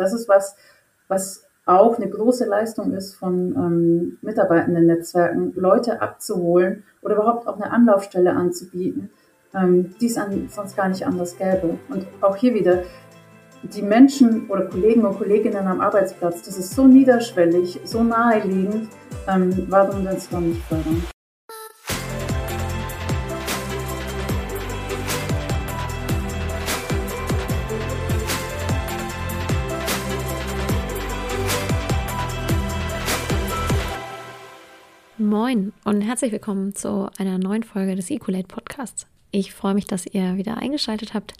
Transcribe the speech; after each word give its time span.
das 0.00 0.12
ist 0.12 0.28
was, 0.28 0.56
was 1.08 1.44
auch 1.66 1.98
eine 1.98 2.08
große 2.08 2.46
Leistung 2.46 2.92
ist 2.94 3.14
von 3.14 3.54
ähm, 3.54 4.18
mitarbeitenden 4.22 4.86
Netzwerken, 4.86 5.52
Leute 5.54 6.00
abzuholen 6.00 6.84
oder 7.02 7.16
überhaupt 7.16 7.46
auch 7.46 7.56
eine 7.56 7.70
Anlaufstelle 7.70 8.32
anzubieten, 8.32 9.10
ähm, 9.54 9.94
die 10.00 10.06
es 10.06 10.16
an, 10.16 10.48
sonst 10.48 10.76
gar 10.76 10.88
nicht 10.88 11.06
anders 11.06 11.36
gäbe. 11.36 11.78
Und 11.88 12.06
auch 12.22 12.36
hier 12.36 12.54
wieder, 12.54 12.82
die 13.62 13.82
Menschen 13.82 14.48
oder 14.48 14.66
Kollegen 14.66 15.04
und 15.04 15.18
Kolleginnen 15.18 15.66
am 15.66 15.80
Arbeitsplatz, 15.80 16.42
das 16.42 16.56
ist 16.56 16.74
so 16.74 16.86
niederschwellig, 16.86 17.80
so 17.84 18.02
naheliegend, 18.02 18.88
ähm, 19.28 19.66
warum 19.68 20.04
das 20.04 20.28
dann 20.30 20.48
nicht 20.48 20.62
fördern? 20.62 21.04
Moin 35.50 35.72
und 35.82 36.02
herzlich 36.02 36.30
willkommen 36.30 36.76
zu 36.76 37.10
einer 37.18 37.36
neuen 37.36 37.64
Folge 37.64 37.96
des 37.96 38.08
Ecolate 38.08 38.46
Podcasts. 38.46 39.08
Ich 39.32 39.52
freue 39.52 39.74
mich, 39.74 39.84
dass 39.84 40.06
ihr 40.06 40.36
wieder 40.36 40.58
eingeschaltet 40.58 41.12
habt. 41.12 41.34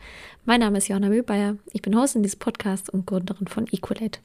Mein 0.44 0.58
Name 0.58 0.78
ist 0.78 0.88
Johanna 0.88 1.08
Mühlbayer. 1.08 1.58
Ich 1.72 1.80
bin 1.80 1.96
Hostin 1.96 2.24
dieses 2.24 2.34
Podcasts 2.34 2.90
und 2.90 3.06
Gründerin 3.06 3.46
von 3.46 3.68
Ecolate. 3.68 4.18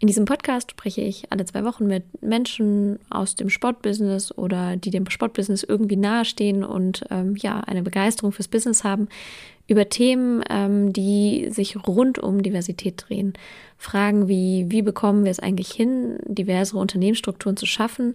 In 0.00 0.08
diesem 0.08 0.24
Podcast 0.24 0.72
spreche 0.72 1.02
ich 1.02 1.30
alle 1.30 1.44
zwei 1.44 1.62
Wochen 1.62 1.86
mit 1.86 2.02
Menschen 2.20 2.98
aus 3.10 3.36
dem 3.36 3.48
Sportbusiness 3.48 4.36
oder 4.36 4.76
die 4.76 4.90
dem 4.90 5.08
Sportbusiness 5.08 5.62
irgendwie 5.62 5.94
nahestehen 5.94 6.64
und 6.64 7.04
ähm, 7.08 7.36
ja, 7.36 7.60
eine 7.60 7.84
Begeisterung 7.84 8.32
fürs 8.32 8.48
Business 8.48 8.82
haben, 8.82 9.06
über 9.68 9.88
Themen, 9.88 10.42
ähm, 10.50 10.92
die 10.92 11.48
sich 11.50 11.76
rund 11.86 12.18
um 12.18 12.42
Diversität 12.42 13.04
drehen. 13.06 13.34
Fragen 13.82 14.28
wie, 14.28 14.66
wie 14.68 14.80
bekommen 14.80 15.24
wir 15.24 15.32
es 15.32 15.40
eigentlich 15.40 15.72
hin, 15.72 16.16
diversere 16.24 16.78
Unternehmensstrukturen 16.78 17.56
zu 17.56 17.66
schaffen? 17.66 18.14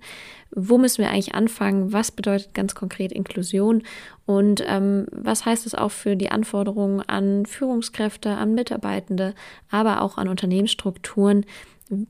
Wo 0.52 0.78
müssen 0.78 1.00
wir 1.00 1.10
eigentlich 1.10 1.36
anfangen? 1.36 1.92
Was 1.92 2.10
bedeutet 2.10 2.54
ganz 2.54 2.74
konkret 2.74 3.12
Inklusion? 3.12 3.84
Und 4.26 4.64
ähm, 4.66 5.08
was 5.12 5.46
heißt 5.46 5.66
es 5.66 5.76
auch 5.76 5.92
für 5.92 6.16
die 6.16 6.32
Anforderungen 6.32 7.02
an 7.02 7.46
Führungskräfte, 7.46 8.30
an 8.30 8.56
Mitarbeitende, 8.56 9.36
aber 9.70 10.02
auch 10.04 10.18
an 10.18 10.30
Unternehmensstrukturen, 10.30 11.46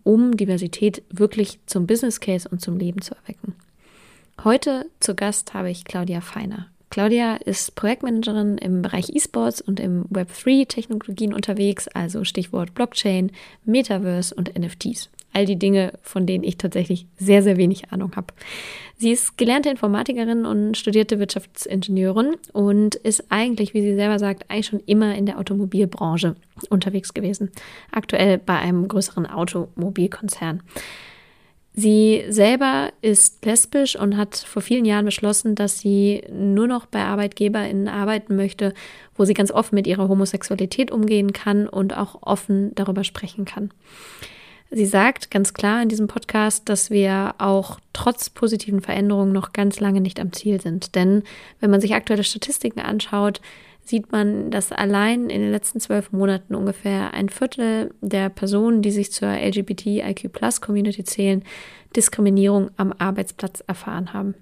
um 0.03 0.37
Diversität 0.37 1.01
wirklich 1.09 1.59
zum 1.65 1.87
Business 1.87 2.19
Case 2.19 2.47
und 2.47 2.61
zum 2.61 2.77
Leben 2.77 3.01
zu 3.01 3.15
erwecken? 3.15 3.55
Heute 4.43 4.85
zu 4.99 5.15
Gast 5.15 5.55
habe 5.55 5.71
ich 5.71 5.83
Claudia 5.83 6.21
Feiner. 6.21 6.67
Claudia 6.89 7.35
ist 7.35 7.75
Projektmanagerin 7.75 8.57
im 8.57 8.81
Bereich 8.81 9.09
E-Sports 9.13 9.61
und 9.61 9.79
im 9.79 10.05
Web3-Technologien 10.05 11.33
unterwegs, 11.33 11.87
also 11.89 12.23
Stichwort 12.23 12.73
Blockchain, 12.73 13.31
Metaverse 13.65 14.33
und 14.33 14.57
NFTs. 14.57 15.09
All 15.33 15.45
die 15.45 15.59
Dinge, 15.59 15.93
von 16.01 16.25
denen 16.25 16.43
ich 16.43 16.57
tatsächlich 16.57 17.05
sehr, 17.17 17.43
sehr 17.43 17.57
wenig 17.57 17.91
Ahnung 17.91 18.15
habe. 18.15 18.33
Sie 18.95 19.11
ist 19.11 19.37
gelernte 19.37 19.69
Informatikerin 19.69 20.45
und 20.45 20.75
studierte 20.77 21.19
Wirtschaftsingenieurin 21.19 22.37
und 22.53 22.95
ist 22.95 23.25
eigentlich, 23.29 23.75
wie 23.75 23.81
sie 23.81 23.93
selber 23.93 24.17
sagt, 24.17 24.49
eigentlich 24.49 24.65
schon 24.65 24.79
immer 24.87 25.13
in 25.15 25.27
der 25.27 25.37
Automobilbranche 25.37 26.35
unterwegs 26.69 27.13
gewesen. 27.13 27.51
Aktuell 27.91 28.39
bei 28.39 28.57
einem 28.57 28.87
größeren 28.87 29.27
Automobilkonzern. 29.27 30.63
Sie 31.79 32.25
selber 32.29 32.91
ist 33.03 33.45
lesbisch 33.45 33.95
und 33.95 34.17
hat 34.17 34.35
vor 34.35 34.63
vielen 34.63 34.83
Jahren 34.83 35.05
beschlossen, 35.05 35.53
dass 35.53 35.77
sie 35.77 36.23
nur 36.33 36.65
noch 36.65 36.87
bei 36.87 37.03
ArbeitgeberInnen 37.03 37.87
arbeiten 37.87 38.35
möchte, 38.35 38.73
wo 39.15 39.25
sie 39.25 39.35
ganz 39.35 39.51
offen 39.51 39.75
mit 39.75 39.85
ihrer 39.85 40.09
Homosexualität 40.09 40.89
umgehen 40.89 41.33
kann 41.33 41.67
und 41.67 41.95
auch 41.95 42.23
offen 42.23 42.73
darüber 42.73 43.03
sprechen 43.03 43.45
kann. 43.45 43.69
Sie 44.71 44.87
sagt 44.87 45.29
ganz 45.29 45.53
klar 45.53 45.83
in 45.83 45.87
diesem 45.87 46.07
Podcast, 46.07 46.67
dass 46.67 46.89
wir 46.89 47.35
auch 47.37 47.79
trotz 47.93 48.31
positiven 48.31 48.81
Veränderungen 48.81 49.31
noch 49.31 49.53
ganz 49.53 49.79
lange 49.79 50.01
nicht 50.01 50.19
am 50.19 50.33
Ziel 50.33 50.59
sind. 50.59 50.95
Denn 50.95 51.21
wenn 51.59 51.69
man 51.69 51.79
sich 51.79 51.93
aktuelle 51.93 52.23
Statistiken 52.23 52.79
anschaut, 52.79 53.39
sieht 53.87 54.11
man, 54.11 54.51
dass 54.51 54.71
allein 54.71 55.29
in 55.29 55.41
den 55.41 55.51
letzten 55.51 55.79
zwölf 55.79 56.11
Monaten 56.11 56.55
ungefähr 56.55 57.13
ein 57.13 57.29
Viertel 57.29 57.93
der 58.01 58.29
Personen, 58.29 58.81
die 58.81 58.91
sich 58.91 59.11
zur 59.11 59.29
LGBTIQ-Plus-Community 59.29 61.03
zählen, 61.03 61.43
Diskriminierung 61.95 62.69
am 62.77 62.93
Arbeitsplatz 62.97 63.63
erfahren 63.65 64.13
haben. 64.13 64.35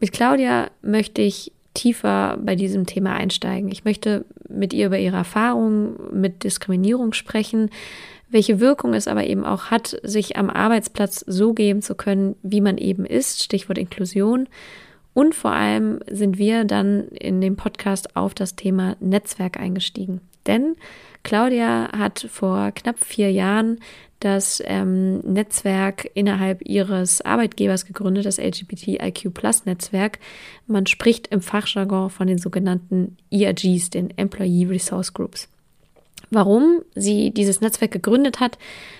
Mit 0.00 0.12
Claudia 0.12 0.70
möchte 0.82 1.22
ich 1.22 1.52
tiefer 1.74 2.38
bei 2.40 2.56
diesem 2.56 2.86
Thema 2.86 3.12
einsteigen. 3.12 3.70
Ich 3.70 3.84
möchte 3.84 4.24
mit 4.48 4.72
ihr 4.72 4.86
über 4.86 4.98
ihre 4.98 5.16
Erfahrungen 5.16 5.96
mit 6.12 6.44
Diskriminierung 6.44 7.12
sprechen, 7.12 7.70
welche 8.28 8.60
Wirkung 8.60 8.94
es 8.94 9.06
aber 9.06 9.24
eben 9.24 9.44
auch 9.44 9.66
hat, 9.66 10.00
sich 10.02 10.36
am 10.36 10.50
Arbeitsplatz 10.50 11.24
so 11.26 11.52
geben 11.52 11.82
zu 11.82 11.94
können, 11.94 12.34
wie 12.42 12.60
man 12.60 12.78
eben 12.78 13.04
ist, 13.06 13.42
Stichwort 13.42 13.78
Inklusion, 13.78 14.48
und 15.16 15.34
vor 15.34 15.52
allem 15.52 16.00
sind 16.10 16.36
wir 16.36 16.66
dann 16.66 17.08
in 17.08 17.40
dem 17.40 17.56
Podcast 17.56 18.16
auf 18.16 18.34
das 18.34 18.54
Thema 18.54 18.96
Netzwerk 19.00 19.58
eingestiegen. 19.58 20.20
Denn 20.46 20.76
Claudia 21.22 21.88
hat 21.96 22.28
vor 22.30 22.70
knapp 22.72 23.02
vier 23.02 23.32
Jahren 23.32 23.80
das 24.20 24.62
ähm, 24.66 25.20
Netzwerk 25.20 26.10
innerhalb 26.12 26.60
ihres 26.68 27.22
Arbeitgebers 27.22 27.86
gegründet, 27.86 28.26
das 28.26 28.36
LGBTIQ 28.36 29.32
Plus 29.32 29.64
Netzwerk. 29.64 30.18
Man 30.66 30.86
spricht 30.86 31.28
im 31.28 31.40
Fachjargon 31.40 32.10
von 32.10 32.26
den 32.26 32.36
sogenannten 32.36 33.16
ERGs, 33.30 33.88
den 33.88 34.10
Employee 34.18 34.66
Resource 34.66 35.14
Groups. 35.14 35.48
Warum 36.28 36.82
sie 36.94 37.30
dieses 37.30 37.62
Netzwerk 37.62 37.92
gegründet 37.92 38.38
hat, 38.38 38.58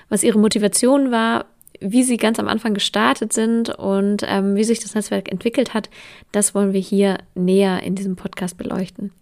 was 0.09 0.23
ihre 0.23 0.39
Motivation 0.39 1.11
war, 1.11 1.45
wie 1.81 2.03
sie 2.03 2.17
ganz 2.17 2.39
am 2.39 2.49
Anfang 2.49 2.75
gestartet 2.75 3.33
sind 3.33 3.71
und 3.71 4.25
ähm, 4.27 4.57
wie 4.57 4.65
sich 4.65 4.81
das 4.81 4.95
Netzwerk 4.95 5.31
entwickelt 5.31 5.75
hat, 5.75 5.91
das 6.33 6.55
wollen 6.55 6.73
wir 6.73 6.81
hier 6.81 7.19
näher 7.35 7.83
in 7.83 7.95
diesem 7.95 8.17
Podcast 8.17 8.59
beleuchten. 8.59 9.13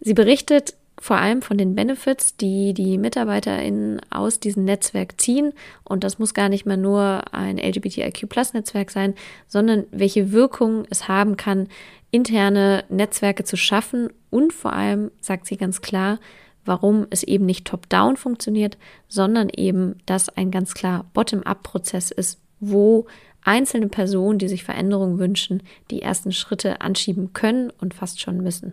Sie 0.00 0.14
berichtet 0.14 0.74
vor 0.98 1.18
allem 1.18 1.42
von 1.42 1.58
den 1.58 1.74
Benefits, 1.74 2.36
die 2.36 2.72
die 2.72 2.96
MitarbeiterInnen 2.96 4.00
aus 4.10 4.40
diesem 4.40 4.64
Netzwerk 4.64 5.20
ziehen. 5.20 5.52
Und 5.84 6.04
das 6.04 6.18
muss 6.18 6.32
gar 6.32 6.48
nicht 6.48 6.64
mehr 6.64 6.78
nur 6.78 7.22
ein 7.32 7.58
LGBTIQ-Plus-Netzwerk 7.58 8.90
sein, 8.90 9.14
sondern 9.46 9.84
welche 9.90 10.32
Wirkung 10.32 10.86
es 10.88 11.06
haben 11.06 11.36
kann, 11.36 11.68
interne 12.10 12.84
Netzwerke 12.88 13.44
zu 13.44 13.56
schaffen 13.56 14.08
und 14.30 14.52
vor 14.52 14.72
allem, 14.72 15.10
sagt 15.20 15.46
sie 15.46 15.56
ganz 15.56 15.82
klar, 15.82 16.18
warum 16.66 17.06
es 17.10 17.22
eben 17.22 17.46
nicht 17.46 17.64
top-down 17.64 18.16
funktioniert, 18.16 18.76
sondern 19.08 19.48
eben, 19.48 19.96
dass 20.06 20.28
ein 20.28 20.50
ganz 20.50 20.74
klar 20.74 21.06
Bottom-up-Prozess 21.14 22.10
ist, 22.10 22.38
wo 22.60 23.06
einzelne 23.42 23.88
Personen, 23.88 24.38
die 24.38 24.48
sich 24.48 24.64
Veränderungen 24.64 25.18
wünschen, 25.18 25.62
die 25.90 26.02
ersten 26.02 26.32
Schritte 26.32 26.80
anschieben 26.80 27.32
können 27.32 27.70
und 27.80 27.94
fast 27.94 28.20
schon 28.20 28.38
müssen. 28.42 28.72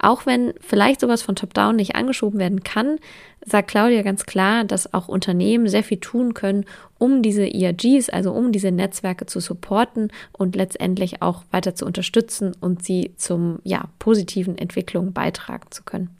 Auch 0.00 0.26
wenn 0.26 0.54
vielleicht 0.60 1.00
sowas 1.00 1.22
von 1.22 1.34
Top-Down 1.34 1.74
nicht 1.74 1.96
angeschoben 1.96 2.38
werden 2.38 2.62
kann, 2.62 2.98
sagt 3.44 3.68
Claudia 3.68 4.02
ganz 4.02 4.26
klar, 4.26 4.62
dass 4.64 4.94
auch 4.94 5.08
Unternehmen 5.08 5.66
sehr 5.68 5.82
viel 5.82 5.98
tun 5.98 6.34
können, 6.34 6.66
um 6.98 7.20
diese 7.22 7.52
ERGs, 7.52 8.08
also 8.08 8.32
um 8.32 8.52
diese 8.52 8.70
Netzwerke 8.70 9.26
zu 9.26 9.40
supporten 9.40 10.12
und 10.32 10.54
letztendlich 10.54 11.20
auch 11.20 11.42
weiter 11.50 11.74
zu 11.74 11.84
unterstützen 11.84 12.52
und 12.60 12.84
sie 12.84 13.12
zum 13.16 13.58
ja, 13.64 13.88
positiven 13.98 14.56
Entwicklungen 14.56 15.12
beitragen 15.12 15.66
zu 15.70 15.82
können. 15.82 16.10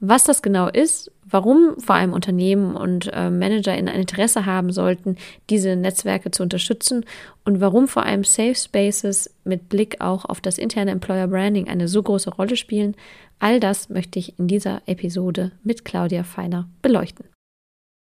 Was 0.00 0.22
das 0.24 0.42
genau 0.42 0.68
ist, 0.68 1.10
warum 1.24 1.78
vor 1.80 1.96
allem 1.96 2.12
Unternehmen 2.12 2.76
und 2.76 3.12
äh, 3.12 3.30
Manager 3.30 3.76
in 3.76 3.88
ein 3.88 4.00
Interesse 4.00 4.46
haben 4.46 4.70
sollten, 4.70 5.16
diese 5.50 5.74
Netzwerke 5.74 6.30
zu 6.30 6.44
unterstützen 6.44 7.04
und 7.44 7.60
warum 7.60 7.88
vor 7.88 8.04
allem 8.04 8.22
Safe 8.22 8.54
Spaces 8.54 9.34
mit 9.44 9.68
Blick 9.68 10.00
auch 10.00 10.24
auf 10.24 10.40
das 10.40 10.58
interne 10.58 10.92
Employer 10.92 11.26
Branding 11.26 11.68
eine 11.68 11.88
so 11.88 12.02
große 12.02 12.30
Rolle 12.30 12.56
spielen, 12.56 12.94
all 13.40 13.58
das 13.58 13.88
möchte 13.88 14.20
ich 14.20 14.38
in 14.38 14.46
dieser 14.46 14.82
Episode 14.86 15.50
mit 15.64 15.84
Claudia 15.84 16.22
Feiner 16.22 16.68
beleuchten. 16.80 17.26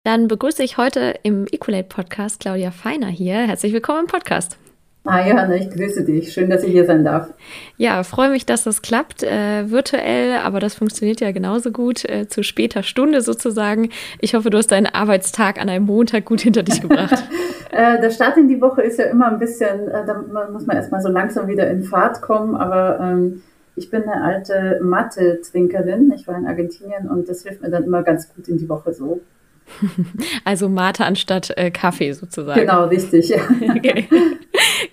Dann 0.05 0.29
begrüße 0.29 0.63
ich 0.63 0.77
heute 0.77 1.15
im 1.23 1.47
Equalate 1.51 1.89
Podcast 1.89 2.41
Claudia 2.41 2.73
Feiner 2.73 3.09
hier. 3.09 3.47
Herzlich 3.47 3.73
willkommen 3.73 4.01
im 4.01 4.07
Podcast. 4.07 4.59
Ah, 5.07 5.21
Johanna, 5.29 5.55
ich 5.57 5.69
grüße 5.69 6.03
dich. 6.03 6.33
Schön, 6.33 6.49
dass 6.49 6.65
ich 6.65 6.73
hier 6.73 6.87
sein 6.87 7.05
darf. 7.05 7.29
Ja, 7.77 8.03
freue 8.05 8.31
mich, 8.31 8.47
dass 8.47 8.65
das 8.65 8.81
klappt, 8.81 9.23
äh, 9.23 9.71
virtuell, 9.71 10.39
aber 10.39 10.61
das 10.61 10.75
funktioniert 10.75 11.21
ja 11.21 11.31
genauso 11.31 11.73
gut, 11.73 12.09
äh, 12.09 12.27
zu 12.27 12.43
später 12.43 12.83
Stunde 12.83 13.21
sozusagen. 13.21 13.91
Ich 14.21 14.35
hoffe, 14.35 14.49
du 14.49 14.57
hast 14.57 14.73
deinen 14.73 14.87
Arbeitstag 14.87 15.61
an 15.61 15.69
einem 15.69 15.85
Montag 15.85 16.25
gut 16.25 16.41
hinter 16.41 16.63
dich 16.63 16.81
gebracht. 16.81 17.23
äh, 17.71 18.01
der 18.01 18.11
Start 18.11 18.39
in 18.39 18.49
die 18.49 18.63
Woche 18.63 18.81
ist 18.81 18.99
ja 18.99 19.05
immer 19.05 19.29
ein 19.29 19.39
bisschen, 19.39 19.89
äh, 19.89 20.07
da 20.07 20.15
muss 20.51 20.65
man 20.65 20.77
erstmal 20.77 21.03
so 21.03 21.11
langsam 21.11 21.49
wieder 21.49 21.69
in 21.69 21.83
Fahrt 21.83 22.23
kommen, 22.23 22.57
aber 22.57 22.99
ähm, 22.99 23.43
ich 23.77 23.91
bin 23.91 24.05
eine 24.05 24.23
alte 24.23 24.81
Mathe-Trinkerin. 24.83 26.13
Ich 26.17 26.27
war 26.27 26.39
in 26.39 26.47
Argentinien 26.47 27.11
und 27.11 27.29
das 27.29 27.43
hilft 27.43 27.61
mir 27.61 27.69
dann 27.69 27.85
immer 27.85 28.03
ganz 28.03 28.33
gut 28.35 28.49
in 28.49 28.57
die 28.57 28.71
Woche 28.71 28.95
so. 28.95 29.21
Also 30.45 30.69
Mate 30.69 31.05
anstatt 31.05 31.57
äh, 31.57 31.71
Kaffee 31.71 32.13
sozusagen. 32.13 32.61
Genau, 32.61 32.87
richtig. 32.87 33.29
Ja. 33.29 33.39
Okay. 33.77 34.09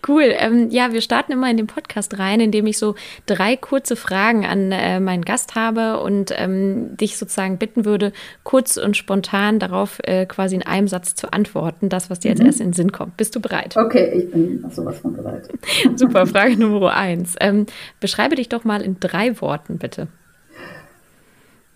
Cool. 0.08 0.34
Ähm, 0.38 0.70
ja, 0.72 0.92
wir 0.92 1.02
starten 1.02 1.32
immer 1.32 1.50
in 1.50 1.58
den 1.58 1.68
Podcast 1.68 2.18
rein, 2.18 2.40
indem 2.40 2.66
ich 2.66 2.78
so 2.78 2.96
drei 3.26 3.56
kurze 3.56 3.96
Fragen 3.96 4.46
an 4.46 4.72
äh, 4.72 5.00
meinen 5.00 5.24
Gast 5.24 5.56
habe 5.56 6.00
und 6.00 6.34
ähm, 6.36 6.98
dich 6.98 7.18
sozusagen 7.18 7.58
bitten 7.58 7.86
würde, 7.86 8.12
kurz 8.44 8.78
und 8.78 8.98
spontan 8.98 9.60
darauf 9.60 10.00
äh, 10.04 10.26
quasi 10.26 10.56
in 10.56 10.64
einem 10.64 10.88
Satz 10.88 11.14
zu 11.14 11.32
antworten, 11.32 11.90
das, 11.90 12.10
was 12.10 12.20
dir 12.20 12.30
mhm. 12.30 12.38
als 12.38 12.40
erstes 12.46 12.62
in 12.62 12.68
den 12.68 12.74
Sinn 12.74 12.92
kommt. 12.92 13.18
Bist 13.18 13.36
du 13.36 13.40
bereit? 13.40 13.78
Okay, 13.78 14.12
ich 14.16 14.32
bin 14.32 14.66
sowas 14.72 14.98
von 15.00 15.14
bereit. 15.14 15.48
Super, 15.96 16.26
Frage 16.26 16.58
Nummer 16.58 16.96
eins. 16.96 17.36
Ähm, 17.40 17.68
beschreibe 18.00 18.36
dich 18.36 18.50
doch 18.50 18.64
mal 18.64 18.82
in 18.82 19.00
drei 19.00 19.40
Worten, 19.42 19.78
bitte. 19.78 20.08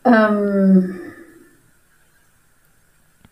Ähm, 0.06 1.00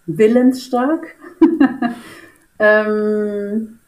willensstark. 0.06 1.16
ähm, 2.60 3.80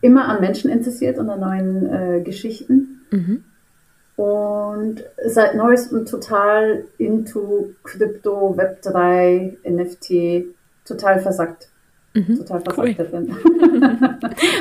immer 0.00 0.28
an 0.28 0.40
Menschen 0.40 0.70
interessiert 0.70 1.18
und 1.18 1.28
an 1.30 1.40
neuen 1.40 1.86
äh, 1.86 2.20
Geschichten. 2.22 3.02
Mhm. 3.10 3.44
Und 4.16 5.02
seit 5.26 5.54
neuestem 5.54 6.04
total 6.04 6.84
into 6.98 7.70
Krypto, 7.82 8.54
Web3, 8.56 9.56
NFT, 9.68 10.54
total 10.84 11.20
versackt. 11.20 11.69
Mhm. 12.12 12.38
Total 12.38 12.60
versackt 12.60 12.98
cool. 12.98 13.30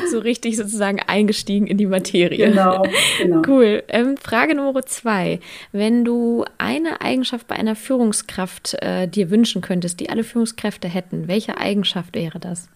so 0.12 0.20
richtig 0.20 0.56
sozusagen 0.56 1.00
eingestiegen 1.08 1.66
in 1.66 1.78
die 1.78 1.88
Materie. 1.88 2.50
Genau, 2.50 2.84
genau. 3.18 3.42
Cool. 3.48 3.84
Ähm, 3.88 4.18
Frage 4.18 4.54
Nummer 4.54 4.84
zwei. 4.86 5.40
Wenn 5.72 6.06
du 6.06 6.46
eine 6.60 7.02
Eigenschaft 7.02 7.48
bei 7.48 7.56
einer 7.56 7.76
Führungskraft 7.76 8.78
äh, 8.82 9.08
dir 9.08 9.32
wünschen 9.32 9.64
könntest, 9.64 10.00
die 10.00 10.12
alle 10.12 10.24
Führungskräfte 10.24 10.88
hätten, 10.88 11.28
welche 11.28 11.58
Eigenschaft 11.58 12.16
wäre 12.16 12.40
das? 12.40 12.70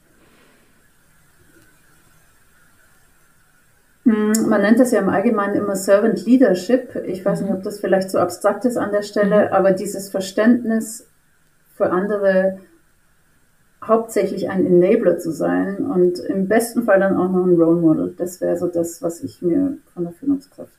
Hm, 4.06 4.34
man 4.50 4.62
nennt 4.62 4.80
das 4.80 4.92
ja 4.92 5.00
im 5.00 5.10
Allgemeinen 5.10 5.56
immer 5.56 5.76
Servant 5.76 6.26
Leadership. 6.26 6.96
Ich 7.06 7.24
weiß 7.24 7.42
nicht, 7.42 7.54
ob 7.54 7.62
das 7.62 7.80
vielleicht 7.80 8.10
so 8.10 8.18
abstrakt 8.18 8.66
ist 8.66 8.78
an 8.78 8.92
der 8.92 9.04
Stelle, 9.04 9.48
mhm. 9.48 9.54
aber 9.54 9.72
dieses 9.72 10.10
Verständnis 10.10 11.08
für 11.76 11.92
andere 11.92 12.60
hauptsächlich 13.88 14.50
ein 14.50 14.66
Enabler 14.66 15.18
zu 15.18 15.32
sein 15.32 15.78
und 15.78 16.20
im 16.20 16.48
besten 16.48 16.84
Fall 16.84 17.00
dann 17.00 17.18
auch 17.18 17.32
noch 17.32 17.46
ein 17.46 17.56
Role 17.56 17.80
Model. 17.80 18.14
Das 18.18 18.42
wäre 18.42 18.58
so 18.58 18.68
das, 18.68 19.02
was 19.02 19.24
ich 19.24 19.42
mir 19.42 19.78
von 19.94 20.04
der 20.04 20.14
Führungskraft 20.14 20.72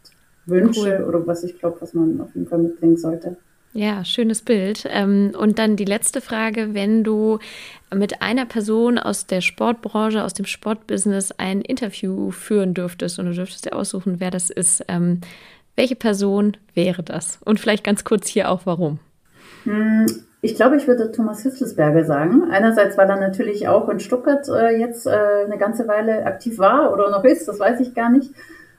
wünsche 0.46 0.98
cool. 0.98 1.04
oder 1.08 1.26
was 1.26 1.44
ich 1.44 1.58
glaube, 1.58 1.80
was 1.80 1.94
man 1.94 2.20
auf 2.20 2.34
jeden 2.34 2.46
Fall 2.46 2.58
mitbringen 2.58 2.96
sollte. 2.96 3.36
Ja, 3.72 4.04
schönes 4.04 4.42
Bild. 4.42 4.86
Ähm, 4.88 5.32
und 5.36 5.58
dann 5.58 5.74
die 5.74 5.84
letzte 5.84 6.20
Frage, 6.20 6.74
wenn 6.74 7.02
du 7.02 7.40
mit 7.92 8.22
einer 8.22 8.46
Person 8.46 8.98
aus 8.98 9.26
der 9.26 9.40
Sportbranche, 9.40 10.22
aus 10.22 10.32
dem 10.32 10.46
Sportbusiness 10.46 11.32
ein 11.32 11.60
Interview 11.60 12.30
führen 12.30 12.72
dürftest 12.74 13.18
und 13.18 13.26
du 13.26 13.32
dürftest 13.32 13.64
dir 13.64 13.74
aussuchen, 13.74 14.20
wer 14.20 14.30
das 14.30 14.50
ist, 14.50 14.84
ähm, 14.86 15.20
welche 15.74 15.96
Person 15.96 16.56
wäre 16.74 17.02
das? 17.02 17.40
Und 17.44 17.58
vielleicht 17.58 17.82
ganz 17.82 18.04
kurz 18.04 18.28
hier 18.28 18.48
auch 18.48 18.60
warum. 18.64 19.00
Hm, 19.64 20.06
ich 20.44 20.56
glaube, 20.56 20.76
ich 20.76 20.86
würde 20.86 21.10
Thomas 21.10 21.42
Hitzelsberger 21.42 22.04
sagen. 22.04 22.50
Einerseits, 22.50 22.98
weil 22.98 23.08
er 23.08 23.18
natürlich 23.18 23.66
auch 23.66 23.88
in 23.88 23.98
Stuttgart 23.98 24.46
äh, 24.48 24.78
jetzt 24.78 25.06
äh, 25.06 25.44
eine 25.46 25.56
ganze 25.56 25.88
Weile 25.88 26.26
aktiv 26.26 26.58
war 26.58 26.92
oder 26.92 27.10
noch 27.10 27.24
ist, 27.24 27.48
das 27.48 27.58
weiß 27.58 27.80
ich 27.80 27.94
gar 27.94 28.10
nicht. 28.10 28.30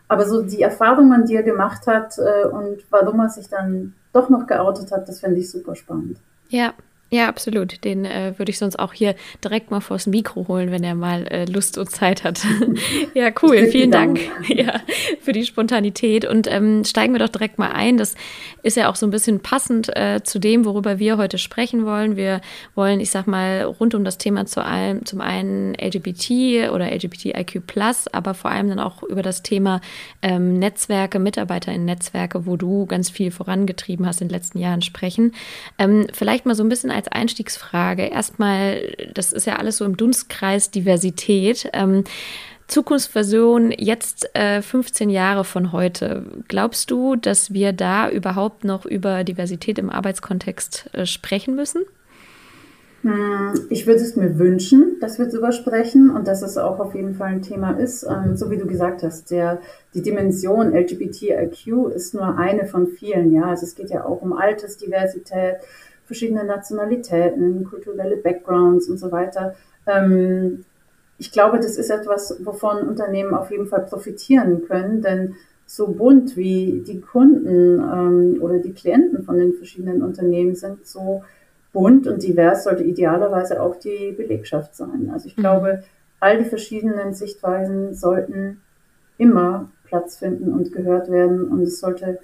Aber 0.07 0.27
so 0.27 0.43
die 0.43 0.61
Erfahrungen, 0.61 1.25
die 1.25 1.35
er 1.35 1.41
gemacht 1.41 1.87
hat 1.87 2.19
äh, 2.19 2.47
und 2.47 2.85
warum 2.91 3.19
er 3.19 3.29
sich 3.29 3.49
dann 3.49 3.95
doch 4.13 4.29
noch 4.29 4.45
geoutet 4.45 4.91
hat, 4.91 5.09
das 5.09 5.21
finde 5.21 5.39
ich 5.39 5.49
super 5.49 5.75
spannend. 5.75 6.19
Ja, 6.49 6.75
ja, 7.11 7.27
absolut. 7.27 7.83
Den 7.83 8.03
äh, 8.03 8.33
würde 8.37 8.49
ich 8.49 8.57
sonst 8.57 8.79
auch 8.79 8.91
hier 8.91 9.15
direkt 9.43 9.69
mal 9.69 9.79
vors 9.79 10.07
Mikro 10.07 10.47
holen, 10.47 10.71
wenn 10.71 10.83
er 10.83 10.95
mal 10.95 11.27
äh, 11.27 11.45
Lust 11.45 11.77
und 11.77 11.89
Zeit 11.91 12.23
hat. 12.23 12.41
ja, 13.13 13.31
cool. 13.43 13.67
Vielen 13.67 13.91
Dank 13.91 14.19
ja, 14.47 14.81
für 15.21 15.31
die 15.31 15.45
Spontanität. 15.45 16.25
Und 16.25 16.51
ähm, 16.51 16.83
steigen 16.83 17.13
wir 17.13 17.19
doch 17.19 17.29
direkt 17.29 17.59
mal 17.59 17.71
ein. 17.71 17.97
Das 17.97 18.15
ist 18.63 18.75
ja 18.75 18.89
auch 18.89 18.95
so 18.95 19.05
ein 19.05 19.11
bisschen 19.11 19.39
passend 19.39 19.95
äh, 19.95 20.21
zu 20.23 20.39
dem, 20.39 20.65
worüber 20.65 20.97
wir 20.97 21.17
heute 21.17 21.37
sprechen 21.37 21.85
wollen. 21.85 22.15
Wir 22.15 22.41
wollen, 22.73 22.99
ich 22.99 23.11
sag 23.11 23.27
mal, 23.27 23.63
rund 23.63 23.93
um 23.93 24.03
das 24.03 24.17
Thema 24.17 24.47
zu 24.47 24.65
allem, 24.65 25.05
zum 25.05 25.21
einen 25.21 25.75
LGBT 25.75 26.71
oder 26.71 26.91
LGBTIQ+, 26.91 27.61
aber 28.13 28.33
vor 28.33 28.49
allem 28.49 28.69
dann 28.69 28.79
auch 28.79 29.03
über 29.03 29.21
das 29.21 29.43
Thema 29.43 29.79
ähm, 30.23 30.57
Netzwerke, 30.57 31.19
Mitarbeiter 31.19 31.71
in 31.71 31.85
Netzwerke, 31.85 32.47
wo 32.47 32.57
du 32.57 32.87
ganz 32.87 33.11
viel 33.11 33.29
vorangetrieben 33.29 34.07
hast 34.07 34.21
in 34.21 34.27
den 34.27 34.33
letzten 34.33 34.57
Jahren 34.57 34.81
sprechen. 34.81 35.33
Ähm, 35.77 36.07
vielleicht 36.11 36.47
mal 36.47 36.55
so 36.55 36.63
ein 36.63 36.69
bisschen 36.69 36.94
als 36.95 37.07
Einstiegsfrage 37.07 38.03
erstmal, 38.03 38.95
das 39.13 39.33
ist 39.33 39.45
ja 39.45 39.57
alles 39.57 39.77
so 39.77 39.85
im 39.85 39.97
Dunstkreis 39.97 40.71
Diversität. 40.71 41.69
Ähm, 41.73 42.03
Zukunftsversion 42.67 43.71
jetzt 43.77 44.35
äh, 44.35 44.61
15 44.61 45.09
Jahre 45.09 45.43
von 45.43 45.71
heute. 45.71 46.23
Glaubst 46.47 46.89
du, 46.89 47.15
dass 47.15 47.53
wir 47.53 47.73
da 47.73 48.09
überhaupt 48.09 48.63
noch 48.63 48.85
über 48.85 49.23
Diversität 49.23 49.77
im 49.77 49.89
Arbeitskontext 49.89 50.89
äh, 50.93 51.05
sprechen 51.05 51.55
müssen? 51.55 51.83
Hm, 53.05 53.67
ich 53.69 53.85
würde 53.85 54.01
es 54.01 54.15
mir 54.15 54.39
wünschen, 54.39 54.97
dass 54.99 55.19
wir 55.19 55.27
darüber 55.27 55.51
sprechen 55.51 56.09
und 56.09 56.27
dass 56.27 56.41
es 56.41 56.57
auch 56.57 56.79
auf 56.79 56.95
jeden 56.95 57.13
Fall 57.13 57.33
ein 57.33 57.43
Thema 57.43 57.77
ist. 57.77 58.03
Ähm, 58.03 58.35
so 58.35 58.49
wie 58.49 58.57
du 58.57 58.65
gesagt 58.65 59.03
hast, 59.03 59.29
der, 59.29 59.61
die 59.93 60.01
Dimension 60.01 60.73
LGBTIQ 60.73 61.93
ist 61.93 62.15
nur 62.15 62.35
eine 62.39 62.65
von 62.65 62.87
vielen. 62.87 63.31
Ja, 63.31 63.43
also 63.43 63.63
es 63.67 63.75
geht 63.75 63.91
ja 63.91 64.05
auch 64.05 64.23
um 64.23 64.33
Altersdiversität, 64.33 65.57
verschiedene 66.05 66.43
Nationalitäten, 66.43 67.65
kulturelle 67.65 68.17
Backgrounds 68.17 68.87
und 68.89 68.97
so 68.97 69.11
weiter. 69.11 69.55
Ähm, 69.87 70.65
ich 71.17 71.31
glaube, 71.31 71.57
das 71.57 71.77
ist 71.77 71.89
etwas, 71.89 72.37
wovon 72.43 72.87
Unternehmen 72.87 73.33
auf 73.33 73.51
jeden 73.51 73.67
Fall 73.67 73.85
profitieren 73.85 74.65
können, 74.67 75.01
denn 75.01 75.35
so 75.65 75.87
bunt 75.87 76.37
wie 76.37 76.83
die 76.85 77.01
Kunden 77.01 77.79
ähm, 77.79 78.37
oder 78.41 78.59
die 78.59 78.73
Klienten 78.73 79.23
von 79.23 79.37
den 79.37 79.53
verschiedenen 79.53 80.03
Unternehmen 80.03 80.55
sind, 80.55 80.85
so 80.85 81.23
bunt 81.73 82.07
und 82.07 82.23
divers 82.23 82.63
sollte 82.63 82.83
idealerweise 82.83 83.61
auch 83.61 83.75
die 83.77 84.13
Belegschaft 84.15 84.75
sein. 84.75 85.09
Also 85.11 85.27
ich 85.27 85.37
mhm. 85.37 85.41
glaube, 85.41 85.83
all 86.19 86.37
die 86.37 86.49
verschiedenen 86.49 87.13
Sichtweisen 87.13 87.93
sollten 87.93 88.61
immer 89.17 89.69
Platz 89.85 90.17
finden 90.17 90.53
und 90.53 90.71
gehört 90.71 91.09
werden 91.09 91.47
und 91.47 91.61
es 91.61 91.79
sollte 91.79 92.19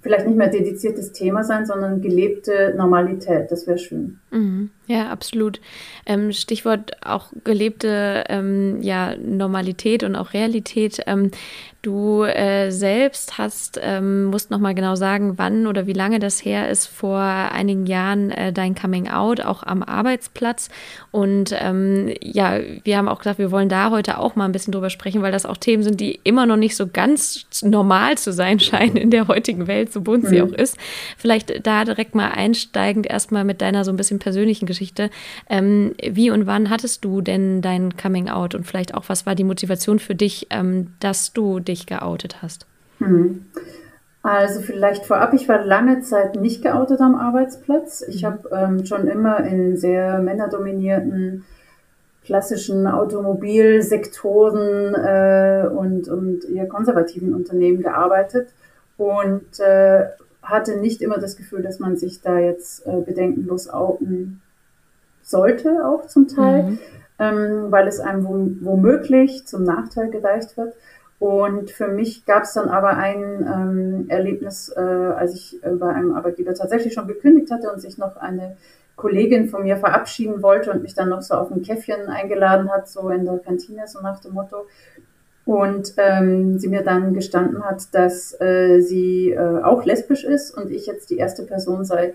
vielleicht 0.00 0.26
nicht 0.26 0.36
mehr 0.36 0.48
dediziertes 0.48 1.12
Thema 1.12 1.44
sein, 1.44 1.66
sondern 1.66 2.00
gelebte 2.00 2.74
Normalität. 2.76 3.50
Das 3.50 3.66
wäre 3.66 3.78
schön. 3.78 4.20
Mhm. 4.30 4.70
Ja, 4.86 5.10
absolut. 5.10 5.60
Ähm, 6.06 6.32
Stichwort 6.32 6.92
auch 7.04 7.32
gelebte 7.44 8.24
ähm, 8.28 8.80
ja, 8.80 9.16
Normalität 9.16 10.02
und 10.04 10.16
auch 10.16 10.32
Realität. 10.32 11.00
Ähm, 11.06 11.30
du 11.82 12.24
äh, 12.24 12.70
selbst 12.70 13.38
hast, 13.38 13.78
ähm, 13.82 14.24
musst 14.24 14.50
noch 14.50 14.58
mal 14.58 14.74
genau 14.74 14.96
sagen, 14.96 15.34
wann 15.36 15.66
oder 15.66 15.86
wie 15.86 15.92
lange 15.92 16.18
das 16.18 16.44
her 16.44 16.68
ist, 16.68 16.86
vor 16.86 17.20
einigen 17.20 17.86
Jahren 17.86 18.30
äh, 18.30 18.52
dein 18.52 18.74
Coming 18.74 19.08
Out, 19.08 19.40
auch 19.40 19.62
am 19.62 19.82
Arbeitsplatz. 19.82 20.70
Und 21.10 21.54
ähm, 21.58 22.12
ja, 22.20 22.58
wir 22.82 22.96
haben 22.96 23.08
auch 23.08 23.18
gesagt, 23.18 23.38
wir 23.38 23.50
wollen 23.50 23.68
da 23.68 23.90
heute 23.90 24.18
auch 24.18 24.34
mal 24.34 24.46
ein 24.46 24.52
bisschen 24.52 24.72
drüber 24.72 24.90
sprechen, 24.90 25.22
weil 25.22 25.32
das 25.32 25.46
auch 25.46 25.56
Themen 25.56 25.82
sind, 25.82 26.00
die 26.00 26.18
immer 26.24 26.46
noch 26.46 26.56
nicht 26.56 26.76
so 26.76 26.86
ganz 26.86 27.46
normal 27.62 28.18
zu 28.18 28.32
sein 28.32 28.58
scheinen 28.60 28.96
in 28.96 29.10
der 29.10 29.28
heutigen 29.28 29.66
Welt, 29.66 29.92
so 29.92 30.00
bunt 30.00 30.24
mhm. 30.24 30.28
sie 30.28 30.42
auch 30.42 30.52
ist. 30.52 30.76
Vielleicht 31.16 31.66
da 31.66 31.84
direkt 31.84 32.14
mal 32.14 32.30
einsteigend 32.30 33.06
erstmal 33.06 33.44
mit 33.44 33.60
deiner 33.60 33.84
so 33.84 33.92
ein 33.92 33.96
bisschen 33.96 34.18
persönlichen 34.18 34.66
Geschichte 34.66 34.78
Geschichte. 34.78 35.10
Ähm, 35.48 35.94
wie 36.02 36.30
und 36.30 36.46
wann 36.46 36.70
hattest 36.70 37.04
du 37.04 37.20
denn 37.20 37.62
dein 37.62 37.96
Coming 37.96 38.28
Out 38.28 38.54
und 38.54 38.64
vielleicht 38.64 38.94
auch, 38.94 39.04
was 39.08 39.26
war 39.26 39.34
die 39.34 39.44
Motivation 39.44 39.98
für 39.98 40.14
dich, 40.14 40.46
ähm, 40.50 40.88
dass 41.00 41.32
du 41.32 41.60
dich 41.68 41.86
geoutet 41.86 42.42
hast? 42.42 42.66
Hm. 42.98 43.46
Also 44.22 44.60
vielleicht 44.60 45.06
vorab, 45.06 45.32
ich 45.32 45.48
war 45.48 45.64
lange 45.64 46.00
Zeit 46.00 46.36
nicht 46.36 46.62
geoutet 46.62 47.00
am 47.00 47.14
Arbeitsplatz. 47.14 48.04
Ich 48.08 48.22
mhm. 48.22 48.26
habe 48.26 48.48
ähm, 48.52 48.84
schon 48.84 49.06
immer 49.06 49.44
in 49.44 49.76
sehr 49.76 50.18
männerdominierten 50.18 51.44
klassischen 52.24 52.86
Automobilsektoren 52.86 54.94
äh, 54.94 55.66
und, 55.68 56.08
und 56.08 56.44
eher 56.44 56.66
konservativen 56.66 57.32
Unternehmen 57.32 57.80
gearbeitet 57.80 58.52
und 58.98 59.60
äh, 59.60 60.08
hatte 60.42 60.76
nicht 60.76 61.00
immer 61.00 61.18
das 61.18 61.36
Gefühl, 61.36 61.62
dass 61.62 61.78
man 61.78 61.96
sich 61.96 62.20
da 62.20 62.38
jetzt 62.38 62.86
äh, 62.86 63.00
bedenkenlos 63.00 63.70
outen 63.70 64.42
sollte 65.22 65.86
auch 65.86 66.06
zum 66.06 66.28
Teil, 66.28 66.64
mhm. 66.64 66.78
ähm, 67.18 67.66
weil 67.70 67.88
es 67.88 68.00
einem 68.00 68.58
womöglich 68.62 69.46
zum 69.46 69.64
Nachteil 69.64 70.10
gereicht 70.10 70.56
wird. 70.56 70.74
Und 71.18 71.70
für 71.70 71.88
mich 71.88 72.26
gab 72.26 72.44
es 72.44 72.52
dann 72.52 72.68
aber 72.68 72.96
ein 72.96 73.22
ähm, 73.42 74.04
Erlebnis, 74.08 74.72
äh, 74.74 74.80
als 74.80 75.34
ich 75.34 75.62
äh, 75.64 75.70
bei 75.70 75.88
einem 75.88 76.14
Arbeitgeber 76.14 76.54
tatsächlich 76.54 76.94
schon 76.94 77.08
gekündigt 77.08 77.50
hatte 77.50 77.72
und 77.72 77.80
sich 77.80 77.98
noch 77.98 78.16
eine 78.16 78.56
Kollegin 78.94 79.48
von 79.48 79.64
mir 79.64 79.76
verabschieden 79.76 80.42
wollte 80.42 80.70
und 80.70 80.82
mich 80.82 80.94
dann 80.94 81.08
noch 81.08 81.22
so 81.22 81.34
auf 81.34 81.50
ein 81.50 81.62
Käffchen 81.62 82.08
eingeladen 82.08 82.70
hat, 82.70 82.88
so 82.88 83.08
in 83.10 83.24
der 83.24 83.38
Kantine, 83.38 83.88
so 83.88 84.00
nach 84.00 84.20
dem 84.20 84.32
Motto. 84.32 84.66
Und 85.44 85.94
ähm, 85.96 86.58
sie 86.58 86.68
mir 86.68 86.82
dann 86.82 87.14
gestanden 87.14 87.64
hat, 87.64 87.94
dass 87.94 88.38
äh, 88.40 88.80
sie 88.80 89.30
äh, 89.30 89.62
auch 89.62 89.84
lesbisch 89.84 90.22
ist 90.22 90.50
und 90.50 90.70
ich 90.70 90.86
jetzt 90.86 91.10
die 91.10 91.16
erste 91.16 91.44
Person 91.44 91.84
sei, 91.84 92.14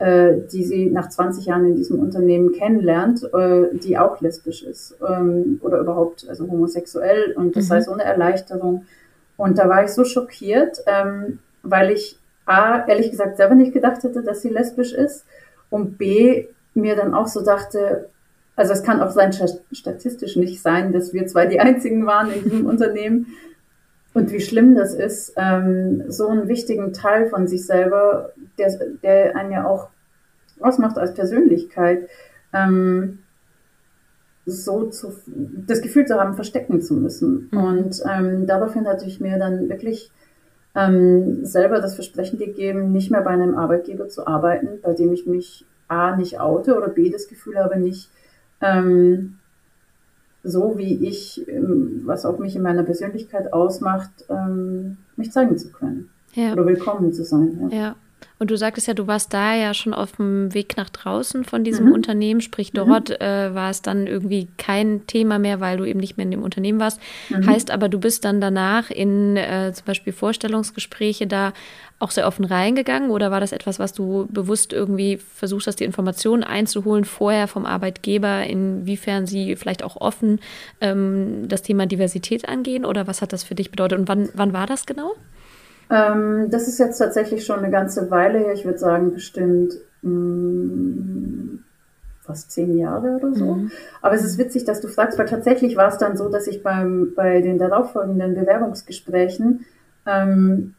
die 0.00 0.64
sie 0.64 0.86
nach 0.86 1.08
20 1.08 1.46
Jahren 1.46 1.66
in 1.66 1.76
diesem 1.76 2.00
Unternehmen 2.00 2.52
kennenlernt, 2.52 3.22
äh, 3.32 3.76
die 3.78 3.96
auch 3.96 4.20
lesbisch 4.20 4.62
ist 4.62 4.96
ähm, 5.08 5.60
oder 5.62 5.78
überhaupt 5.78 6.26
also 6.28 6.48
homosexuell 6.48 7.32
und 7.36 7.56
das 7.56 7.64
mhm. 7.64 7.68
sei 7.68 7.80
so 7.80 7.92
eine 7.92 8.04
Erleichterung. 8.04 8.86
Und 9.36 9.58
da 9.58 9.68
war 9.68 9.84
ich 9.84 9.90
so 9.90 10.04
schockiert, 10.04 10.78
ähm, 10.86 11.38
weil 11.62 11.90
ich 11.90 12.18
A, 12.46 12.86
ehrlich 12.86 13.10
gesagt 13.10 13.36
selber 13.36 13.54
nicht 13.54 13.72
gedacht 13.72 14.02
hätte, 14.02 14.22
dass 14.22 14.42
sie 14.42 14.50
lesbisch 14.50 14.92
ist 14.92 15.24
und 15.70 15.96
B, 15.96 16.46
mir 16.74 16.96
dann 16.96 17.14
auch 17.14 17.28
so 17.28 17.42
dachte, 17.42 18.08
also 18.56 18.72
es 18.72 18.82
kann 18.82 19.00
auch 19.00 19.10
sein, 19.10 19.32
statistisch 19.72 20.36
nicht 20.36 20.60
sein, 20.60 20.92
dass 20.92 21.12
wir 21.12 21.26
zwei 21.26 21.46
die 21.46 21.60
einzigen 21.60 22.06
waren 22.06 22.30
in 22.30 22.44
diesem 22.44 22.66
Unternehmen. 22.66 23.26
Und 24.14 24.30
wie 24.30 24.40
schlimm 24.40 24.76
das 24.76 24.94
ist, 24.94 25.34
ähm, 25.36 26.04
so 26.08 26.28
einen 26.28 26.48
wichtigen 26.48 26.92
Teil 26.92 27.28
von 27.28 27.48
sich 27.48 27.66
selber, 27.66 28.32
der, 28.58 28.72
der 29.02 29.36
einen 29.36 29.52
ja 29.52 29.66
auch 29.66 29.90
ausmacht 30.60 30.96
als 30.98 31.14
Persönlichkeit, 31.14 32.08
ähm, 32.52 33.18
so 34.46 34.84
zu, 34.86 35.12
das 35.66 35.82
Gefühl 35.82 36.06
zu 36.06 36.14
haben, 36.14 36.34
verstecken 36.34 36.80
zu 36.80 36.94
müssen. 36.94 37.48
Mhm. 37.50 37.58
Und 37.58 38.02
ähm, 38.08 38.46
daraufhin 38.46 38.86
hatte 38.86 39.06
ich 39.06 39.20
mir 39.20 39.38
dann 39.38 39.68
wirklich 39.68 40.12
ähm, 40.76 41.44
selber 41.44 41.80
das 41.80 41.94
Versprechen 41.96 42.38
gegeben, 42.38 42.92
nicht 42.92 43.10
mehr 43.10 43.22
bei 43.22 43.30
einem 43.30 43.56
Arbeitgeber 43.56 44.08
zu 44.08 44.26
arbeiten, 44.26 44.80
bei 44.80 44.92
dem 44.92 45.12
ich 45.12 45.26
mich 45.26 45.66
A 45.88 46.16
nicht 46.16 46.40
oute 46.40 46.76
oder 46.76 46.88
B 46.88 47.10
das 47.10 47.28
Gefühl 47.28 47.58
habe, 47.58 47.78
nicht 47.78 48.10
ähm, 48.60 49.38
so 50.44 50.76
wie 50.76 51.06
ich, 51.06 51.48
ähm, 51.48 52.02
was 52.04 52.24
auch 52.24 52.38
mich 52.38 52.54
in 52.54 52.62
meiner 52.62 52.84
Persönlichkeit 52.84 53.52
ausmacht, 53.52 54.10
ähm, 54.28 54.98
mich 55.16 55.32
zeigen 55.32 55.56
zu 55.58 55.72
können. 55.72 56.10
Ja. 56.34 56.52
Oder 56.52 56.66
willkommen 56.66 57.12
zu 57.12 57.24
sein. 57.24 57.68
Ja. 57.70 57.76
ja. 57.76 57.96
Und 58.38 58.50
du 58.50 58.56
sagtest 58.56 58.86
ja, 58.86 58.94
du 58.94 59.06
warst 59.06 59.32
da 59.32 59.54
ja 59.54 59.74
schon 59.74 59.94
auf 59.94 60.12
dem 60.12 60.52
Weg 60.54 60.76
nach 60.76 60.90
draußen 60.90 61.44
von 61.44 61.64
diesem 61.64 61.86
mhm. 61.86 61.92
Unternehmen, 61.92 62.40
sprich 62.40 62.72
mhm. 62.72 62.76
dort 62.76 63.08
mhm. 63.10 63.16
äh, 63.16 63.54
war 63.54 63.70
es 63.70 63.82
dann 63.82 64.06
irgendwie 64.06 64.48
kein 64.58 65.06
Thema 65.06 65.38
mehr, 65.38 65.60
weil 65.60 65.76
du 65.76 65.84
eben 65.84 66.00
nicht 66.00 66.16
mehr 66.16 66.24
in 66.24 66.30
dem 66.30 66.42
Unternehmen 66.42 66.80
warst. 66.80 67.00
Mhm. 67.30 67.46
Heißt 67.46 67.70
aber, 67.70 67.88
du 67.88 67.98
bist 67.98 68.24
dann 68.24 68.40
danach 68.40 68.90
in 68.90 69.36
äh, 69.36 69.72
zum 69.72 69.86
Beispiel 69.86 70.12
Vorstellungsgespräche 70.12 71.26
da 71.26 71.52
auch 72.00 72.10
sehr 72.10 72.26
offen 72.26 72.44
reingegangen 72.44 73.10
oder 73.10 73.30
war 73.30 73.40
das 73.40 73.52
etwas, 73.52 73.78
was 73.78 73.92
du 73.92 74.26
bewusst 74.30 74.72
irgendwie 74.72 75.16
versucht 75.16 75.66
hast, 75.66 75.80
die 75.80 75.84
Informationen 75.84 76.44
einzuholen 76.44 77.04
vorher 77.04 77.48
vom 77.48 77.66
Arbeitgeber, 77.66 78.44
inwiefern 78.44 79.26
sie 79.26 79.56
vielleicht 79.56 79.82
auch 79.82 79.96
offen 79.96 80.40
ähm, 80.80 81.48
das 81.48 81.62
Thema 81.62 81.86
Diversität 81.86 82.48
angehen 82.48 82.84
oder 82.84 83.06
was 83.06 83.22
hat 83.22 83.32
das 83.32 83.44
für 83.44 83.54
dich 83.54 83.70
bedeutet 83.70 83.98
und 83.98 84.08
wann, 84.08 84.28
wann 84.34 84.52
war 84.52 84.66
das 84.66 84.86
genau? 84.86 85.12
Ähm, 85.90 86.48
das 86.50 86.68
ist 86.68 86.78
jetzt 86.78 86.98
tatsächlich 86.98 87.44
schon 87.44 87.58
eine 87.58 87.70
ganze 87.70 88.10
Weile 88.10 88.38
her. 88.38 88.52
Ich 88.52 88.64
würde 88.64 88.78
sagen, 88.78 89.12
bestimmt 89.12 89.74
mh, 90.02 90.10
mm, 90.10 91.64
fast 92.24 92.50
zehn 92.50 92.76
Jahre 92.76 93.16
oder 93.16 93.34
so. 93.34 93.54
Mhm. 93.54 93.70
Aber 94.00 94.14
es 94.14 94.24
ist 94.24 94.38
witzig, 94.38 94.64
dass 94.64 94.80
du 94.80 94.88
fragst, 94.88 95.18
weil 95.18 95.26
tatsächlich 95.26 95.76
war 95.76 95.88
es 95.88 95.98
dann 95.98 96.16
so, 96.16 96.28
dass 96.28 96.46
ich 96.46 96.62
beim, 96.62 97.12
bei 97.14 97.42
den 97.42 97.58
darauffolgenden 97.58 98.34
Bewerbungsgesprächen 98.34 99.66
ähm, 100.06 100.74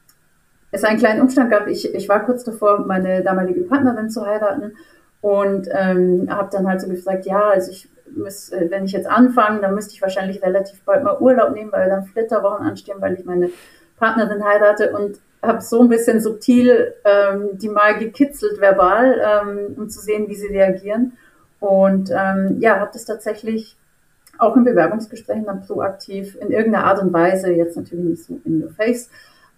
es 0.72 0.84
einen 0.84 1.00
kleinen 1.00 1.22
Umstand 1.22 1.52
gab. 1.52 1.68
Ich, 1.68 1.94
ich 1.94 2.10
war 2.10 2.26
kurz 2.26 2.44
davor, 2.44 2.86
meine 2.86 3.24
damalige 3.24 3.62
Partnerin 3.62 4.10
zu 4.10 4.26
heiraten 4.26 4.74
und 5.22 5.70
ähm, 5.72 6.28
habe 6.30 6.50
dann 6.52 6.68
halt 6.68 6.82
so 6.82 6.88
gefragt, 6.88 7.26
ja, 7.26 7.50
also 7.50 7.72
ich 7.72 7.90
muss, 8.16 8.50
äh, 8.50 8.68
wenn 8.70 8.86
ich 8.86 8.92
jetzt 8.92 9.08
anfange, 9.08 9.62
dann 9.62 9.76
müsste 9.76 9.94
ich 9.94 10.02
wahrscheinlich 10.02 10.42
relativ 10.44 10.84
bald 10.84 11.04
mal 11.04 11.20
Urlaub 11.20 11.54
nehmen, 11.54 11.72
weil 11.72 11.90
dann 11.90 12.06
Flitterwochen 12.06 12.66
anstehen, 12.66 12.98
weil 13.00 13.14
ich 13.14 13.26
meine 13.26 13.50
Partnerin 13.98 14.44
heirate 14.44 14.92
und 14.92 15.20
habe 15.42 15.62
so 15.62 15.82
ein 15.82 15.90
bisschen 15.90 16.20
subtil 16.20 16.94
ähm, 17.06 17.50
die 17.54 17.70
mal 17.70 17.98
gekitzelt 17.98 18.60
verbal, 18.60 19.22
ähm, 19.24 19.76
um 19.78 19.90
zu 19.90 20.00
sehen, 20.00 20.28
wie 20.28 20.36
sie 20.36 20.48
reagieren. 20.48 21.14
Und 21.60 22.10
ähm, 22.12 22.58
ja, 22.60 22.80
habe 22.80 22.92
das 22.94 23.06
tatsächlich 23.06 23.78
auch 24.38 24.56
in 24.58 24.66
Bewerbungsgesprächen 24.66 25.46
dann 25.46 25.66
proaktiv 25.66 26.36
in 26.42 26.52
irgendeiner 26.52 26.86
Art 26.86 27.02
und 27.02 27.14
Weise, 27.14 27.52
jetzt 27.52 27.78
natürlich 27.78 28.06
nicht 28.06 28.24
so 28.26 28.40
in 28.44 28.64
your 28.64 28.70
face, 28.72 29.10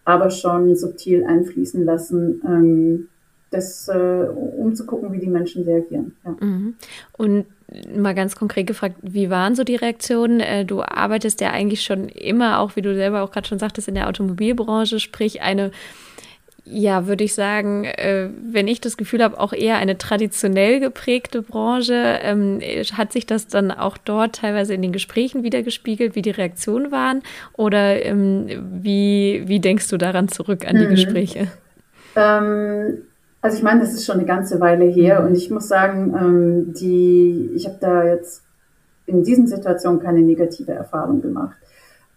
aber 0.06 0.30
schon 0.30 0.76
subtil 0.76 1.26
einfließen 1.26 1.84
lassen, 1.84 2.42
ähm, 2.46 3.10
das, 3.50 3.88
äh, 3.88 4.28
um 4.28 4.76
zu 4.76 4.86
gucken, 4.86 5.12
wie 5.14 5.20
die 5.20 5.30
Menschen 5.30 5.64
reagieren. 5.64 6.16
Ja. 6.24 6.36
Mhm. 6.40 6.76
Und 7.18 7.46
mal 7.94 8.16
ganz 8.16 8.36
konkret 8.36 8.68
gefragt, 8.68 8.96
wie 9.02 9.30
waren 9.30 9.56
so 9.56 9.64
die 9.64 9.76
Reaktionen? 9.76 10.40
Äh, 10.40 10.66
du 10.66 10.82
arbeitest 10.82 11.42
ja 11.42 11.52
eigentlich 11.52 11.84
schon 11.84 12.08
immer, 12.10 12.60
auch 12.60 12.76
wie 12.76 12.82
du 12.82 12.96
selber 12.96 13.24
auch 13.24 13.32
gerade 13.32 13.48
schon 13.48 13.60
sagtest, 13.60 13.88
in 13.88 13.96
der 13.96 14.08
Automobilbranche, 14.08 15.00
sprich 15.00 15.42
eine, 15.42 15.72
ja, 16.64 17.08
würde 17.08 17.24
ich 17.24 17.34
sagen, 17.34 17.86
äh, 17.86 18.30
wenn 18.52 18.68
ich 18.68 18.80
das 18.80 18.98
Gefühl 18.98 19.24
habe, 19.24 19.40
auch 19.40 19.54
eher 19.54 19.78
eine 19.78 19.98
traditionell 19.98 20.80
geprägte 20.80 21.42
Branche. 21.42 22.20
Ähm, 22.22 22.62
hat 22.94 23.12
sich 23.12 23.26
das 23.26 23.48
dann 23.48 23.72
auch 23.72 23.98
dort 23.98 24.36
teilweise 24.36 24.74
in 24.74 24.82
den 24.82 24.92
Gesprächen 24.92 25.44
wieder 25.44 25.62
gespiegelt, 25.62 26.16
wie 26.16 26.22
die 26.22 26.32
Reaktionen 26.32 26.92
waren? 26.92 27.22
Oder 27.54 28.04
ähm, 28.06 28.48
wie, 28.82 29.44
wie 29.46 29.60
denkst 29.60 29.90
du 29.90 29.98
daran 29.98 30.30
zurück 30.30 30.66
an 30.66 30.78
die 30.78 30.86
mhm. 30.86 30.90
Gespräche? 30.90 31.48
Ähm, 32.16 33.00
also 33.48 33.60
ich 33.60 33.64
meine, 33.64 33.80
das 33.80 33.94
ist 33.94 34.06
schon 34.06 34.18
eine 34.18 34.26
ganze 34.26 34.60
Weile 34.60 34.84
her 34.84 35.22
mhm. 35.22 35.28
und 35.28 35.36
ich 35.36 35.50
muss 35.50 35.70
sagen, 35.70 36.14
ähm, 36.20 36.74
die, 36.74 37.50
ich 37.56 37.66
habe 37.66 37.78
da 37.80 38.04
jetzt 38.04 38.44
in 39.06 39.24
diesen 39.24 39.48
Situationen 39.48 40.02
keine 40.02 40.20
negative 40.20 40.74
Erfahrung 40.74 41.22
gemacht. 41.22 41.56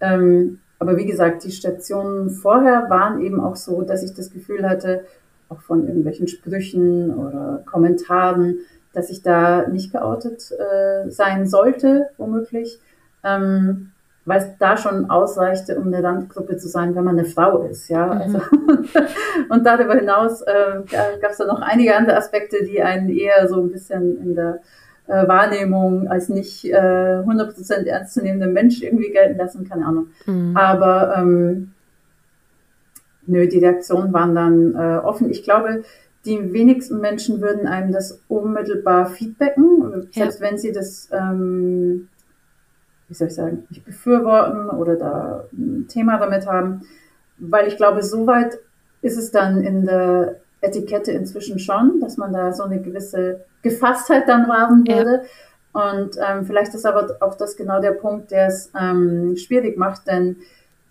Ähm, 0.00 0.58
aber 0.80 0.96
wie 0.96 1.06
gesagt, 1.06 1.44
die 1.44 1.52
Stationen 1.52 2.30
vorher 2.30 2.90
waren 2.90 3.20
eben 3.20 3.38
auch 3.38 3.54
so, 3.54 3.82
dass 3.82 4.02
ich 4.02 4.12
das 4.12 4.32
Gefühl 4.32 4.68
hatte, 4.68 5.04
auch 5.48 5.60
von 5.60 5.86
irgendwelchen 5.86 6.26
Sprüchen 6.26 7.14
oder 7.14 7.62
Kommentaren, 7.64 8.56
dass 8.92 9.08
ich 9.08 9.22
da 9.22 9.68
nicht 9.68 9.92
geoutet 9.92 10.50
äh, 10.50 11.08
sein 11.10 11.46
sollte, 11.46 12.08
womöglich. 12.18 12.80
Ähm, 13.22 13.92
weil 14.30 14.42
es 14.42 14.56
da 14.58 14.76
schon 14.76 15.10
ausreichte, 15.10 15.76
um 15.76 15.88
eine 15.88 16.04
Randgruppe 16.04 16.56
zu 16.56 16.68
sein, 16.68 16.94
wenn 16.94 17.02
man 17.02 17.18
eine 17.18 17.26
Frau 17.26 17.64
ist, 17.64 17.88
ja. 17.88 18.06
Mhm. 18.06 18.20
Also, 18.20 18.38
und 19.48 19.66
darüber 19.66 19.94
hinaus 19.94 20.40
äh, 20.42 20.80
gab 21.20 21.32
es 21.32 21.38
da 21.38 21.46
noch 21.46 21.60
einige 21.60 21.96
andere 21.96 22.16
Aspekte, 22.16 22.64
die 22.64 22.80
einen 22.80 23.10
eher 23.10 23.48
so 23.48 23.60
ein 23.60 23.72
bisschen 23.72 24.22
in 24.22 24.36
der 24.36 24.60
äh, 25.08 25.26
Wahrnehmung 25.26 26.06
als 26.06 26.28
nicht 26.28 26.64
äh, 26.64 26.76
100% 26.76 27.86
ernstzunehmende 27.86 28.46
Mensch 28.46 28.80
irgendwie 28.80 29.10
gelten 29.10 29.36
lassen, 29.36 29.68
keine 29.68 29.84
Ahnung. 29.84 30.06
Mhm. 30.26 30.56
Aber 30.56 31.16
ähm, 31.18 31.72
nö, 33.26 33.48
die 33.48 33.58
Reaktionen 33.58 34.12
waren 34.12 34.36
dann 34.36 34.74
äh, 34.76 34.98
offen. 34.98 35.28
Ich 35.28 35.42
glaube, 35.42 35.82
die 36.24 36.52
wenigsten 36.52 37.00
Menschen 37.00 37.40
würden 37.40 37.66
einem 37.66 37.90
das 37.90 38.20
unmittelbar 38.28 39.06
feedbacken, 39.06 40.08
selbst 40.12 40.40
ja. 40.40 40.46
wenn 40.46 40.56
sie 40.56 40.70
das 40.70 41.08
ähm, 41.10 42.08
wie 43.10 43.14
soll 43.14 43.28
ich 43.28 43.34
sagen, 43.34 43.66
nicht 43.68 43.84
befürworten 43.84 44.70
oder 44.70 44.94
da 44.94 45.44
ein 45.52 45.86
Thema 45.88 46.18
damit 46.18 46.46
haben, 46.46 46.82
weil 47.38 47.66
ich 47.66 47.76
glaube, 47.76 48.02
soweit 48.02 48.58
ist 49.02 49.18
es 49.18 49.32
dann 49.32 49.62
in 49.62 49.84
der 49.84 50.36
Etikette 50.60 51.10
inzwischen 51.10 51.58
schon, 51.58 52.00
dass 52.00 52.16
man 52.16 52.32
da 52.32 52.52
so 52.52 52.62
eine 52.62 52.80
gewisse 52.80 53.40
Gefasstheit 53.62 54.28
dann 54.28 54.46
haben 54.48 54.86
würde. 54.86 55.22
Ja. 55.74 55.92
Und 55.92 56.16
ähm, 56.24 56.44
vielleicht 56.46 56.74
ist 56.74 56.86
aber 56.86 57.16
auch 57.20 57.34
das 57.34 57.56
genau 57.56 57.80
der 57.80 57.92
Punkt, 57.92 58.30
der 58.30 58.48
es 58.48 58.70
ähm, 58.78 59.36
schwierig 59.36 59.76
macht, 59.76 60.06
denn 60.06 60.36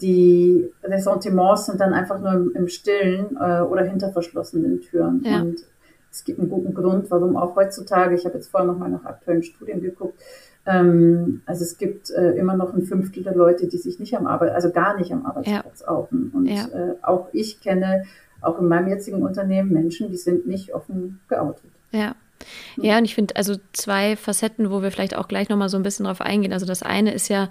die 0.02 0.72
Ressentiments 0.84 1.66
sind 1.66 1.80
dann 1.80 1.94
einfach 1.94 2.20
nur 2.20 2.32
im, 2.32 2.52
im 2.56 2.68
Stillen 2.68 3.38
äh, 3.40 3.62
oder 3.62 3.84
hinter 3.84 4.12
verschlossenen 4.12 4.82
Türen. 4.82 5.22
Ja. 5.24 5.42
Und 5.42 5.60
es 6.12 6.24
gibt 6.24 6.40
einen 6.40 6.50
guten 6.50 6.74
Grund, 6.74 7.12
warum 7.12 7.38
auch 7.38 7.56
heutzutage, 7.56 8.16
ich 8.16 8.26
habe 8.26 8.36
jetzt 8.36 8.50
vorher 8.50 8.68
nochmal 8.68 8.90
nach 8.90 9.06
aktuellen 9.06 9.44
Studien 9.44 9.82
geguckt, 9.82 10.20
ähm, 10.66 11.42
also 11.46 11.64
es 11.64 11.78
gibt 11.78 12.10
äh, 12.12 12.32
immer 12.32 12.56
noch 12.56 12.74
ein 12.74 12.84
Fünftel 12.84 13.24
der 13.24 13.36
Leute, 13.36 13.68
die 13.68 13.78
sich 13.78 14.00
nicht 14.00 14.16
am 14.16 14.28
Arbeit, 14.28 14.52
also 14.52 14.72
gar 14.72 14.98
nicht 14.98 15.12
am 15.12 15.26
Arbeitsplatz 15.26 15.82
ja. 15.82 15.88
outen. 15.88 16.32
Und 16.34 16.48
ja. 16.48 16.66
äh, 16.66 16.96
auch 17.02 17.30
ich 17.34 17.62
kenne 17.62 18.06
auch 18.42 18.60
in 18.60 18.68
meinem 18.68 18.88
jetzigen 18.88 19.24
Unternehmen 19.24 19.72
Menschen, 19.72 20.10
die 20.10 20.18
sind 20.18 20.48
nicht 20.48 20.74
offen 20.74 21.20
geoutet. 21.28 21.72
Ja. 21.92 22.16
Ja, 22.78 22.98
und 22.98 23.04
ich 23.04 23.16
finde 23.16 23.36
also 23.36 23.56
zwei 23.74 24.16
Facetten, 24.16 24.72
wo 24.72 24.82
wir 24.82 24.92
vielleicht 24.92 25.16
auch 25.16 25.28
gleich 25.28 25.50
nochmal 25.50 25.68
so 25.68 25.76
ein 25.76 25.84
bisschen 25.84 26.06
drauf 26.06 26.22
eingehen. 26.22 26.54
Also 26.54 26.66
das 26.66 26.84
eine 26.84 27.14
ist 27.14 27.28
ja, 27.28 27.50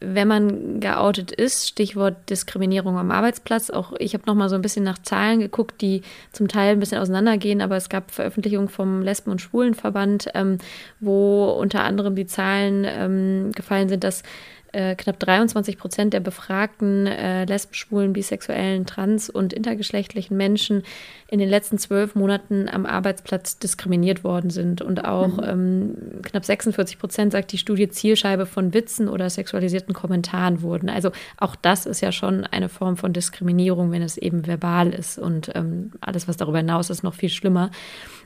wenn 0.00 0.28
man 0.28 0.80
geoutet 0.80 1.30
ist, 1.30 1.68
Stichwort 1.68 2.30
Diskriminierung 2.30 2.96
am 2.96 3.10
Arbeitsplatz, 3.10 3.70
auch 3.70 3.92
ich 3.98 4.14
habe 4.14 4.24
noch 4.26 4.34
mal 4.34 4.48
so 4.48 4.54
ein 4.54 4.62
bisschen 4.62 4.84
nach 4.84 4.98
Zahlen 4.98 5.40
geguckt, 5.40 5.80
die 5.80 6.02
zum 6.32 6.48
Teil 6.48 6.72
ein 6.72 6.80
bisschen 6.80 6.98
auseinandergehen, 6.98 7.60
aber 7.60 7.76
es 7.76 7.88
gab 7.88 8.10
Veröffentlichungen 8.10 8.68
vom 8.68 9.02
Lesben- 9.02 9.30
und 9.30 9.40
Schwulenverband, 9.40 10.28
ähm, 10.34 10.58
wo 11.00 11.50
unter 11.50 11.84
anderem 11.84 12.14
die 12.14 12.26
Zahlen 12.26 12.86
ähm, 12.88 13.52
gefallen 13.52 13.88
sind, 13.88 14.04
dass 14.04 14.22
äh, 14.72 14.94
knapp 14.94 15.18
23 15.18 15.78
Prozent 15.78 16.12
der 16.12 16.20
befragten 16.20 17.06
äh, 17.06 17.44
lesben, 17.44 17.74
schwulen, 17.74 18.12
bisexuellen, 18.12 18.86
trans- 18.86 19.30
und 19.30 19.52
intergeschlechtlichen 19.52 20.36
Menschen 20.36 20.84
in 21.28 21.38
den 21.38 21.48
letzten 21.48 21.78
zwölf 21.78 22.14
Monaten 22.14 22.68
am 22.68 22.86
Arbeitsplatz 22.86 23.58
diskriminiert 23.58 24.24
worden 24.24 24.50
sind. 24.50 24.82
Und 24.82 25.04
auch 25.04 25.38
mhm. 25.38 25.44
ähm, 25.44 26.22
knapp 26.22 26.44
46 26.44 26.98
Prozent, 26.98 27.32
sagt 27.32 27.52
die 27.52 27.58
Studie, 27.58 27.88
Zielscheibe 27.88 28.46
von 28.46 28.72
Witzen 28.74 29.08
oder 29.08 29.28
sexualisierten 29.28 29.94
Kommentaren 29.94 30.62
wurden. 30.62 30.88
Also 30.88 31.10
auch 31.36 31.56
das 31.56 31.86
ist 31.86 32.00
ja 32.00 32.12
schon 32.12 32.44
eine 32.44 32.68
Form 32.68 32.96
von 32.96 33.12
Diskriminierung, 33.12 33.90
wenn 33.90 34.02
es 34.02 34.16
eben 34.16 34.46
verbal 34.46 34.92
ist. 34.92 35.18
Und 35.18 35.50
ähm, 35.54 35.92
alles, 36.00 36.28
was 36.28 36.36
darüber 36.36 36.58
hinaus 36.58 36.90
ist, 36.90 37.02
noch 37.02 37.14
viel 37.14 37.30
schlimmer. 37.30 37.70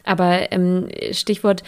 Aber 0.05 0.53
ähm, 0.53 0.89
Stichwort 1.13 1.63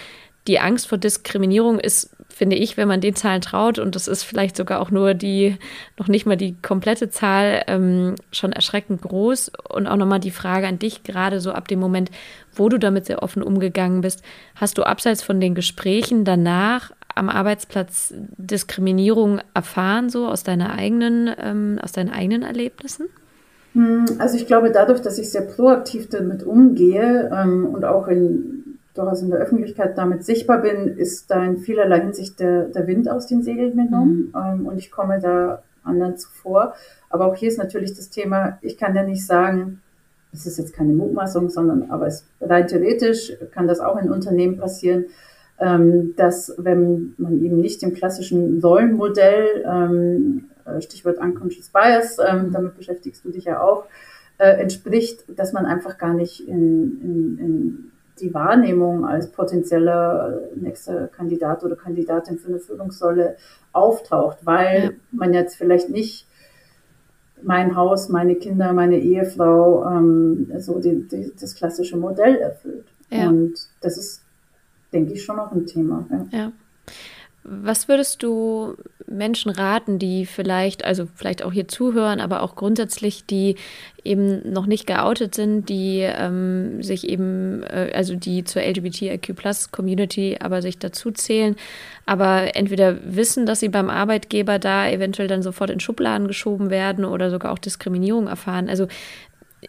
die 0.47 0.61
Angst 0.61 0.89
vor 0.89 0.99
Diskriminierung 0.99 1.79
ist, 1.81 2.11
finde 2.29 2.57
ich, 2.57 2.77
wenn 2.77 2.87
man 2.87 3.01
den 3.01 3.15
Zahlen 3.15 3.41
traut, 3.41 3.79
und 3.79 3.95
das 3.95 4.09
ist 4.09 4.23
vielleicht 4.23 4.57
sogar 4.57 4.81
auch 4.81 4.91
nur 4.91 5.15
die, 5.15 5.57
noch 5.99 6.09
nicht 6.09 6.27
mal 6.27 6.37
die 6.37 6.55
komplette 6.61 7.09
Zahl, 7.09 7.63
ähm, 7.67 8.15
schon 8.31 8.53
erschreckend 8.53 9.01
groß. 9.03 9.53
Und 9.71 9.87
auch 9.87 9.97
nochmal 9.97 10.21
die 10.21 10.31
Frage 10.31 10.67
an 10.67 10.79
dich, 10.79 11.03
gerade 11.03 11.41
so 11.41 11.53
ab 11.53 11.67
dem 11.69 11.81
Moment, 11.81 12.11
wo 12.55 12.69
du 12.69 12.79
damit 12.79 13.07
sehr 13.07 13.23
offen 13.23 13.43
umgegangen 13.43 14.03
bist, 14.03 14.23
hast 14.55 14.77
du 14.77 14.83
abseits 14.83 15.23
von 15.23 15.41
den 15.41 15.55
Gesprächen 15.55 16.25
danach 16.25 16.93
am 17.15 17.31
Arbeitsplatz 17.31 18.13
Diskriminierung 18.37 19.41
erfahren, 19.55 20.11
so 20.11 20.29
aus 20.29 20.43
deiner 20.43 20.73
eigenen, 20.73 21.31
ähm, 21.39 21.79
aus 21.83 21.93
deinen 21.93 22.11
eigenen 22.11 22.43
Erlebnissen? 22.43 23.09
Hm, 23.73 24.05
also 24.19 24.37
ich 24.37 24.47
glaube, 24.47 24.71
dadurch, 24.71 25.01
dass 25.01 25.19
ich 25.19 25.31
sehr 25.31 25.43
proaktiv 25.43 26.11
damit 26.11 26.43
umgehe 26.43 27.31
ähm, 27.35 27.67
und 27.67 27.85
auch 27.85 28.09
in 28.09 28.66
durchaus 28.97 29.23
in 29.23 29.31
der 29.31 29.41
Öffentlichkeit 29.41 29.97
damit 29.99 30.25
sichtbar 30.25 30.63
bin, 30.63 30.97
ist 30.97 31.31
da 31.31 31.45
in 31.45 31.59
vielerlei 31.59 32.01
Hinsicht 32.01 32.41
der, 32.41 32.65
der 32.65 32.87
Wind 32.87 33.09
aus 33.09 33.27
den 33.27 33.43
Segeln 33.43 33.77
genommen 33.77 34.33
mhm. 34.35 34.61
ähm, 34.61 34.67
und 34.67 34.79
ich 34.79 34.91
komme 34.91 35.21
da 35.21 35.63
anderen 35.85 36.17
zuvor. 36.17 36.75
Aber 37.11 37.27
auch 37.27 37.37
hier 37.37 37.49
ist 37.49 37.59
natürlich 37.59 37.95
das 37.95 38.11
Thema, 38.11 38.59
ich 38.63 38.77
kann 38.77 38.95
ja 38.95 39.03
nicht 39.03 39.25
sagen, 39.25 39.81
es 40.33 40.47
ist 40.47 40.59
jetzt 40.59 40.75
keine 40.75 40.93
Mutmaßung, 40.93 41.49
sondern 41.49 41.91
aber 41.91 42.07
es, 42.07 42.27
rein 42.41 42.67
theoretisch 42.67 43.33
kann 43.53 43.69
das 43.69 43.81
auch 43.81 43.97
in 43.97 44.11
Unternehmen 44.11 44.59
passieren, 44.59 45.07
ähm, 45.59 46.15
dass 46.17 46.55
wenn 46.59 47.15
man 47.17 47.43
eben 47.43 47.61
nicht 47.61 47.83
dem 47.83 47.95
klassischen 47.95 48.61
Rollenmodell, 48.61 49.65
ähm, 49.67 50.51
äh, 50.67 50.81
Stichwort 50.83 51.19
Unconscious 51.19 51.71
Bias, 51.71 52.19
ähm, 52.19 52.49
mhm. 52.49 52.53
damit 52.53 52.77
beschäftigst 52.77 53.25
du 53.25 53.31
dich 53.31 53.45
ja 53.45 53.61
auch, 53.61 53.87
äh, 54.39 54.61
entspricht, 54.61 55.25
dass 55.39 55.53
man 55.53 55.65
einfach 55.65 55.97
gar 55.97 56.13
nicht 56.13 56.47
in, 56.47 57.01
in, 57.01 57.39
in 57.39 57.93
die 58.21 58.33
Wahrnehmung 58.33 59.05
als 59.05 59.31
potenzieller 59.31 60.41
nächster 60.55 61.09
Kandidat 61.09 61.65
oder 61.65 61.77
Kandidatin 61.77 62.39
für 62.39 62.49
eine 62.49 62.59
Führungsrolle 62.59 63.37
auftaucht, 63.73 64.39
weil 64.45 64.85
ja. 64.85 64.91
man 65.13 65.35
jetzt 65.35 65.57
vielleicht 65.57 65.91
nicht 65.91 66.27
mein 67.43 67.77
Haus, 67.77 68.09
meine 68.09 68.37
Kinder, 68.37 68.73
meine 68.73 68.99
Ehefrau 68.99 69.85
ähm, 69.91 70.51
so 70.59 70.79
die, 70.81 71.07
die, 71.07 71.33
das 71.39 71.55
klassische 71.55 71.97
Modell 71.97 72.37
erfüllt. 72.37 72.87
Ja. 73.11 73.29
Und 73.29 73.55
das 73.81 73.99
ist, 73.99 74.23
denke 74.93 75.13
ich, 75.13 75.23
schon 75.23 75.37
noch 75.37 75.53
ein 75.53 75.67
Thema. 75.67 76.07
ja. 76.11 76.39
ja. 76.39 76.53
Was 77.49 77.87
würdest 77.87 78.25
du 78.25 78.77
Menschen 79.07 79.53
raten, 79.53 80.01
die 80.01 80.27
vielleicht, 80.27 80.85
also 80.85 81.07
vielleicht 81.15 81.45
auch 81.45 81.53
hier 81.53 81.69
zuhören, 81.69 82.21
aber 82.21 82.43
auch 82.43 82.57
grundsätzlich, 82.57 83.25
die 83.25 83.55
eben 84.03 84.53
noch 84.53 84.67
nicht 84.67 84.87
geoutet 84.87 85.37
sind, 85.37 85.69
die 85.69 86.01
ähm, 86.01 86.83
sich 86.83 87.09
eben, 87.09 87.63
äh, 87.63 87.93
also 87.95 88.17
die 88.17 88.43
zur 88.43 88.63
LGBTIQ 88.63 89.37
Plus 89.37 89.71
Community 89.71 90.39
aber 90.41 90.61
sich 90.61 90.79
dazu 90.79 91.13
zählen, 91.13 91.55
aber 92.05 92.57
entweder 92.57 92.99
wissen, 93.05 93.47
dass 93.47 93.61
sie 93.61 93.69
beim 93.69 93.91
Arbeitgeber 93.91 94.59
da 94.59 94.89
eventuell 94.89 95.29
dann 95.29 95.43
sofort 95.43 95.71
in 95.71 95.81
Schubladen 95.81 96.27
geschoben 96.27 96.71
werden 96.71 97.05
oder 97.05 97.31
sogar 97.31 97.53
auch 97.53 97.59
Diskriminierung 97.59 98.27
erfahren. 98.27 98.69
Also 98.69 98.89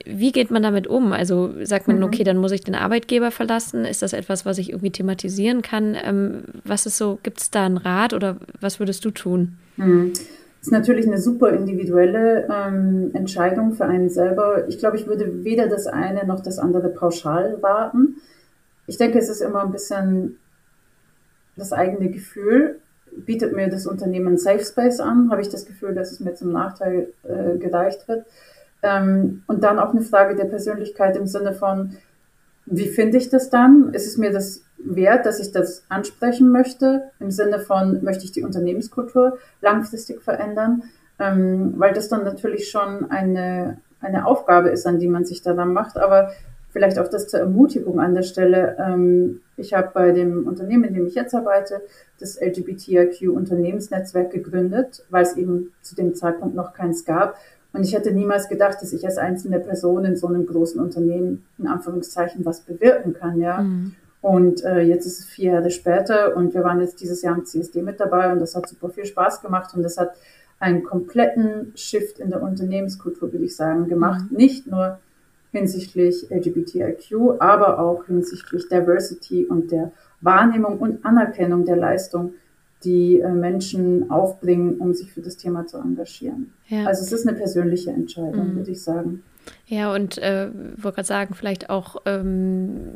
wie 0.06 0.32
geht 0.32 0.52
man 0.52 0.64
damit 0.64 0.88
um? 0.88 1.14
Also 1.14 1.54
sagt 1.64 1.88
man, 1.88 1.98
mhm. 1.98 2.04
okay, 2.04 2.24
dann 2.24 2.38
muss 2.38 2.52
ich 2.52 2.64
den 2.64 2.76
Arbeitgeber 2.76 3.32
verlassen? 3.32 3.86
Ist 3.86 4.02
das 4.02 4.14
etwas, 4.14 4.46
was 4.46 4.58
ich 4.58 4.70
irgendwie 4.70 4.92
thematisieren 4.92 5.62
kann? 5.62 5.96
Ähm, 6.02 6.44
was 6.64 6.86
ist 6.86 6.98
so, 6.98 7.20
gibt 7.24 7.40
es 7.40 7.52
da 7.52 7.66
einen 7.66 7.78
Rat 7.78 8.14
oder 8.14 8.38
was 8.60 8.80
würdest 8.80 9.04
du 9.06 9.12
tun? 9.12 9.58
Mhm. 9.78 10.14
Das 10.14 10.68
ist 10.68 10.72
natürlich 10.72 11.06
eine 11.06 11.20
super 11.20 11.52
individuelle 11.52 12.48
ähm, 12.52 13.12
Entscheidung 13.14 13.74
für 13.74 13.86
einen 13.86 14.10
selber. 14.10 14.68
Ich 14.68 14.80
glaube, 14.80 14.98
ich 14.98 15.08
würde 15.08 15.44
weder 15.44 15.68
das 15.68 15.88
eine 15.88 16.26
noch 16.26 16.42
das 16.42 16.60
andere 16.60 16.90
pauschal 16.90 17.62
warten. 17.62 18.18
Ich 18.88 18.98
denke, 18.98 19.20
es 19.20 19.30
ist 19.30 19.42
immer 19.42 19.64
ein 19.64 19.72
bisschen 19.72 20.38
das 21.56 21.74
eigene 21.74 22.10
Gefühl. 22.10 22.80
Bietet 23.26 23.54
mir 23.54 23.70
das 23.70 23.88
Unternehmen 23.88 24.38
Safe 24.38 24.64
Space 24.64 25.00
an? 25.00 25.30
Habe 25.32 25.42
ich 25.42 25.50
das 25.50 25.66
Gefühl, 25.66 25.94
dass 25.94 26.12
es 26.12 26.20
mir 26.20 26.34
zum 26.34 26.52
Nachteil 26.52 27.14
äh, 27.24 27.58
gereicht 27.58 28.08
wird? 28.08 28.26
Ähm, 28.84 29.44
und 29.48 29.64
dann 29.64 29.80
auch 29.80 29.92
eine 29.92 30.02
Frage 30.02 30.36
der 30.36 30.46
Persönlichkeit 30.46 31.18
im 31.18 31.28
Sinne 31.28 31.54
von, 31.54 31.98
wie 32.66 32.88
finde 32.88 33.18
ich 33.18 33.30
das 33.30 33.50
dann? 33.50 33.94
Ist 33.94 34.08
es 34.08 34.18
mir 34.18 34.32
das 34.32 34.62
wert, 34.78 35.26
dass 35.26 35.40
ich 35.40 35.52
das 35.52 35.84
ansprechen 35.90 36.52
möchte? 36.52 37.10
Im 37.20 37.32
Sinne 37.32 37.60
von, 37.60 38.04
möchte 38.04 38.26
ich 38.26 38.32
die 38.32 38.44
Unternehmenskultur 38.44 39.38
langfristig 39.62 40.22
verändern? 40.22 40.84
Ähm, 41.20 41.74
weil 41.78 41.94
das 41.94 42.10
dann 42.10 42.24
natürlich 42.24 42.70
schon 42.70 43.10
eine, 43.10 43.78
eine 44.02 44.28
Aufgabe 44.28 44.70
ist, 44.70 44.86
an 44.86 45.00
die 45.00 45.08
man 45.08 45.26
sich 45.26 45.42
da 45.42 45.54
dann 45.54 45.74
macht. 45.74 45.98
Aber 45.98 46.32
vielleicht 46.70 47.00
auch 47.00 47.08
das 47.08 47.28
zur 47.28 47.40
Ermutigung 47.40 48.00
an 48.00 48.14
der 48.14 48.22
Stelle. 48.22 48.78
Ähm, 48.80 49.42
ich 49.56 49.74
habe 49.74 49.90
bei 49.94 50.12
dem 50.12 50.46
Unternehmen, 50.46 50.84
in 50.84 50.94
dem 50.94 51.08
ich 51.08 51.16
jetzt 51.16 51.34
arbeite, 51.34 51.82
das 52.20 52.40
LGBTIQ-Unternehmensnetzwerk 52.40 54.30
gegründet, 54.32 55.04
weil 55.10 55.24
es 55.24 55.38
eben 55.38 55.74
zu 55.82 55.96
dem 55.96 56.14
Zeitpunkt 56.14 56.56
noch 56.56 56.74
keins 56.74 57.06
gab 57.06 57.36
und 57.78 57.84
ich 57.84 57.94
hätte 57.94 58.12
niemals 58.12 58.50
gedacht, 58.50 58.82
dass 58.82 58.92
ich 58.92 59.06
als 59.06 59.18
einzelne 59.18 59.60
Person 59.60 60.04
in 60.04 60.16
so 60.16 60.28
einem 60.28 60.46
großen 60.46 60.82
Unternehmen 60.82 61.46
in 61.58 61.68
Anführungszeichen 61.68 62.44
was 62.46 62.62
bewirken 62.62 63.14
kann, 63.14 63.40
ja. 63.40 63.62
Mhm. 63.62 63.94
Und 64.20 64.64
äh, 64.66 64.82
jetzt 64.82 65.06
ist 65.06 65.20
es 65.20 65.26
vier 65.26 65.54
Jahre 65.54 65.70
später 65.70 66.36
und 66.36 66.54
wir 66.54 66.64
waren 66.64 66.82
jetzt 66.82 67.00
dieses 67.02 67.22
Jahr 67.22 67.36
am 67.36 67.46
CSD 67.46 67.84
mit 67.84 68.00
dabei 68.00 68.32
und 68.32 68.40
das 68.40 68.56
hat 68.56 68.68
super 68.68 68.90
viel 68.90 69.06
Spaß 69.06 69.42
gemacht 69.42 69.76
und 69.76 69.84
das 69.84 69.98
hat 69.98 70.12
einen 70.60 70.84
kompletten 70.84 71.72
Shift 71.76 72.20
in 72.20 72.32
der 72.32 72.42
Unternehmenskultur, 72.42 73.32
würde 73.32 73.46
ich 73.46 73.56
sagen, 73.56 73.88
gemacht. 73.88 74.26
Mhm. 74.32 74.38
Nicht 74.38 74.68
nur 74.68 75.00
hinsichtlich 75.52 76.30
LGBTIQ, 76.32 77.40
aber 77.40 77.80
auch 77.80 78.06
hinsichtlich 78.06 78.68
Diversity 78.68 79.46
und 79.46 79.72
der 79.72 79.92
Wahrnehmung 80.22 80.80
und 80.80 81.06
Anerkennung 81.06 81.66
der 81.66 81.78
Leistung 81.78 82.34
die 82.84 83.20
äh, 83.20 83.32
Menschen 83.32 84.10
aufbringen, 84.12 84.76
um 84.78 84.94
sich 84.94 85.12
für 85.12 85.22
das 85.22 85.38
Thema 85.38 85.66
zu 85.66 85.78
engagieren. 85.78 86.54
Ja. 86.68 86.86
Also 86.86 87.04
es 87.04 87.12
ist 87.12 87.28
eine 87.28 87.38
persönliche 87.38 87.92
Entscheidung, 87.92 88.54
mhm. 88.54 88.56
würde 88.58 88.72
ich 88.72 88.82
sagen. 88.82 89.24
Ja, 89.66 89.94
und 89.94 90.18
äh, 90.18 90.50
wollte 90.78 90.96
gerade 90.96 91.08
sagen, 91.08 91.34
vielleicht 91.34 91.70
auch, 91.70 91.98
ähm, 92.06 92.92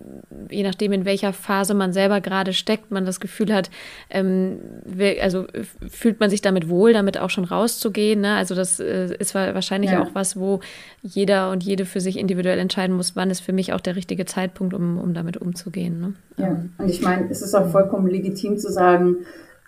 je 0.50 0.64
nachdem, 0.64 0.92
in 0.94 1.06
welcher 1.06 1.34
Phase 1.34 1.74
man 1.74 1.94
selber 1.94 2.22
gerade 2.22 2.54
steckt, 2.54 2.92
man 2.92 3.06
das 3.06 3.20
Gefühl 3.20 3.54
hat, 3.54 3.70
ähm, 4.10 4.60
will, 4.86 5.18
also 5.22 5.46
fühlt 5.90 6.20
man 6.20 6.30
sich 6.30 6.42
damit 6.42 6.70
wohl, 6.70 6.94
damit 6.94 7.18
auch 7.18 7.30
schon 7.30 7.44
rauszugehen. 7.44 8.22
Ne? 8.22 8.36
Also 8.36 8.56
das 8.56 8.80
äh, 8.80 9.14
ist 9.18 9.36
wahrscheinlich 9.36 9.92
ja. 9.92 10.02
auch 10.02 10.10
was, 10.14 10.38
wo 10.38 10.62
jeder 11.02 11.52
und 11.52 11.64
jede 11.64 11.86
für 11.86 12.00
sich 12.00 12.18
individuell 12.18 12.60
entscheiden 12.60 12.96
muss, 12.96 13.16
wann 13.16 13.30
ist 13.30 13.42
für 13.42 13.54
mich 13.54 13.74
auch 13.74 13.82
der 13.82 13.96
richtige 13.96 14.26
Zeitpunkt, 14.26 14.74
um, 14.74 14.98
um 14.98 15.14
damit 15.14 15.38
umzugehen. 15.38 16.00
Ne? 16.00 16.14
Ja, 16.38 16.48
ähm. 16.48 16.74
und 16.78 16.90
ich 16.90 17.02
meine, 17.02 17.30
es 17.30 17.42
ist 17.42 17.54
auch 17.54 17.70
vollkommen 17.70 18.08
legitim 18.08 18.58
zu 18.58 18.72
sagen, 18.72 19.18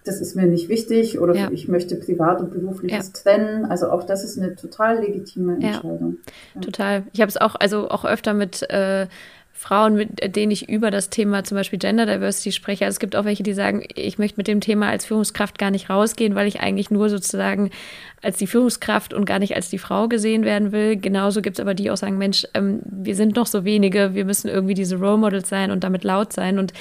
das 0.05 0.19
ist 0.19 0.35
mir 0.35 0.45
nicht 0.45 0.69
wichtig 0.69 1.19
oder 1.19 1.35
ja. 1.35 1.49
ich 1.51 1.67
möchte 1.67 1.95
privat 1.95 2.41
und 2.41 2.51
berufliches 2.51 3.07
ja. 3.07 3.13
trennen. 3.13 3.65
Also 3.65 3.89
auch 3.89 4.03
das 4.03 4.23
ist 4.23 4.37
eine 4.37 4.55
total 4.55 4.99
legitime 4.99 5.55
Entscheidung. 5.55 6.17
Ja, 6.55 6.61
total. 6.61 7.03
Ich 7.13 7.21
habe 7.21 7.29
es 7.29 7.37
auch, 7.37 7.55
also 7.55 7.89
auch 7.89 8.05
öfter 8.05 8.33
mit 8.33 8.69
äh, 8.69 9.07
Frauen, 9.55 9.95
mit 9.95 10.35
denen 10.35 10.51
ich 10.51 10.67
über 10.67 10.91
das 10.91 11.09
Thema 11.09 11.43
zum 11.43 11.55
Beispiel 11.55 11.79
Gender 11.79 12.05
Diversity 12.05 12.51
spreche. 12.51 12.85
Also 12.85 12.95
es 12.95 12.99
gibt 12.99 13.15
auch 13.15 13.23
welche, 13.23 13.43
die 13.43 13.53
sagen, 13.53 13.83
ich 13.95 14.17
möchte 14.17 14.37
mit 14.37 14.47
dem 14.47 14.59
Thema 14.59 14.89
als 14.89 15.05
Führungskraft 15.05 15.57
gar 15.57 15.71
nicht 15.71 15.89
rausgehen, 15.89 16.35
weil 16.35 16.47
ich 16.47 16.59
eigentlich 16.59 16.91
nur 16.91 17.09
sozusagen 17.09 17.69
als 18.21 18.37
die 18.37 18.47
Führungskraft 18.47 19.13
und 19.13 19.25
gar 19.25 19.39
nicht 19.39 19.55
als 19.55 19.69
die 19.69 19.77
Frau 19.77 20.07
gesehen 20.07 20.43
werden 20.43 20.71
will. 20.71 20.97
Genauso 20.97 21.41
gibt 21.41 21.59
es 21.59 21.61
aber 21.61 21.75
die 21.75 21.91
auch 21.91 21.97
sagen, 21.97 22.17
Mensch, 22.17 22.45
ähm, 22.53 22.81
wir 22.83 23.15
sind 23.15 23.35
noch 23.35 23.47
so 23.47 23.63
wenige, 23.63 24.15
wir 24.15 24.25
müssen 24.25 24.49
irgendwie 24.49 24.73
diese 24.73 24.97
Role 24.97 25.17
Models 25.17 25.47
sein 25.47 25.71
und 25.71 25.83
damit 25.83 26.03
laut 26.03 26.33
sein 26.33 26.59
und 26.59 26.73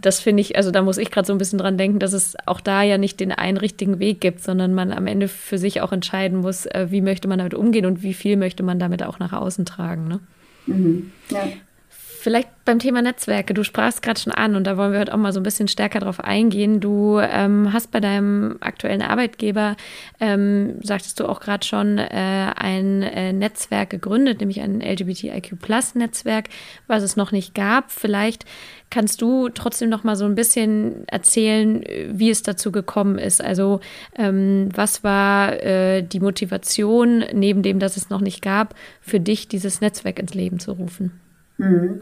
das 0.00 0.20
finde 0.20 0.40
ich, 0.40 0.56
also 0.56 0.70
da 0.70 0.80
muss 0.80 0.96
ich 0.96 1.10
gerade 1.10 1.26
so 1.26 1.34
ein 1.34 1.38
bisschen 1.38 1.58
dran 1.58 1.76
denken, 1.76 1.98
dass 1.98 2.14
es 2.14 2.34
auch 2.46 2.60
da 2.60 2.82
ja 2.82 2.96
nicht 2.96 3.20
den 3.20 3.32
einen 3.32 3.58
richtigen 3.58 3.98
Weg 3.98 4.20
gibt, 4.20 4.42
sondern 4.42 4.72
man 4.72 4.90
am 4.90 5.06
Ende 5.06 5.28
für 5.28 5.58
sich 5.58 5.82
auch 5.82 5.92
entscheiden 5.92 6.38
muss, 6.38 6.66
äh, 6.66 6.86
wie 6.90 7.02
möchte 7.02 7.28
man 7.28 7.38
damit 7.38 7.54
umgehen 7.54 7.84
und 7.84 8.02
wie 8.02 8.14
viel 8.14 8.36
möchte 8.36 8.62
man 8.62 8.78
damit 8.78 9.02
auch 9.02 9.18
nach 9.18 9.32
außen 9.32 9.66
tragen. 9.66 10.08
Ne? 10.08 10.20
Mhm. 10.66 11.12
Ja. 11.30 11.48
Vielleicht 12.26 12.48
beim 12.64 12.80
Thema 12.80 13.02
Netzwerke. 13.02 13.54
Du 13.54 13.62
sprachst 13.62 14.02
gerade 14.02 14.18
schon 14.18 14.32
an 14.32 14.56
und 14.56 14.66
da 14.66 14.76
wollen 14.76 14.90
wir 14.90 14.98
heute 14.98 15.14
auch 15.14 15.16
mal 15.16 15.32
so 15.32 15.38
ein 15.38 15.44
bisschen 15.44 15.68
stärker 15.68 16.00
drauf 16.00 16.18
eingehen. 16.18 16.80
Du 16.80 17.20
ähm, 17.20 17.72
hast 17.72 17.92
bei 17.92 18.00
deinem 18.00 18.56
aktuellen 18.58 19.02
Arbeitgeber, 19.02 19.76
ähm, 20.18 20.80
sagtest 20.82 21.20
du 21.20 21.28
auch 21.28 21.38
gerade 21.38 21.64
schon, 21.64 21.98
äh, 21.98 22.50
ein 22.56 23.04
äh, 23.04 23.32
Netzwerk 23.32 23.90
gegründet, 23.90 24.40
nämlich 24.40 24.60
ein 24.60 24.80
LGBTIQ-Plus-Netzwerk, 24.80 26.48
was 26.88 27.04
es 27.04 27.14
noch 27.14 27.30
nicht 27.30 27.54
gab. 27.54 27.92
Vielleicht 27.92 28.44
kannst 28.90 29.22
du 29.22 29.48
trotzdem 29.48 29.88
noch 29.88 30.02
mal 30.02 30.16
so 30.16 30.24
ein 30.24 30.34
bisschen 30.34 31.06
erzählen, 31.06 31.84
wie 32.10 32.30
es 32.30 32.42
dazu 32.42 32.72
gekommen 32.72 33.18
ist. 33.18 33.40
Also 33.40 33.78
ähm, 34.18 34.70
was 34.74 35.04
war 35.04 35.62
äh, 35.62 36.02
die 36.02 36.18
Motivation, 36.18 37.24
neben 37.32 37.62
dem, 37.62 37.78
dass 37.78 37.96
es 37.96 38.10
noch 38.10 38.20
nicht 38.20 38.42
gab, 38.42 38.74
für 39.00 39.20
dich 39.20 39.46
dieses 39.46 39.80
Netzwerk 39.80 40.18
ins 40.18 40.34
Leben 40.34 40.58
zu 40.58 40.72
rufen? 40.72 41.20
Mhm. 41.58 42.00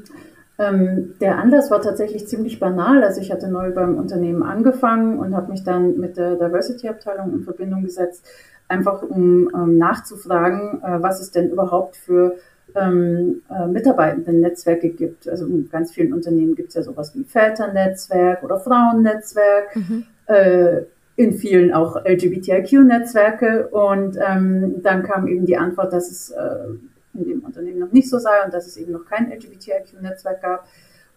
Ähm, 0.57 1.15
der 1.21 1.39
Anlass 1.39 1.71
war 1.71 1.83
tatsächlich 1.83 2.29
ziemlich 2.29 2.61
banal. 2.61 3.03
Also 3.03 3.21
ich 3.21 3.33
hatte 3.33 3.49
neu 3.49 3.73
beim 3.73 3.97
Unternehmen 3.99 4.43
angefangen 4.43 5.19
und 5.19 5.35
habe 5.35 5.51
mich 5.51 5.65
dann 5.65 5.99
mit 5.99 6.17
der 6.17 6.37
Diversity-Abteilung 6.37 7.33
in 7.33 7.43
Verbindung 7.43 7.83
gesetzt, 7.83 8.25
einfach 8.69 9.03
um 9.03 9.51
ähm, 9.55 9.79
nachzufragen, 9.79 10.83
äh, 10.83 11.03
was 11.03 11.21
es 11.21 11.33
denn 11.33 11.51
überhaupt 11.51 11.97
für 11.97 12.37
ähm, 12.77 13.43
äh, 13.51 13.67
Mitarbeitenden-Netzwerke 13.67 14.91
gibt. 14.91 15.29
Also 15.29 15.47
in 15.47 15.69
ganz 15.71 15.93
vielen 15.93 16.13
Unternehmen 16.13 16.55
gibt 16.55 16.69
es 16.69 16.75
ja 16.77 16.83
sowas 16.83 17.15
wie 17.15 17.25
Väternetzwerk 17.25 18.43
oder 18.43 18.59
Frauennetzwerk. 18.59 19.75
Mhm. 19.75 20.05
Äh, 20.27 20.83
in 21.17 21.33
vielen 21.33 21.73
auch 21.73 21.97
LGBTIQ-Netzwerke. 22.05 23.69
Und 23.69 24.19
ähm, 24.25 24.83
dann 24.83 25.03
kam 25.03 25.27
eben 25.29 25.47
die 25.47 25.57
Antwort, 25.57 25.93
dass 25.93 26.11
es 26.11 26.31
äh, 26.31 26.75
in 27.15 27.25
dem 27.25 27.45
Unternehmen 27.45 27.79
noch 27.79 27.93
nicht 27.93 28.09
so 28.09 28.19
sei 28.19 28.45
und 28.45 28.53
dass 28.53 28.67
es 28.67 28.77
eben 28.77 28.93
noch 28.93 29.05
kein 29.05 29.31
LGBTIQ-Netzwerk 29.31 30.43
gab. 30.43 30.67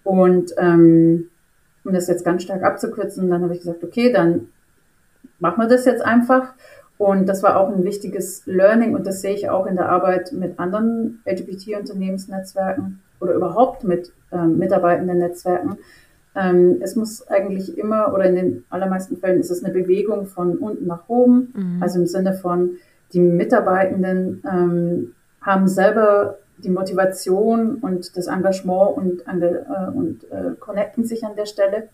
Und 0.04 0.54
ähm, 0.58 1.30
um 1.84 1.94
das 1.94 2.08
jetzt 2.08 2.26
ganz 2.26 2.44
stark 2.44 2.64
abzukürzen, 2.64 3.30
dann 3.30 3.44
habe 3.44 3.54
ich 3.54 3.60
gesagt, 3.60 3.84
okay, 3.84 4.12
dann 4.12 4.50
machen 5.40 5.62
wir 5.62 5.68
das 5.68 5.86
jetzt 5.86 6.02
einfach. 6.02 6.54
Und 6.98 7.28
das 7.28 7.44
war 7.44 7.58
auch 7.58 7.70
ein 7.70 7.84
wichtiges 7.84 8.44
Learning 8.46 8.96
und 8.96 9.06
das 9.06 9.22
sehe 9.22 9.36
ich 9.36 9.50
auch 9.50 9.68
in 9.68 9.76
der 9.76 9.90
Arbeit 9.90 10.32
mit 10.32 10.58
anderen 10.58 11.22
LGBT-Unternehmensnetzwerken 11.26 13.02
oder 13.20 13.34
überhaupt 13.34 13.84
mit 13.84 14.12
ähm, 14.32 14.58
mitarbeitenden 14.58 15.20
Netzwerken. 15.20 15.78
Ähm, 16.36 16.78
es 16.82 16.96
muss 16.96 17.28
eigentlich 17.28 17.78
immer 17.78 18.14
oder 18.14 18.26
in 18.26 18.36
den 18.36 18.66
allermeisten 18.70 19.18
Fällen 19.18 19.40
ist 19.40 19.52
es 19.52 19.64
eine 19.64 19.74
Bewegung 19.74 20.26
von 20.26 20.58
unten 20.58 20.88
nach 20.88 21.08
oben, 21.08 21.54
mhm. 21.56 21.84
also 21.84 22.00
im 22.00 22.08
Sinne 22.08 22.34
von 22.34 22.78
die 23.14 23.20
Mitarbeitenden 23.20 24.44
ähm, 24.50 25.14
haben 25.48 25.68
selber 25.68 26.38
die 26.58 26.70
Motivation 26.70 27.76
und 27.76 28.16
das 28.18 28.28
Engagement 28.28 28.98
und, 28.98 29.22
äh, 29.28 29.92
und 29.94 30.30
äh, 30.30 30.56
connecten 30.60 31.06
sich 31.06 31.24
an 31.24 31.36
der 31.36 31.46
Stelle. 31.46 31.88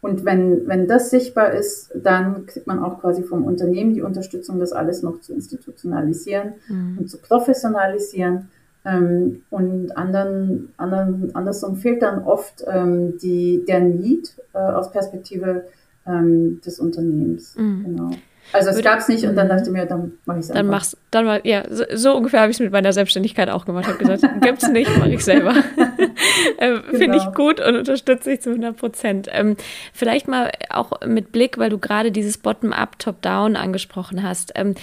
Und 0.00 0.24
wenn, 0.24 0.66
wenn 0.66 0.86
das 0.86 1.10
sichtbar 1.10 1.52
ist, 1.52 1.90
dann 1.94 2.46
kriegt 2.46 2.66
man 2.66 2.78
auch 2.78 3.00
quasi 3.00 3.22
vom 3.22 3.44
Unternehmen 3.44 3.92
die 3.92 4.00
Unterstützung, 4.00 4.58
das 4.58 4.72
alles 4.72 5.02
noch 5.02 5.20
zu 5.20 5.34
institutionalisieren 5.34 6.54
mhm. 6.68 6.98
und 6.98 7.10
zu 7.10 7.18
professionalisieren. 7.18 8.48
Ähm, 8.84 9.42
und 9.50 9.94
anderen, 9.96 10.72
anderen, 10.78 11.34
andersrum 11.34 11.76
fehlt 11.76 12.00
dann 12.00 12.22
oft 12.22 12.64
ähm, 12.66 13.18
die, 13.18 13.62
der 13.66 13.80
Need 13.80 14.36
äh, 14.54 14.58
aus 14.58 14.90
Perspektive 14.90 15.64
ähm, 16.06 16.60
des 16.64 16.78
Unternehmens. 16.78 17.56
Mhm. 17.56 17.84
Genau. 17.84 18.10
Also 18.52 18.70
es 18.70 18.82
gab 18.82 18.98
es 18.98 19.08
nicht 19.08 19.24
und 19.24 19.36
dann 19.36 19.48
dachte 19.48 19.64
ich 19.64 19.70
mir, 19.70 19.86
dann 19.86 20.12
mache 20.24 20.38
ich 20.38 20.44
es 20.44 20.50
einfach. 20.50 20.60
Dann 20.60 20.70
machst 20.70 20.96
dann 21.10 21.24
mal, 21.24 21.40
ja, 21.44 21.64
so, 21.70 21.84
so 21.94 22.16
ungefähr 22.16 22.40
habe 22.40 22.50
ich 22.50 22.56
es 22.56 22.60
mit 22.60 22.72
meiner 22.72 22.92
Selbstständigkeit 22.92 23.48
auch 23.48 23.64
gemacht. 23.64 23.84
Ich 23.86 23.94
habe 23.94 24.04
gesagt, 24.04 24.40
gibt's 24.42 24.68
nicht, 24.68 24.96
mache 24.98 25.10
ich 25.10 25.24
selber. 25.24 25.54
äh, 26.58 26.70
genau. 26.70 26.98
Finde 26.98 27.18
ich 27.18 27.34
gut 27.34 27.60
und 27.60 27.76
unterstütze 27.76 28.32
ich 28.32 28.40
zu 28.40 28.50
100 28.50 28.76
Prozent. 28.76 29.28
Ähm, 29.32 29.56
vielleicht 29.92 30.26
mal 30.26 30.50
auch 30.68 31.00
mit 31.06 31.32
Blick, 31.32 31.58
weil 31.58 31.70
du 31.70 31.78
gerade 31.78 32.10
dieses 32.10 32.38
Bottom-up, 32.38 32.98
Top-down 32.98 33.56
angesprochen 33.56 34.22
hast. 34.22 34.52
Ähm, 34.56 34.74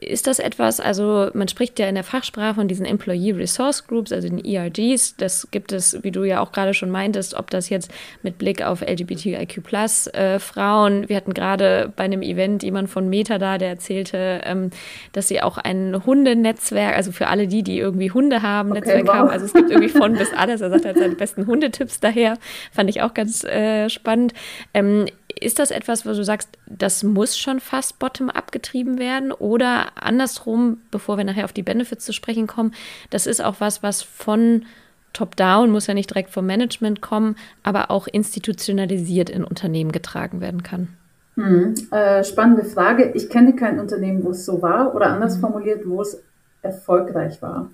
ist 0.00 0.26
das 0.26 0.38
etwas, 0.38 0.80
also 0.80 1.30
man 1.34 1.48
spricht 1.48 1.78
ja 1.78 1.88
in 1.88 1.94
der 1.94 2.04
Fachsprache 2.04 2.54
von 2.54 2.68
diesen 2.68 2.86
Employee 2.86 3.32
Resource 3.32 3.86
Groups, 3.86 4.12
also 4.12 4.28
den 4.28 4.44
ERGs. 4.44 5.16
Das 5.16 5.48
gibt 5.50 5.72
es, 5.72 6.02
wie 6.02 6.10
du 6.10 6.24
ja 6.24 6.40
auch 6.40 6.52
gerade 6.52 6.74
schon 6.74 6.90
meintest, 6.90 7.34
ob 7.34 7.50
das 7.50 7.68
jetzt 7.68 7.90
mit 8.22 8.38
Blick 8.38 8.62
auf 8.62 8.80
LGBTIQ 8.80 9.62
Plus 9.62 10.06
äh, 10.08 10.38
Frauen. 10.38 11.08
Wir 11.08 11.16
hatten 11.16 11.34
gerade 11.34 11.92
bei 11.94 12.04
einem 12.04 12.22
Event 12.22 12.62
jemand 12.62 12.90
von 12.90 13.08
Meta 13.08 13.38
da, 13.38 13.58
der 13.58 13.68
erzählte, 13.68 14.40
ähm, 14.44 14.70
dass 15.12 15.28
sie 15.28 15.42
auch 15.42 15.58
ein 15.58 16.04
Hundenetzwerk, 16.04 16.96
also 16.96 17.12
für 17.12 17.28
alle 17.28 17.46
die, 17.46 17.62
die 17.62 17.78
irgendwie 17.78 18.10
Hunde 18.10 18.42
haben, 18.42 18.70
okay, 18.70 18.80
Netzwerk 18.80 19.06
wow. 19.06 19.14
haben. 19.14 19.30
Also 19.30 19.46
es 19.46 19.52
gibt 19.52 19.70
irgendwie 19.70 19.88
von 19.88 20.14
bis 20.14 20.32
alles. 20.32 20.60
Er 20.60 20.70
sagt 20.70 20.84
halt 20.84 20.98
seine 20.98 21.14
besten 21.14 21.46
Hundetipps 21.46 22.00
daher. 22.00 22.38
Fand 22.72 22.90
ich 22.90 23.02
auch 23.02 23.14
ganz 23.14 23.44
äh, 23.44 23.88
spannend. 23.88 24.34
Ähm, 24.74 25.06
ist 25.40 25.58
das 25.58 25.70
etwas, 25.70 26.06
wo 26.06 26.10
du 26.10 26.24
sagst, 26.24 26.48
das 26.66 27.02
muss 27.02 27.36
schon 27.36 27.60
fast 27.60 27.98
bottom-up 27.98 28.52
getrieben 28.52 28.98
werden? 28.98 29.32
Oder 29.32 29.88
andersrum, 30.02 30.78
bevor 30.90 31.18
wir 31.18 31.24
nachher 31.24 31.44
auf 31.44 31.52
die 31.52 31.62
Benefits 31.62 32.04
zu 32.04 32.12
sprechen 32.12 32.46
kommen, 32.46 32.72
das 33.10 33.26
ist 33.26 33.42
auch 33.42 33.56
was, 33.58 33.82
was 33.82 34.02
von 34.02 34.64
top-down, 35.12 35.70
muss 35.70 35.86
ja 35.86 35.94
nicht 35.94 36.10
direkt 36.10 36.30
vom 36.30 36.46
Management 36.46 37.00
kommen, 37.00 37.36
aber 37.62 37.90
auch 37.90 38.06
institutionalisiert 38.06 39.30
in 39.30 39.44
Unternehmen 39.44 39.92
getragen 39.92 40.40
werden 40.40 40.62
kann? 40.62 40.88
Hm, 41.34 41.74
äh, 41.90 42.24
spannende 42.24 42.64
Frage. 42.64 43.12
Ich 43.14 43.28
kenne 43.28 43.54
kein 43.54 43.78
Unternehmen, 43.78 44.24
wo 44.24 44.30
es 44.30 44.44
so 44.46 44.62
war 44.62 44.94
oder 44.94 45.08
anders 45.08 45.36
mhm. 45.36 45.40
formuliert, 45.40 45.82
wo 45.86 46.00
es 46.00 46.22
erfolgreich 46.62 47.42
war. 47.42 47.70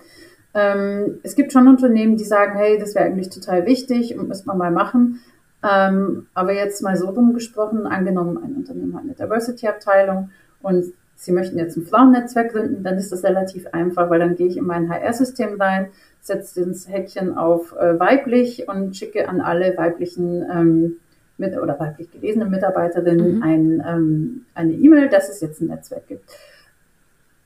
Ähm, 0.55 1.21
es 1.23 1.35
gibt 1.35 1.53
schon 1.53 1.69
Unternehmen, 1.69 2.17
die 2.17 2.25
sagen, 2.25 2.59
hey, 2.59 2.79
das 2.79 2.95
wäre 2.95 3.07
eigentlich 3.07 3.31
total 3.31 3.67
wichtig 3.67 4.19
und 4.19 4.29
müssen 4.29 4.47
wir 4.47 4.55
mal 4.55 4.71
machen. 4.71 5.21
Ähm, 5.63 6.27
aber 6.35 6.55
jetzt 6.55 6.83
mal 6.83 6.97
so 6.97 7.09
rumgesprochen, 7.09 7.87
angenommen, 7.87 8.39
ein 8.43 8.55
Unternehmen 8.57 8.95
hat 8.95 9.03
eine 9.03 9.15
Diversity-Abteilung 9.15 10.31
und 10.63 10.93
Sie 11.15 11.31
möchten 11.31 11.57
jetzt 11.57 11.77
ein 11.77 11.87
Frauennetzwerk 11.87 12.51
gründen, 12.51 12.83
dann 12.83 12.99
ist 12.99 13.13
das 13.13 13.23
relativ 13.23 13.69
einfach, 13.69 14.11
weil 14.11 14.19
dann 14.19 14.35
gehe 14.35 14.49
ich 14.49 14.57
in 14.57 14.65
mein 14.65 14.91
HR-System 14.91 15.61
rein, 15.61 15.87
setze 16.21 16.67
das 16.67 16.89
Häkchen 16.89 17.39
auf 17.39 17.77
äh, 17.77 18.01
weiblich 18.01 18.69
und 18.69 18.97
schicke 18.97 19.29
an 19.29 19.41
alle 19.41 19.77
weiblichen 19.77 20.45
ähm, 20.51 20.97
mit, 21.39 21.57
oder 21.57 21.79
weiblich 21.79 22.11
gelesenen 22.11 22.51
Mitarbeiterinnen 22.51 23.37
mhm. 23.37 23.43
ein, 23.45 23.85
ähm, 23.87 24.47
eine 24.55 24.73
E-Mail, 24.73 25.11
dass 25.11 25.29
es 25.29 25.41
jetzt 25.41 25.61
ein 25.61 25.69
Netzwerk 25.69 26.09
gibt 26.09 26.29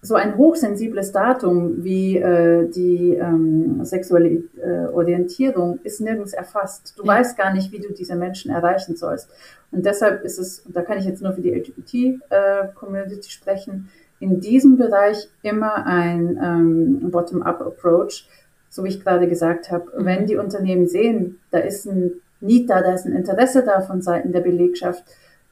so 0.03 0.15
ein 0.15 0.37
hochsensibles 0.37 1.11
Datum 1.13 1.83
wie 1.83 2.19
äh, 2.19 2.69
die 2.69 3.15
ähm, 3.15 3.85
sexuelle 3.85 4.43
äh, 4.57 4.87
Orientierung 4.93 5.81
ist 5.83 6.01
nirgends 6.01 6.33
erfasst. 6.33 6.95
Du 6.97 7.03
ja. 7.03 7.09
weißt 7.09 7.37
gar 7.37 7.53
nicht, 7.53 7.73
wie 7.73 7.81
du 7.81 7.93
diese 7.93 8.15
Menschen 8.15 8.51
erreichen 8.51 8.97
sollst. 8.97 9.29
Und 9.73 9.85
deshalb 9.85 10.23
ist 10.25 10.39
es, 10.39 10.61
und 10.61 10.77
da 10.77 10.83
kann 10.83 10.99
ich 10.99 11.07
jetzt 11.07 11.23
nur 11.23 11.33
für 11.33 11.41
die 11.41 11.53
LGBT-Community 11.53 13.29
äh, 13.29 13.31
sprechen, 13.31 13.89
in 14.21 14.41
diesem 14.41 14.77
Bereich 14.77 15.29
immer 15.43 15.87
ein 15.87 16.39
ähm, 16.43 17.11
Bottom-up-Approach, 17.11 18.29
so 18.71 18.85
wie 18.85 18.89
ich 18.89 19.03
gerade 19.03 19.29
gesagt 19.29 19.71
habe. 19.71 19.91
Mhm. 19.97 20.05
Wenn 20.05 20.27
die 20.27 20.37
Unternehmen 20.37 20.87
sehen, 20.87 21.41
da 21.51 21.59
ist 21.59 21.87
ein 21.87 22.13
Need 22.41 22.71
da, 22.71 22.83
da 22.83 22.93
ist 22.93 23.07
ein 23.07 23.17
Interesse 23.17 23.65
da 23.65 23.81
von 23.81 24.03
Seiten 24.03 24.31
der 24.33 24.41
Belegschaft 24.41 25.05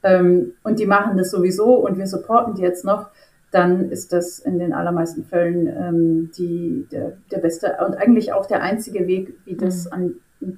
ähm, 0.04 0.52
und 0.62 0.78
die 0.78 0.86
machen 0.86 1.16
das 1.16 1.30
sowieso 1.30 1.74
und 1.76 1.98
wir 1.98 2.06
supporten 2.06 2.54
die 2.54 2.62
jetzt 2.62 2.84
noch, 2.84 3.08
dann 3.54 3.90
ist 3.90 4.12
das 4.12 4.40
in 4.40 4.58
den 4.58 4.72
allermeisten 4.72 5.24
Fällen 5.24 5.68
ähm, 5.68 6.30
die, 6.36 6.86
der, 6.90 7.16
der 7.30 7.38
beste 7.38 7.76
und 7.86 7.94
eigentlich 7.94 8.32
auch 8.32 8.46
der 8.46 8.62
einzige 8.62 9.06
Weg, 9.06 9.34
wie 9.44 9.54
das 9.54 9.86
mhm. 9.86 9.92
an 9.92 10.14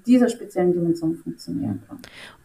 dieser 0.07 0.29
speziellen 0.29 0.73
Dimension 0.73 1.15
funktionieren 1.15 1.83
kann. 1.87 1.99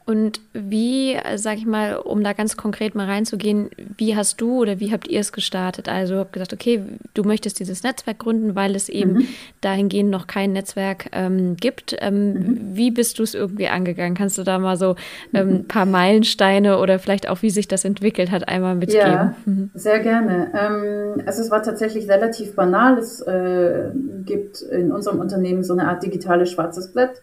Und 0.06 0.42
wie, 0.54 1.16
sag 1.36 1.58
ich 1.58 1.66
mal, 1.66 1.96
um 1.96 2.24
da 2.24 2.34
ganz 2.34 2.58
konkret 2.58 2.96
mal 2.96 3.06
reinzugehen, 3.06 3.70
wie 3.98 4.16
hast 4.16 4.42
du 4.42 4.62
oder 4.62 4.80
wie 4.80 4.92
habt 4.92 5.08
ihr 5.08 5.20
es 5.20 5.32
gestartet? 5.32 5.88
Also 5.88 6.18
habt 6.18 6.34
gesagt, 6.34 6.54
okay, 6.54 6.82
du 7.14 7.24
möchtest 7.24 7.60
dieses 7.60 7.84
Netzwerk 7.84 8.20
gründen, 8.20 8.56
weil 8.56 8.76
es 8.76 8.90
eben 8.90 9.14
mhm. 9.14 9.28
dahingehend 9.62 10.10
noch 10.10 10.26
kein 10.26 10.54
Netzwerk 10.54 11.10
ähm, 11.12 11.56
gibt. 11.56 11.96
Ähm, 12.00 12.34
mhm. 12.34 12.60
Wie 12.74 12.90
bist 12.90 13.20
du 13.20 13.24
es 13.24 13.36
irgendwie 13.36 13.68
angegangen? 13.68 14.16
Kannst 14.16 14.38
du 14.40 14.44
da 14.44 14.58
mal 14.58 14.76
so 14.76 14.96
ähm, 15.34 15.48
ein 15.48 15.54
mhm. 15.60 15.68
paar 15.68 15.86
Meilensteine 15.86 16.80
oder 16.80 16.98
vielleicht 16.98 17.30
auch, 17.30 17.44
wie 17.44 17.52
sich 17.52 17.68
das 17.68 17.86
entwickelt 17.86 18.32
hat, 18.32 18.48
einmal 18.48 18.76
mitgeben? 18.76 19.08
Ja, 19.08 19.36
mhm. 19.46 19.70
sehr 19.76 20.00
gerne. 20.00 20.52
Ähm, 20.54 21.24
also 21.28 21.44
es 21.44 21.52
war 21.52 21.62
tatsächlich 21.62 22.10
relativ 22.10 22.56
banal. 22.56 22.98
Es 22.98 23.22
äh, 23.22 23.92
gibt 24.26 24.62
in 24.62 24.92
unserem 24.92 25.20
Unternehmen 25.20 25.64
so 25.64 25.74
eine 25.74 25.88
Art 25.88 26.02
digitales 26.04 26.52
schwarzes 26.52 26.92
Blatt 26.92 27.22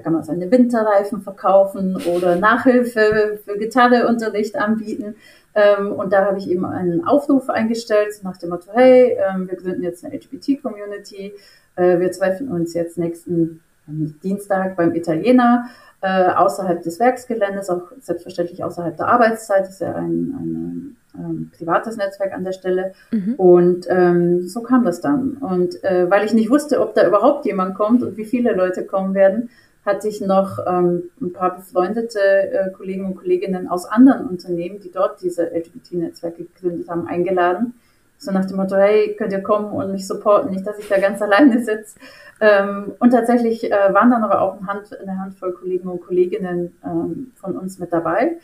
da 0.00 0.04
kann 0.04 0.14
man 0.14 0.22
seine 0.22 0.50
Winterreifen 0.50 1.20
verkaufen 1.20 1.96
oder 2.06 2.36
Nachhilfe 2.36 3.38
für 3.44 3.58
Gitarreunterricht 3.58 4.56
anbieten. 4.56 5.16
Ähm, 5.54 5.92
und 5.92 6.12
da 6.12 6.24
habe 6.24 6.38
ich 6.38 6.48
eben 6.48 6.64
einen 6.64 7.06
Aufruf 7.06 7.50
eingestellt 7.50 8.20
nach 8.22 8.38
dem 8.38 8.50
Motto, 8.50 8.70
hey, 8.72 9.16
ähm, 9.18 9.48
wir 9.48 9.56
gründen 9.58 9.82
jetzt 9.82 10.04
eine 10.04 10.14
LGBT-Community. 10.14 11.34
Äh, 11.76 11.98
wir 11.98 12.10
treffen 12.12 12.48
uns 12.48 12.72
jetzt 12.74 12.98
nächsten 12.98 13.60
Dienstag 13.86 14.76
beim 14.76 14.94
Italiener 14.94 15.66
äh, 16.00 16.28
außerhalb 16.28 16.82
des 16.82 17.00
Werksgeländes, 17.00 17.68
auch 17.68 17.92
selbstverständlich 17.98 18.62
außerhalb 18.62 18.96
der 18.96 19.08
Arbeitszeit. 19.08 19.62
Das 19.62 19.70
ist 19.70 19.80
ja 19.80 19.94
ein, 19.94 20.34
eine 20.38 21.24
ähm, 21.24 21.50
privates 21.56 21.96
Netzwerk 21.96 22.32
an 22.32 22.44
der 22.44 22.52
Stelle. 22.52 22.92
Mhm. 23.10 23.34
Und 23.34 23.86
ähm, 23.88 24.46
so 24.46 24.62
kam 24.62 24.84
das 24.84 25.00
dann. 25.00 25.34
Und 25.38 25.82
äh, 25.84 26.10
weil 26.10 26.24
ich 26.24 26.32
nicht 26.32 26.50
wusste, 26.50 26.80
ob 26.80 26.94
da 26.94 27.06
überhaupt 27.06 27.44
jemand 27.46 27.74
kommt 27.74 28.02
und 28.02 28.16
wie 28.16 28.24
viele 28.24 28.54
Leute 28.54 28.84
kommen 28.84 29.14
werden, 29.14 29.50
hatte 29.84 30.08
ich 30.08 30.20
noch 30.20 30.58
ähm, 30.66 31.04
ein 31.20 31.32
paar 31.32 31.56
befreundete 31.56 32.20
äh, 32.20 32.70
Kollegen 32.70 33.06
und 33.06 33.16
Kolleginnen 33.16 33.68
aus 33.68 33.86
anderen 33.86 34.26
Unternehmen, 34.26 34.80
die 34.80 34.90
dort 34.90 35.22
diese 35.22 35.44
LGBT-Netzwerke 35.44 36.44
gegründet 36.44 36.88
haben, 36.88 37.06
eingeladen. 37.06 37.74
So 38.18 38.30
nach 38.32 38.44
dem 38.44 38.58
Motto, 38.58 38.76
hey, 38.76 39.14
könnt 39.16 39.32
ihr 39.32 39.42
kommen 39.42 39.72
und 39.72 39.92
mich 39.92 40.06
supporten, 40.06 40.50
nicht, 40.50 40.66
dass 40.66 40.78
ich 40.78 40.88
da 40.88 40.98
ganz 40.98 41.22
alleine 41.22 41.64
sitze. 41.64 41.98
Ähm, 42.40 42.92
und 42.98 43.10
tatsächlich 43.10 43.64
äh, 43.64 43.94
waren 43.94 44.10
dann 44.10 44.22
aber 44.22 44.42
auch 44.42 44.58
eine, 44.58 44.66
Hand, 44.66 44.98
eine 45.00 45.18
Handvoll 45.18 45.52
Kollegen 45.52 45.88
und 45.88 46.02
Kolleginnen 46.02 46.76
ähm, 46.84 47.32
von 47.36 47.56
uns 47.56 47.78
mit 47.78 47.92
dabei. 47.92 48.36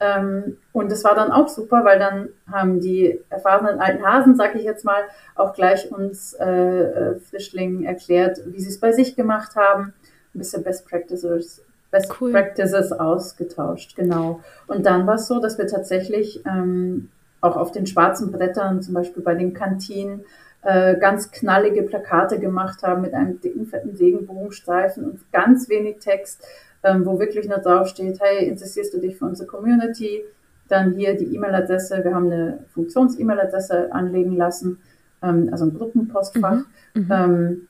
Ähm, 0.00 0.58
und 0.72 0.90
das 0.90 1.04
war 1.04 1.14
dann 1.14 1.30
auch 1.30 1.48
super, 1.48 1.84
weil 1.84 1.98
dann 1.98 2.28
haben 2.50 2.80
die 2.80 3.20
erfahrenen 3.30 3.80
alten 3.80 4.04
Hasen, 4.04 4.36
sag 4.36 4.54
ich 4.54 4.64
jetzt 4.64 4.84
mal, 4.84 5.02
auch 5.34 5.54
gleich 5.54 5.90
uns 5.92 6.34
äh, 6.34 6.44
äh 6.44 7.20
Frischlingen 7.20 7.84
erklärt, 7.84 8.40
wie 8.46 8.60
sie 8.60 8.68
es 8.68 8.80
bei 8.80 8.92
sich 8.92 9.16
gemacht 9.16 9.54
haben. 9.54 9.94
Ein 10.34 10.38
bisschen 10.38 10.62
Best 10.62 10.88
Practices, 10.88 11.62
Best 11.90 12.12
cool. 12.20 12.32
Practices 12.32 12.92
ausgetauscht, 12.92 13.96
genau. 13.96 14.40
Und 14.66 14.86
dann 14.86 15.06
war 15.06 15.16
es 15.16 15.26
so, 15.26 15.40
dass 15.40 15.58
wir 15.58 15.66
tatsächlich 15.66 16.42
ähm, 16.46 17.10
auch 17.40 17.56
auf 17.56 17.72
den 17.72 17.86
schwarzen 17.86 18.32
Brettern, 18.32 18.82
zum 18.82 18.94
Beispiel 18.94 19.22
bei 19.22 19.34
den 19.34 19.52
Kantinen, 19.52 20.24
äh, 20.62 20.96
ganz 20.96 21.30
knallige 21.30 21.82
Plakate 21.82 22.38
gemacht 22.38 22.82
haben 22.82 23.02
mit 23.02 23.14
einem 23.14 23.40
dicken, 23.40 23.66
fetten 23.66 23.96
Regenbogenstreifen 23.96 25.04
und 25.04 25.32
ganz 25.32 25.68
wenig 25.68 25.98
Text 25.98 26.44
ähm, 26.82 27.06
wo 27.06 27.18
wirklich 27.18 27.48
nur 27.48 27.58
drauf 27.58 27.88
steht, 27.88 28.20
hey, 28.20 28.48
interessierst 28.48 28.92
du 28.94 28.98
dich 28.98 29.16
für 29.16 29.26
unsere 29.26 29.48
Community? 29.48 30.22
Dann 30.68 30.92
hier 30.92 31.16
die 31.16 31.34
E-Mail-Adresse, 31.34 32.02
wir 32.04 32.14
haben 32.14 32.30
eine 32.30 32.64
Funktions-E-Mail-Adresse 32.72 33.92
anlegen 33.92 34.36
lassen, 34.36 34.78
ähm, 35.22 35.48
also 35.52 35.66
ein 35.66 35.74
Gruppenpostfach, 35.74 36.64
mhm. 36.94 37.02
mhm. 37.02 37.08
ähm, 37.10 37.68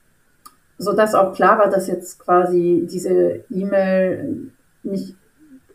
so 0.77 0.93
dass 0.93 1.15
auch 1.15 1.33
klar 1.33 1.59
war, 1.59 1.69
dass 1.69 1.87
jetzt 1.87 2.19
quasi 2.19 2.87
diese 2.89 3.43
E-Mail 3.49 4.51
nicht 4.83 5.15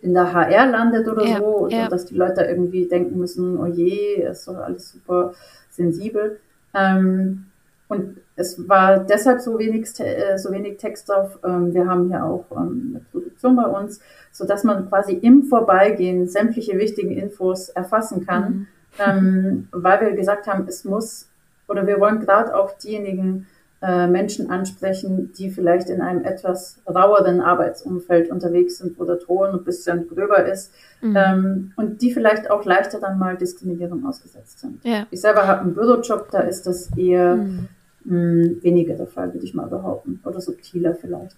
in 0.01 0.15
der 0.15 0.33
HR 0.33 0.67
landet 0.67 1.09
oder 1.09 1.25
ja, 1.25 1.39
so, 1.39 1.69
ja. 1.71 1.89
dass 1.89 2.07
die 2.07 2.15
Leute 2.15 2.43
irgendwie 2.43 2.87
denken 2.87 3.19
müssen, 3.19 3.59
oh 3.59 3.67
je, 3.67 4.23
ist 4.23 4.47
doch 4.47 4.57
alles 4.57 4.91
super 4.91 5.33
sensibel. 5.71 6.39
Ähm, 6.75 7.47
und 7.89 8.19
es 8.37 8.69
war 8.69 8.99
deshalb 8.99 9.41
so 9.41 9.59
wenig, 9.59 9.89
äh, 9.99 10.37
so 10.37 10.53
wenig 10.53 10.77
Text 10.77 11.09
drauf. 11.09 11.39
Ähm, 11.43 11.73
wir 11.75 11.87
haben 11.89 12.09
hier 12.09 12.25
auch 12.25 12.45
ähm, 12.53 12.93
eine 12.95 13.05
Produktion 13.11 13.57
bei 13.57 13.65
uns, 13.65 14.01
so 14.31 14.47
dass 14.47 14.63
man 14.63 14.89
quasi 14.89 15.15
im 15.15 15.45
Vorbeigehen 15.45 16.29
sämtliche 16.29 16.79
wichtigen 16.79 17.13
Infos 17.13 17.69
erfassen 17.71 18.27
kann, 18.27 18.53
mhm. 18.53 18.67
Ähm, 18.99 19.69
weil 19.71 20.01
wir 20.01 20.13
gesagt 20.13 20.49
haben, 20.49 20.67
es 20.67 20.85
muss 20.85 21.29
oder 21.69 21.87
wir 21.87 22.01
wollen 22.01 22.21
gerade 22.21 22.57
auch 22.57 22.77
diejenigen 22.79 23.47
Menschen 23.81 24.51
ansprechen, 24.51 25.33
die 25.39 25.51
vielleicht 25.51 25.89
in 25.89 26.01
einem 26.01 26.25
etwas 26.25 26.81
raueren 26.89 27.41
Arbeitsumfeld 27.41 28.29
unterwegs 28.29 28.79
sind, 28.79 28.99
wo 28.99 29.05
der 29.05 29.21
Ton 29.21 29.51
ein 29.51 29.63
bisschen 29.63 30.09
gröber 30.09 30.47
ist 30.47 30.73
mhm. 31.01 31.73
und 31.77 32.03
die 32.03 32.13
vielleicht 32.13 32.51
auch 32.51 32.65
leichter 32.65 32.99
dann 32.99 33.21
mal 33.21 33.37
Diskriminierung 33.37 34.05
ausgesetzt 34.05 34.59
sind. 34.59 34.85
Ja. 34.85 35.07
Ich 35.13 35.21
selber 35.21 35.47
habe 35.47 35.61
einen 35.61 35.75
Bürojob, 35.75 36.29
da 36.33 36.41
ist 36.41 36.67
das 36.67 36.91
eher 36.97 37.37
mhm 37.37 37.69
mh, 38.09 38.45
hm, 38.45 38.63
weniger 38.63 38.95
der 38.95 39.07
Fall, 39.07 39.33
würde 39.33 39.45
ich 39.45 39.55
mal 39.55 39.67
behaupten. 39.67 40.21
Oder 40.25 40.41
subtiler 40.41 40.95
vielleicht. 40.95 41.37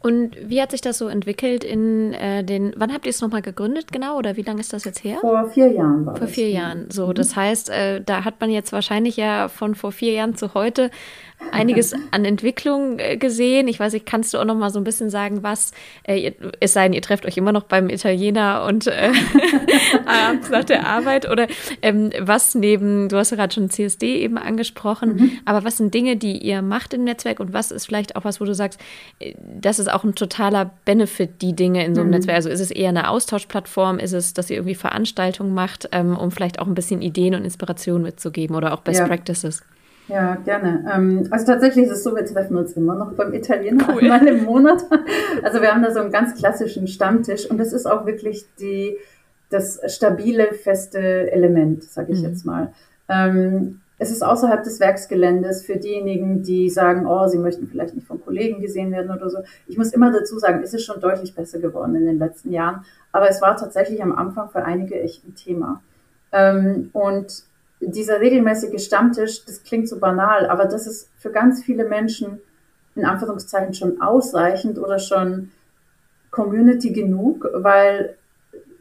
Und 0.00 0.36
wie 0.50 0.60
hat 0.60 0.72
sich 0.72 0.82
das 0.82 0.98
so 0.98 1.08
entwickelt 1.08 1.64
in 1.64 2.12
äh, 2.12 2.44
den, 2.44 2.74
wann 2.76 2.92
habt 2.92 3.06
ihr 3.06 3.10
es 3.10 3.22
nochmal 3.22 3.40
gegründet 3.40 3.90
genau 3.90 4.18
oder 4.18 4.36
wie 4.36 4.42
lange 4.42 4.60
ist 4.60 4.74
das 4.74 4.84
jetzt 4.84 5.02
her? 5.02 5.16
Vor 5.22 5.48
vier 5.48 5.72
Jahren 5.72 6.04
war 6.04 6.14
Vor 6.14 6.26
vier 6.26 6.50
Jahren. 6.50 6.90
So, 6.90 7.06
mhm. 7.06 7.14
das 7.14 7.34
heißt, 7.34 7.70
äh, 7.70 8.02
da 8.02 8.22
hat 8.22 8.38
man 8.38 8.50
jetzt 8.50 8.70
wahrscheinlich 8.74 9.16
ja 9.16 9.48
von 9.48 9.74
vor 9.74 9.92
vier 9.92 10.12
Jahren 10.12 10.36
zu 10.36 10.52
heute 10.52 10.90
einiges 11.54 11.94
an 12.10 12.24
Entwicklung 12.24 12.98
äh, 12.98 13.16
gesehen. 13.16 13.68
Ich 13.68 13.78
weiß 13.80 13.92
nicht, 13.92 14.06
kannst 14.06 14.34
du 14.34 14.38
auch 14.38 14.44
noch 14.44 14.56
mal 14.56 14.70
so 14.70 14.80
ein 14.80 14.84
bisschen 14.84 15.10
sagen, 15.10 15.42
was, 15.42 15.72
äh, 16.02 16.32
es 16.60 16.72
sei 16.72 16.84
denn, 16.84 16.92
ihr 16.92 17.02
trefft 17.02 17.26
euch 17.26 17.36
immer 17.36 17.52
noch 17.52 17.64
beim 17.64 17.88
Italiener 17.88 18.64
und 18.68 18.86
äh, 18.86 19.12
abends 20.06 20.50
nach 20.50 20.64
der 20.64 20.86
Arbeit 20.86 21.30
oder 21.30 21.46
ähm, 21.82 22.10
was 22.20 22.54
neben, 22.54 23.08
du 23.08 23.16
hast 23.16 23.30
ja 23.30 23.36
gerade 23.36 23.54
schon 23.54 23.70
CSD 23.70 24.16
eben 24.18 24.38
angesprochen, 24.38 25.16
mhm. 25.16 25.32
aber 25.44 25.64
was 25.64 25.76
sind 25.76 25.94
Dinge, 25.94 26.16
die 26.16 26.38
ihr 26.38 26.62
macht 26.62 26.94
im 26.94 27.04
Netzwerk 27.04 27.40
und 27.40 27.52
was 27.52 27.70
ist 27.70 27.86
vielleicht 27.86 28.16
auch 28.16 28.24
was, 28.24 28.40
wo 28.40 28.44
du 28.44 28.54
sagst, 28.54 28.80
äh, 29.20 29.34
das 29.60 29.78
ist 29.78 29.90
auch 29.90 30.04
ein 30.04 30.14
totaler 30.14 30.72
Benefit, 30.84 31.42
die 31.42 31.54
Dinge 31.54 31.84
in 31.84 31.94
so 31.94 32.00
einem 32.00 32.10
mhm. 32.10 32.16
Netzwerk. 32.16 32.36
Also 32.36 32.50
ist 32.50 32.60
es 32.60 32.70
eher 32.70 32.88
eine 32.88 33.08
Austauschplattform, 33.08 33.98
ist 33.98 34.12
es, 34.12 34.34
dass 34.34 34.50
ihr 34.50 34.56
irgendwie 34.56 34.74
Veranstaltungen 34.74 35.54
macht, 35.54 35.88
ähm, 35.92 36.16
um 36.16 36.30
vielleicht 36.30 36.58
auch 36.58 36.66
ein 36.66 36.74
bisschen 36.74 37.02
Ideen 37.02 37.34
und 37.34 37.44
Inspiration 37.44 38.02
mitzugeben 38.02 38.56
oder 38.56 38.74
auch 38.74 38.80
Best 38.80 39.00
ja. 39.00 39.06
Practices? 39.06 39.62
Ja, 40.08 40.36
gerne. 40.36 40.84
Ähm, 40.92 41.28
also 41.30 41.46
tatsächlich 41.46 41.86
ist 41.86 41.92
es 41.92 42.04
so, 42.04 42.14
wir 42.14 42.26
treffen 42.26 42.56
uns 42.56 42.72
immer 42.74 42.94
noch 42.94 43.12
beim 43.12 43.32
Italiener 43.32 43.86
cool. 43.88 44.02
einmal 44.02 44.26
im 44.26 44.44
Monat. 44.44 44.84
Also 45.42 45.60
wir 45.60 45.72
haben 45.72 45.82
da 45.82 45.92
so 45.92 46.00
einen 46.00 46.12
ganz 46.12 46.34
klassischen 46.34 46.86
Stammtisch 46.86 47.50
und 47.50 47.58
das 47.58 47.72
ist 47.72 47.86
auch 47.86 48.06
wirklich 48.06 48.44
die, 48.58 48.96
das 49.50 49.80
stabile, 49.86 50.52
feste 50.52 51.30
Element, 51.32 51.84
sage 51.84 52.12
ich 52.12 52.20
mhm. 52.20 52.28
jetzt 52.28 52.44
mal. 52.44 52.72
Ähm, 53.08 53.80
es 53.98 54.10
ist 54.10 54.22
außerhalb 54.22 54.62
des 54.62 54.80
Werksgeländes 54.80 55.64
für 55.64 55.76
diejenigen, 55.76 56.42
die 56.42 56.68
sagen, 56.68 57.06
oh, 57.06 57.26
sie 57.28 57.38
möchten 57.38 57.68
vielleicht 57.68 57.94
nicht 57.94 58.06
von 58.06 58.20
Kollegen 58.20 58.60
gesehen 58.60 58.90
werden 58.90 59.10
oder 59.10 59.30
so. 59.30 59.38
Ich 59.66 59.78
muss 59.78 59.92
immer 59.92 60.12
dazu 60.12 60.38
sagen, 60.38 60.62
es 60.62 60.74
ist 60.74 60.84
schon 60.84 61.00
deutlich 61.00 61.34
besser 61.34 61.60
geworden 61.60 61.94
in 61.94 62.04
den 62.04 62.18
letzten 62.18 62.52
Jahren, 62.52 62.84
aber 63.12 63.28
es 63.28 63.40
war 63.40 63.56
tatsächlich 63.56 64.02
am 64.02 64.12
Anfang 64.12 64.50
für 64.50 64.64
einige 64.64 65.00
echt 65.00 65.24
ein 65.26 65.34
Thema. 65.34 65.80
Ähm, 66.32 66.90
und 66.92 67.44
dieser 67.86 68.20
regelmäßige 68.20 68.84
Stammtisch, 68.84 69.44
das 69.44 69.62
klingt 69.62 69.88
so 69.88 69.98
banal, 69.98 70.46
aber 70.46 70.66
das 70.66 70.86
ist 70.86 71.08
für 71.18 71.30
ganz 71.30 71.62
viele 71.62 71.84
Menschen 71.84 72.40
in 72.94 73.04
Anführungszeichen 73.04 73.74
schon 73.74 74.00
ausreichend 74.00 74.78
oder 74.78 74.98
schon 74.98 75.50
Community 76.30 76.92
genug, 76.92 77.48
weil 77.54 78.16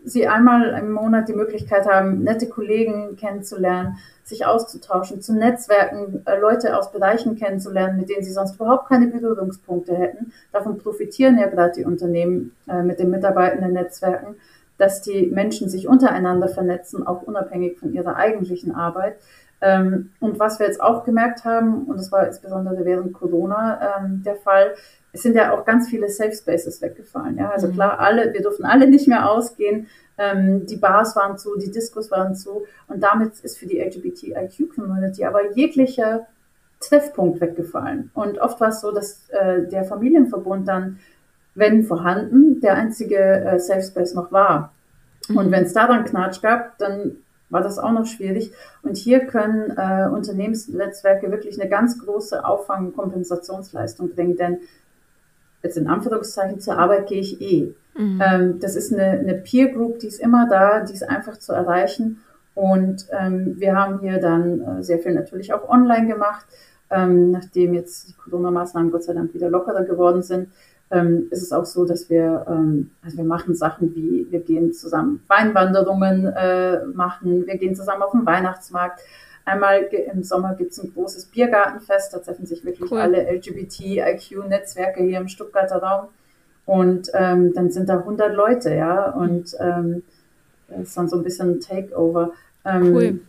sie 0.05 0.27
einmal 0.27 0.69
im 0.79 0.91
Monat 0.91 1.29
die 1.29 1.33
Möglichkeit 1.33 1.87
haben, 1.87 2.23
nette 2.23 2.47
Kollegen 2.47 3.15
kennenzulernen, 3.15 3.97
sich 4.23 4.45
auszutauschen, 4.45 5.21
zu 5.21 5.33
Netzwerken, 5.33 6.21
äh, 6.25 6.39
Leute 6.39 6.77
aus 6.77 6.91
Bereichen 6.91 7.35
kennenzulernen, 7.35 7.97
mit 7.97 8.09
denen 8.09 8.23
sie 8.23 8.31
sonst 8.31 8.55
überhaupt 8.55 8.89
keine 8.89 9.07
Berührungspunkte 9.07 9.95
hätten. 9.95 10.33
Davon 10.51 10.77
profitieren 10.77 11.37
ja 11.37 11.47
gerade 11.47 11.73
die 11.73 11.85
Unternehmen 11.85 12.55
äh, 12.67 12.81
mit 12.83 12.99
den 12.99 13.09
mitarbeitenden 13.09 13.73
Netzwerken 13.73 14.35
dass 14.77 15.01
die 15.01 15.27
Menschen 15.27 15.69
sich 15.69 15.87
untereinander 15.87 16.47
vernetzen, 16.47 17.05
auch 17.05 17.21
unabhängig 17.23 17.77
von 17.77 17.93
ihrer 17.93 18.15
eigentlichen 18.15 18.73
Arbeit. 18.73 19.17
Ähm, 19.61 20.11
und 20.19 20.39
was 20.39 20.59
wir 20.59 20.67
jetzt 20.67 20.81
auch 20.81 21.05
gemerkt 21.05 21.45
haben, 21.45 21.85
und 21.85 21.97
das 21.97 22.11
war 22.11 22.27
insbesondere 22.27 22.83
während 22.83 23.13
Corona 23.13 23.97
ähm, 23.97 24.21
der 24.25 24.35
Fall, 24.35 24.75
es 25.13 25.21
sind 25.21 25.35
ja 25.35 25.53
auch 25.53 25.63
ganz 25.63 25.89
viele 25.89 26.09
Safe 26.09 26.33
Spaces 26.33 26.81
weggefallen. 26.81 27.37
Ja? 27.37 27.51
Also 27.51 27.67
mhm. 27.67 27.73
klar, 27.73 27.99
alle, 27.99 28.33
wir 28.33 28.41
durften 28.41 28.65
alle 28.65 28.87
nicht 28.87 29.07
mehr 29.07 29.29
ausgehen. 29.29 29.87
Ähm, 30.17 30.65
die 30.65 30.75
Bars 30.75 31.15
waren 31.15 31.37
zu, 31.37 31.57
die 31.57 31.71
Discos 31.71 32.11
waren 32.11 32.35
zu. 32.35 32.63
Und 32.87 33.01
damit 33.01 33.39
ist 33.41 33.57
für 33.57 33.67
die 33.67 33.79
LGBTIQ-Community 33.79 35.23
aber 35.23 35.53
jeglicher 35.53 36.27
Treffpunkt 36.81 37.39
weggefallen. 37.39 38.11
Und 38.13 38.39
oft 38.39 38.59
war 38.59 38.69
es 38.69 38.81
so, 38.81 38.91
dass 38.91 39.29
äh, 39.29 39.67
der 39.67 39.85
Familienverbund 39.85 40.67
dann 40.67 40.99
wenn 41.55 41.83
vorhanden, 41.83 42.61
der 42.61 42.75
einzige 42.75 43.17
äh, 43.17 43.59
Safe 43.59 43.83
Space 43.83 44.13
noch 44.13 44.31
war. 44.31 44.73
Mhm. 45.27 45.37
Und 45.37 45.51
wenn 45.51 45.63
es 45.63 45.73
da 45.73 45.87
dann 45.87 46.05
Knatsch 46.05 46.41
gab, 46.41 46.77
dann 46.77 47.17
war 47.49 47.61
das 47.61 47.77
auch 47.77 47.91
noch 47.91 48.05
schwierig. 48.05 48.51
Und 48.81 48.97
hier 48.97 49.21
können 49.27 49.71
äh, 49.77 50.09
Unternehmensnetzwerke 50.11 51.31
wirklich 51.31 51.59
eine 51.59 51.69
ganz 51.69 51.99
große 51.99 52.43
Auffang- 52.43 52.87
und 52.87 52.95
Kompensationsleistung 52.95 54.09
bringen, 54.09 54.35
denn 54.35 54.57
jetzt 55.61 55.77
in 55.77 55.87
Anführungszeichen 55.87 56.59
zur 56.59 56.77
Arbeit 56.77 57.07
gehe 57.07 57.21
ich 57.21 57.39
eh. 57.41 57.73
Mhm. 57.95 58.21
Ähm, 58.21 58.59
das 58.59 58.75
ist 58.75 58.91
eine, 58.91 59.19
eine 59.19 59.35
Peer 59.35 59.69
Group, 59.69 59.99
die 59.99 60.07
ist 60.07 60.19
immer 60.19 60.47
da, 60.49 60.81
die 60.81 60.93
ist 60.93 61.07
einfach 61.07 61.37
zu 61.37 61.53
erreichen. 61.53 62.21
Und 62.55 63.07
ähm, 63.11 63.55
wir 63.59 63.75
haben 63.75 63.99
hier 63.99 64.19
dann 64.19 64.61
äh, 64.61 64.83
sehr 64.83 64.99
viel 64.99 65.13
natürlich 65.13 65.53
auch 65.53 65.67
online 65.69 66.07
gemacht, 66.07 66.45
ähm, 66.89 67.31
nachdem 67.31 67.73
jetzt 67.73 68.09
die 68.09 68.13
Corona-Maßnahmen 68.13 68.91
Gott 68.91 69.03
sei 69.03 69.13
Dank 69.13 69.33
wieder 69.33 69.49
lockerer 69.49 69.83
geworden 69.83 70.21
sind 70.21 70.49
ähm, 70.91 71.27
ist 71.31 71.41
es 71.41 71.51
auch 71.51 71.65
so, 71.65 71.85
dass 71.85 72.09
wir, 72.09 72.45
ähm, 72.47 72.91
also 73.03 73.17
wir 73.17 73.23
machen 73.23 73.55
Sachen 73.55 73.95
wie, 73.95 74.27
wir 74.29 74.39
gehen 74.41 74.73
zusammen 74.73 75.23
Weinwanderungen 75.27 76.27
äh, 76.27 76.85
machen, 76.85 77.45
wir 77.47 77.57
gehen 77.57 77.75
zusammen 77.75 78.03
auf 78.03 78.11
den 78.11 78.25
Weihnachtsmarkt. 78.25 79.01
Einmal 79.45 79.81
im 79.81 80.23
Sommer 80.23 80.55
gibt 80.55 80.71
es 80.71 80.81
ein 80.81 80.93
großes 80.93 81.25
Biergartenfest, 81.25 82.13
da 82.13 82.19
treffen 82.19 82.45
sich 82.45 82.63
wirklich 82.63 82.91
cool. 82.91 82.99
alle 82.99 83.29
LGBT-IQ-Netzwerke 83.29 85.03
hier 85.03 85.19
im 85.19 85.27
Stuttgarter 85.27 85.77
Raum. 85.77 86.07
Und 86.65 87.09
ähm, 87.13 87.53
dann 87.53 87.71
sind 87.71 87.89
da 87.89 87.97
100 87.97 88.33
Leute, 88.33 88.73
ja, 88.73 89.09
und 89.11 89.53
ähm, 89.59 90.03
das 90.69 90.89
ist 90.89 90.97
dann 90.97 91.09
so 91.09 91.17
ein 91.17 91.23
bisschen 91.23 91.55
ein 91.55 91.59
Takeover. 91.59 92.31
Ähm, 92.63 92.95
cool. 92.95 93.19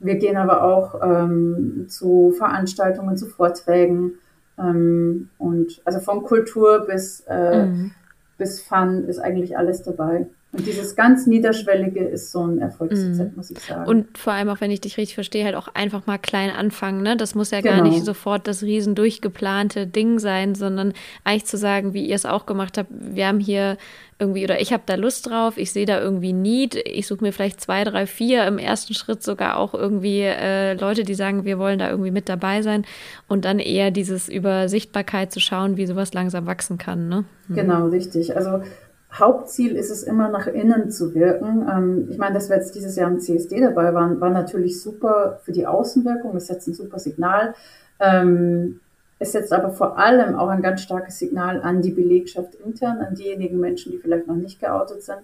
Wir 0.00 0.16
gehen 0.16 0.36
aber 0.36 0.64
auch 0.64 1.00
ähm, 1.02 1.86
zu 1.88 2.34
Veranstaltungen, 2.36 3.16
zu 3.16 3.26
Vorträgen. 3.26 4.14
Ähm, 4.60 5.30
und 5.38 5.80
also 5.84 6.00
von 6.00 6.22
Kultur 6.22 6.86
bis, 6.86 7.20
äh, 7.28 7.66
mhm. 7.66 7.92
bis 8.38 8.60
Fun 8.60 9.04
ist 9.04 9.18
eigentlich 9.18 9.56
alles 9.56 9.82
dabei. 9.82 10.26
Und 10.52 10.66
dieses 10.66 10.96
ganz 10.96 11.28
Niederschwellige 11.28 12.00
ist 12.00 12.32
so 12.32 12.44
ein 12.44 12.58
Erfolgsrezept, 12.58 13.34
mm. 13.34 13.36
muss 13.36 13.52
ich 13.52 13.58
sagen. 13.60 13.88
Und 13.88 14.18
vor 14.18 14.32
allem 14.32 14.48
auch, 14.48 14.60
wenn 14.60 14.72
ich 14.72 14.80
dich 14.80 14.96
richtig 14.96 15.14
verstehe, 15.14 15.44
halt 15.44 15.54
auch 15.54 15.68
einfach 15.74 16.06
mal 16.08 16.18
klein 16.18 16.50
anfangen. 16.50 17.02
Ne? 17.02 17.16
Das 17.16 17.36
muss 17.36 17.52
ja 17.52 17.60
genau. 17.60 17.76
gar 17.76 17.82
nicht 17.82 18.04
sofort 18.04 18.48
das 18.48 18.64
riesen 18.64 18.96
durchgeplante 18.96 19.86
Ding 19.86 20.18
sein, 20.18 20.56
sondern 20.56 20.92
eigentlich 21.22 21.44
zu 21.44 21.56
sagen, 21.56 21.94
wie 21.94 22.04
ihr 22.04 22.16
es 22.16 22.26
auch 22.26 22.46
gemacht 22.46 22.78
habt, 22.78 22.88
wir 22.90 23.28
haben 23.28 23.38
hier 23.38 23.76
irgendwie, 24.18 24.42
oder 24.42 24.60
ich 24.60 24.72
habe 24.72 24.82
da 24.86 24.96
Lust 24.96 25.30
drauf, 25.30 25.56
ich 25.56 25.72
sehe 25.72 25.86
da 25.86 26.00
irgendwie 26.00 26.32
Need, 26.32 26.74
ich 26.74 27.06
suche 27.06 27.24
mir 27.24 27.32
vielleicht 27.32 27.60
zwei, 27.60 27.84
drei, 27.84 28.06
vier, 28.06 28.44
im 28.46 28.58
ersten 28.58 28.92
Schritt 28.92 29.22
sogar 29.22 29.56
auch 29.56 29.72
irgendwie 29.72 30.22
äh, 30.22 30.74
Leute, 30.74 31.04
die 31.04 31.14
sagen, 31.14 31.44
wir 31.44 31.58
wollen 31.58 31.78
da 31.78 31.88
irgendwie 31.88 32.10
mit 32.10 32.28
dabei 32.28 32.60
sein 32.62 32.84
und 33.28 33.44
dann 33.44 33.60
eher 33.60 33.90
dieses 33.90 34.28
über 34.28 34.68
Sichtbarkeit 34.68 35.32
zu 35.32 35.40
schauen, 35.40 35.76
wie 35.76 35.86
sowas 35.86 36.12
langsam 36.12 36.46
wachsen 36.46 36.76
kann. 36.76 37.08
Ne? 37.08 37.24
Mhm. 37.48 37.54
Genau, 37.54 37.86
richtig. 37.86 38.36
Also 38.36 38.62
Hauptziel 39.12 39.74
ist 39.76 39.90
es 39.90 40.02
immer 40.02 40.28
nach 40.28 40.46
innen 40.46 40.90
zu 40.90 41.14
wirken. 41.14 41.66
Ähm, 41.68 42.08
ich 42.10 42.18
meine, 42.18 42.34
dass 42.34 42.48
wir 42.48 42.56
jetzt 42.56 42.74
dieses 42.74 42.96
Jahr 42.96 43.10
im 43.10 43.18
CSD 43.18 43.60
dabei 43.60 43.92
waren, 43.92 44.20
war 44.20 44.30
natürlich 44.30 44.80
super 44.80 45.40
für 45.42 45.52
die 45.52 45.66
Außenwirkung. 45.66 46.36
Es 46.36 46.46
setzt 46.46 46.68
ein 46.68 46.74
super 46.74 46.98
Signal. 46.98 47.54
Ähm, 47.98 48.80
es 49.18 49.32
setzt 49.32 49.52
aber 49.52 49.70
vor 49.70 49.98
allem 49.98 50.36
auch 50.36 50.48
ein 50.48 50.62
ganz 50.62 50.80
starkes 50.80 51.18
Signal 51.18 51.60
an 51.60 51.82
die 51.82 51.90
Belegschaft 51.90 52.54
intern, 52.54 52.98
an 52.98 53.14
diejenigen 53.14 53.60
Menschen, 53.60 53.92
die 53.92 53.98
vielleicht 53.98 54.26
noch 54.26 54.36
nicht 54.36 54.60
geoutet 54.60 55.02
sind. 55.02 55.18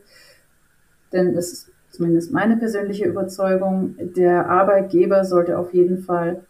Denn 1.12 1.34
das 1.34 1.52
ist 1.52 1.70
zumindest 1.90 2.32
meine 2.32 2.56
persönliche 2.56 3.06
Überzeugung, 3.06 3.96
der 3.98 4.50
Arbeitgeber 4.50 5.24
sollte 5.24 5.58
auf 5.58 5.72
jeden 5.72 5.98
Fall 6.02 6.42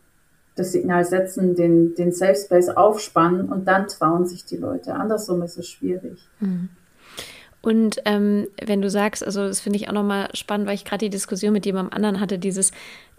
das 0.56 0.72
Signal 0.72 1.04
setzen, 1.04 1.54
den, 1.54 1.94
den 1.94 2.12
Safe 2.12 2.34
Space 2.34 2.70
aufspannen 2.70 3.48
und 3.48 3.68
dann 3.68 3.86
trauen 3.86 4.26
sich 4.26 4.44
die 4.44 4.56
Leute. 4.56 4.94
Andersrum 4.94 5.42
ist 5.42 5.58
es 5.58 5.68
schwierig. 5.68 6.26
Mhm. 6.40 6.70
Und 7.66 8.00
ähm, 8.04 8.46
wenn 8.64 8.80
du 8.80 8.88
sagst, 8.88 9.26
also 9.26 9.48
das 9.48 9.58
finde 9.58 9.76
ich 9.76 9.88
auch 9.88 9.92
nochmal 9.92 10.28
spannend, 10.34 10.68
weil 10.68 10.76
ich 10.76 10.84
gerade 10.84 11.04
die 11.04 11.10
Diskussion 11.10 11.52
mit 11.52 11.66
jemandem 11.66 11.92
anderen 11.94 12.20
hatte, 12.20 12.38
dieses 12.38 12.70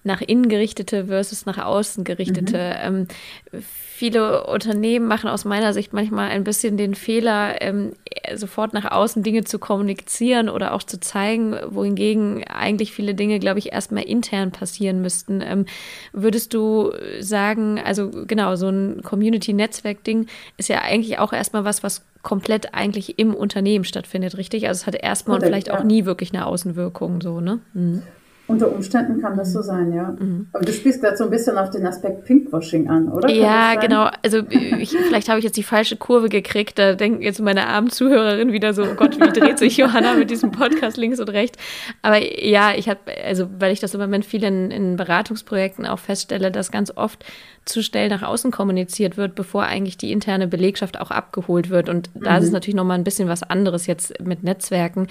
nach 0.04 0.22
innen 0.22 0.50
gerichtete 0.50 1.06
versus 1.08 1.46
nach 1.46 1.58
außen 1.58 2.04
gerichtete. 2.04 2.58
Mhm. 2.58 3.08
Ähm, 3.54 3.62
viele 3.98 4.46
Unternehmen 4.46 5.08
machen 5.08 5.28
aus 5.28 5.44
meiner 5.44 5.74
Sicht 5.74 5.92
manchmal 5.92 6.30
ein 6.30 6.44
bisschen 6.44 6.78
den 6.78 6.94
Fehler, 6.94 7.62
ähm, 7.64 7.94
sofort 8.36 8.74
nach 8.74 8.92
außen 8.92 9.24
Dinge 9.24 9.44
zu 9.44 9.58
kommunizieren 9.58 10.50
oder 10.50 10.74
auch 10.74 10.84
zu 10.84 11.00
zeigen, 11.00 11.56
wohingegen 11.68 12.44
eigentlich 12.44 12.92
viele 12.94 13.16
Dinge, 13.16 13.40
glaube 13.40 13.58
ich, 13.58 13.72
erstmal 13.72 14.04
intern 14.04 14.52
passieren 14.52 15.02
müssten. 15.02 15.42
Ähm, 15.42 15.66
würdest 16.14 16.54
du 16.54 16.92
sagen, 17.20 17.80
also 17.84 18.12
genau, 18.28 18.56
so 18.56 18.70
ein 18.70 19.02
Community-Netzwerk-Ding 19.02 20.28
ist 20.58 20.70
ja 20.70 20.82
eigentlich 20.82 21.18
auch 21.18 21.34
erstmal 21.34 21.66
was, 21.66 21.82
was 21.82 22.04
komplett 22.22 22.76
eigentlich 22.76 23.18
im 23.18 23.34
Unternehmen 23.34 23.84
stattfindet, 23.84 24.38
richtig? 24.38 24.68
Also 24.68 24.82
es 24.82 24.86
hat 24.86 24.96
erstmal 24.96 25.40
und 25.40 25.46
vielleicht 25.46 25.68
ja. 25.68 25.80
auch 25.80 25.84
nie 25.84 26.06
wirklich 26.06 26.34
eine 26.34 26.46
Außenwirkung, 26.46 27.22
so, 27.22 27.42
ne? 27.42 27.60
Mhm. 27.74 28.04
Unter 28.48 28.72
Umständen 28.72 29.22
kann 29.22 29.36
das 29.36 29.52
so 29.52 29.62
sein, 29.62 29.92
ja. 29.92 30.16
Mhm. 30.18 30.48
Aber 30.54 30.64
du 30.64 30.72
spielst 30.72 31.02
gerade 31.02 31.18
so 31.18 31.26
ein 31.26 31.30
bisschen 31.30 31.58
auf 31.58 31.70
den 31.70 31.86
Aspekt 31.86 32.24
Pinkwashing 32.24 32.90
an, 32.90 33.10
oder? 33.10 33.28
Kann 33.28 33.38
ja, 33.38 33.76
genau. 33.76 34.10
Also 34.24 34.40
ich, 34.50 34.92
vielleicht 34.92 35.28
habe 35.28 35.40
ich 35.40 35.44
jetzt 35.44 35.58
die 35.58 35.64
falsche 35.64 35.98
Kurve 35.98 36.30
gekriegt. 36.30 36.80
Da 36.80 36.94
denken 36.94 37.22
jetzt 37.22 37.42
meine 37.42 37.68
armen 37.68 37.90
Zuhörerinnen 37.90 38.54
wieder 38.54 38.74
so, 38.74 38.84
oh 38.84 38.96
Gott, 38.96 39.20
wie 39.20 39.38
dreht 39.38 39.60
sich 39.60 39.76
Johanna 39.76 40.14
mit 40.14 40.32
diesem 40.32 40.52
Podcast 40.52 40.96
links 40.96 41.20
und 41.20 41.28
rechts. 41.30 41.58
Aber 42.02 42.20
ja, 42.42 42.74
ich 42.74 42.88
habe, 42.88 43.00
also 43.26 43.50
weil 43.60 43.74
ich 43.74 43.82
das 43.82 43.94
im 43.94 44.00
Moment 44.00 44.24
viel 44.24 44.46
in, 44.46 44.72
in 44.72 44.96
Beratungsprojekten 44.96 45.86
auch 45.86 46.00
feststelle, 46.00 46.50
dass 46.50 46.72
ganz 46.72 46.94
oft 46.96 47.26
zu 47.66 47.84
schnell 47.84 48.08
nach 48.08 48.24
außen 48.24 48.52
kommuniziert 48.52 49.18
wird, 49.18 49.36
bevor 49.36 49.64
eigentlich 49.64 49.98
die 49.98 50.14
interne 50.14 50.48
Belegschaft 50.48 51.02
auch 51.02 51.12
abgeholt 51.12 51.70
wird. 51.70 51.90
Und 51.90 52.10
da 52.16 52.32
mhm. 52.32 52.38
ist 52.38 52.44
es 52.44 52.50
mhm. 52.50 52.54
natürlich 52.54 52.76
nochmal 52.76 52.98
ein 52.98 53.04
bisschen 53.04 53.28
was 53.28 53.44
anderes 53.44 53.88
jetzt 53.88 54.22
mit 54.24 54.44
Netzwerken 54.44 55.08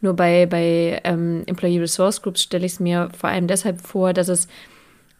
nur 0.00 0.14
bei, 0.14 0.46
bei 0.46 1.00
ähm, 1.04 1.42
Employee 1.46 1.80
Resource 1.80 2.22
Groups 2.22 2.42
stelle 2.42 2.66
ich 2.66 2.72
es 2.72 2.80
mir 2.80 3.10
vor 3.16 3.30
allem 3.30 3.46
deshalb 3.46 3.80
vor, 3.80 4.12
dass 4.12 4.28
es 4.28 4.48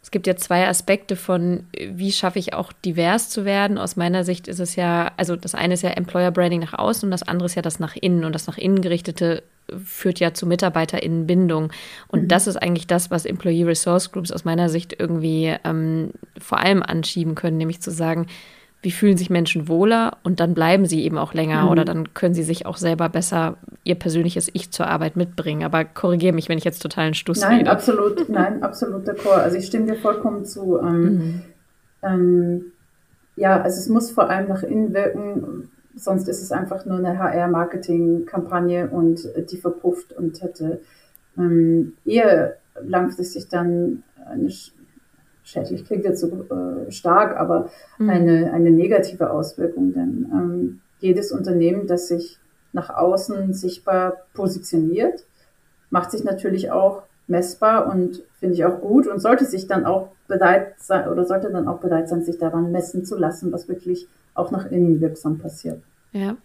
es 0.02 0.10
gibt 0.10 0.26
ja 0.26 0.34
zwei 0.34 0.66
Aspekte 0.66 1.14
von, 1.14 1.64
wie 1.78 2.10
schaffe 2.10 2.38
ich 2.38 2.54
auch 2.54 2.72
divers 2.72 3.28
zu 3.28 3.44
werden. 3.44 3.76
Aus 3.76 3.96
meiner 3.96 4.24
Sicht 4.24 4.48
ist 4.48 4.58
es 4.58 4.74
ja, 4.74 5.12
also 5.18 5.36
das 5.36 5.54
eine 5.54 5.74
ist 5.74 5.82
ja 5.82 5.90
Employer 5.90 6.30
Branding 6.30 6.60
nach 6.60 6.72
außen 6.72 7.06
und 7.06 7.10
das 7.10 7.22
andere 7.22 7.46
ist 7.46 7.54
ja 7.54 7.62
das 7.62 7.80
nach 7.80 7.96
innen. 7.96 8.24
Und 8.24 8.34
das 8.34 8.46
nach 8.46 8.56
innen 8.56 8.80
gerichtete 8.80 9.42
führt 9.84 10.18
ja 10.18 10.32
zu 10.32 10.46
MitarbeiterInnenbindung. 10.46 11.70
Und 12.08 12.22
mhm. 12.22 12.28
das 12.28 12.46
ist 12.46 12.56
eigentlich 12.56 12.86
das, 12.86 13.10
was 13.10 13.26
Employee 13.26 13.64
Resource 13.64 14.10
Groups 14.10 14.32
aus 14.32 14.44
meiner 14.44 14.70
Sicht 14.70 14.96
irgendwie 14.98 15.54
ähm, 15.64 16.12
vor 16.40 16.58
allem 16.58 16.82
anschieben 16.82 17.34
können, 17.34 17.58
nämlich 17.58 17.82
zu 17.82 17.90
sagen, 17.90 18.26
wie 18.82 18.90
fühlen 18.90 19.16
sich 19.16 19.28
Menschen 19.28 19.68
wohler 19.68 20.16
und 20.22 20.40
dann 20.40 20.54
bleiben 20.54 20.86
sie 20.86 21.04
eben 21.04 21.18
auch 21.18 21.34
länger 21.34 21.64
mhm. 21.64 21.68
oder 21.68 21.84
dann 21.84 22.14
können 22.14 22.34
sie 22.34 22.42
sich 22.42 22.64
auch 22.64 22.78
selber 22.78 23.08
besser 23.08 23.56
ihr 23.84 23.94
persönliches 23.94 24.48
Ich 24.52 24.70
zur 24.70 24.86
Arbeit 24.86 25.16
mitbringen. 25.16 25.64
Aber 25.64 25.84
korrigiere 25.84 26.32
mich, 26.32 26.48
wenn 26.48 26.58
ich 26.58 26.64
jetzt 26.64 26.80
totalen 26.80 27.14
Stuss 27.14 27.40
Nein, 27.40 27.58
rede. 27.58 27.70
absolut, 27.70 28.28
nein, 28.28 28.62
absolut 28.62 29.06
d'accord. 29.06 29.42
Also 29.42 29.58
ich 29.58 29.66
stimme 29.66 29.86
dir 29.86 29.96
vollkommen 29.96 30.44
zu. 30.46 30.78
Ähm, 30.78 31.02
mhm. 31.02 31.42
ähm, 32.02 32.64
ja, 33.36 33.60
also 33.60 33.78
es 33.78 33.88
muss 33.88 34.10
vor 34.10 34.30
allem 34.30 34.48
nach 34.48 34.62
innen 34.62 34.94
wirken, 34.94 35.70
sonst 35.94 36.28
ist 36.28 36.42
es 36.42 36.52
einfach 36.52 36.86
nur 36.86 36.98
eine 36.98 37.18
HR-Marketing-Kampagne 37.18 38.88
und 38.88 39.28
die 39.50 39.56
verpufft 39.56 40.12
und 40.12 40.40
hätte 40.42 40.80
ähm, 41.36 41.94
eher 42.04 42.56
langfristig 42.82 43.48
dann 43.48 44.02
eine 44.26 44.50
schädlich 45.44 45.84
klingt 45.84 46.04
jetzt 46.04 46.20
so 46.20 46.28
äh, 46.28 46.90
stark, 46.90 47.36
aber 47.36 47.70
mhm. 47.98 48.10
eine, 48.10 48.52
eine 48.52 48.70
negative 48.70 49.30
Auswirkung. 49.30 49.92
Denn 49.92 50.30
ähm, 50.32 50.80
jedes 51.00 51.32
Unternehmen, 51.32 51.86
das 51.86 52.08
sich 52.08 52.38
nach 52.72 52.90
außen 52.90 53.52
sichtbar 53.52 54.18
positioniert, 54.34 55.24
macht 55.90 56.10
sich 56.10 56.24
natürlich 56.24 56.70
auch 56.70 57.02
messbar 57.26 57.90
und 57.90 58.22
finde 58.38 58.54
ich 58.54 58.64
auch 58.64 58.80
gut 58.80 59.06
und 59.06 59.20
sollte 59.20 59.44
sich 59.44 59.66
dann 59.66 59.84
auch 59.84 60.08
bereit 60.28 60.74
sein 60.78 61.08
oder 61.08 61.24
sollte 61.24 61.50
dann 61.50 61.68
auch 61.68 61.78
bereit 61.78 62.08
sein, 62.08 62.22
sich 62.22 62.38
daran 62.38 62.72
messen 62.72 63.04
zu 63.04 63.16
lassen, 63.16 63.52
was 63.52 63.68
wirklich 63.68 64.08
auch 64.34 64.50
nach 64.50 64.70
innen 64.70 65.00
wirksam 65.00 65.38
passiert. 65.38 65.80
Ja. 66.12 66.36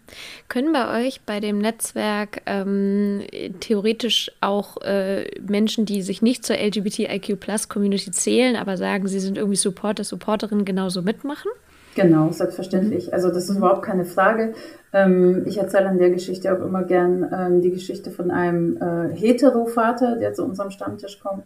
Können 0.47 0.73
bei 0.73 1.07
euch 1.07 1.21
bei 1.21 1.39
dem 1.39 1.57
Netzwerk 1.57 2.41
ähm, 2.45 3.23
theoretisch 3.59 4.31
auch 4.39 4.77
äh, 4.81 5.25
Menschen, 5.41 5.85
die 5.85 6.03
sich 6.03 6.21
nicht 6.21 6.45
zur 6.45 6.57
LGBTIQ 6.57 7.39
Plus 7.39 7.67
Community 7.67 8.11
zählen, 8.11 8.57
aber 8.57 8.77
sagen, 8.77 9.07
sie 9.07 9.19
sind 9.19 9.37
irgendwie 9.37 9.57
Supporter, 9.57 10.03
Supporterin, 10.03 10.65
genauso 10.65 11.01
mitmachen? 11.01 11.49
Genau, 11.95 12.29
selbstverständlich. 12.31 13.13
Also 13.13 13.29
das 13.29 13.49
ist 13.49 13.57
überhaupt 13.57 13.81
keine 13.81 14.05
Frage. 14.05 14.53
Ähm, 14.93 15.43
ich 15.47 15.57
erzähle 15.57 15.87
an 15.87 15.97
der 15.97 16.11
Geschichte 16.11 16.53
auch 16.53 16.63
immer 16.63 16.83
gern 16.83 17.27
ähm, 17.33 17.61
die 17.61 17.71
Geschichte 17.71 18.11
von 18.11 18.29
einem 18.29 18.77
äh, 18.77 19.15
Hetero-Vater, 19.15 20.17
der 20.17 20.33
zu 20.33 20.43
unserem 20.43 20.69
Stammtisch 20.69 21.19
kommt 21.19 21.45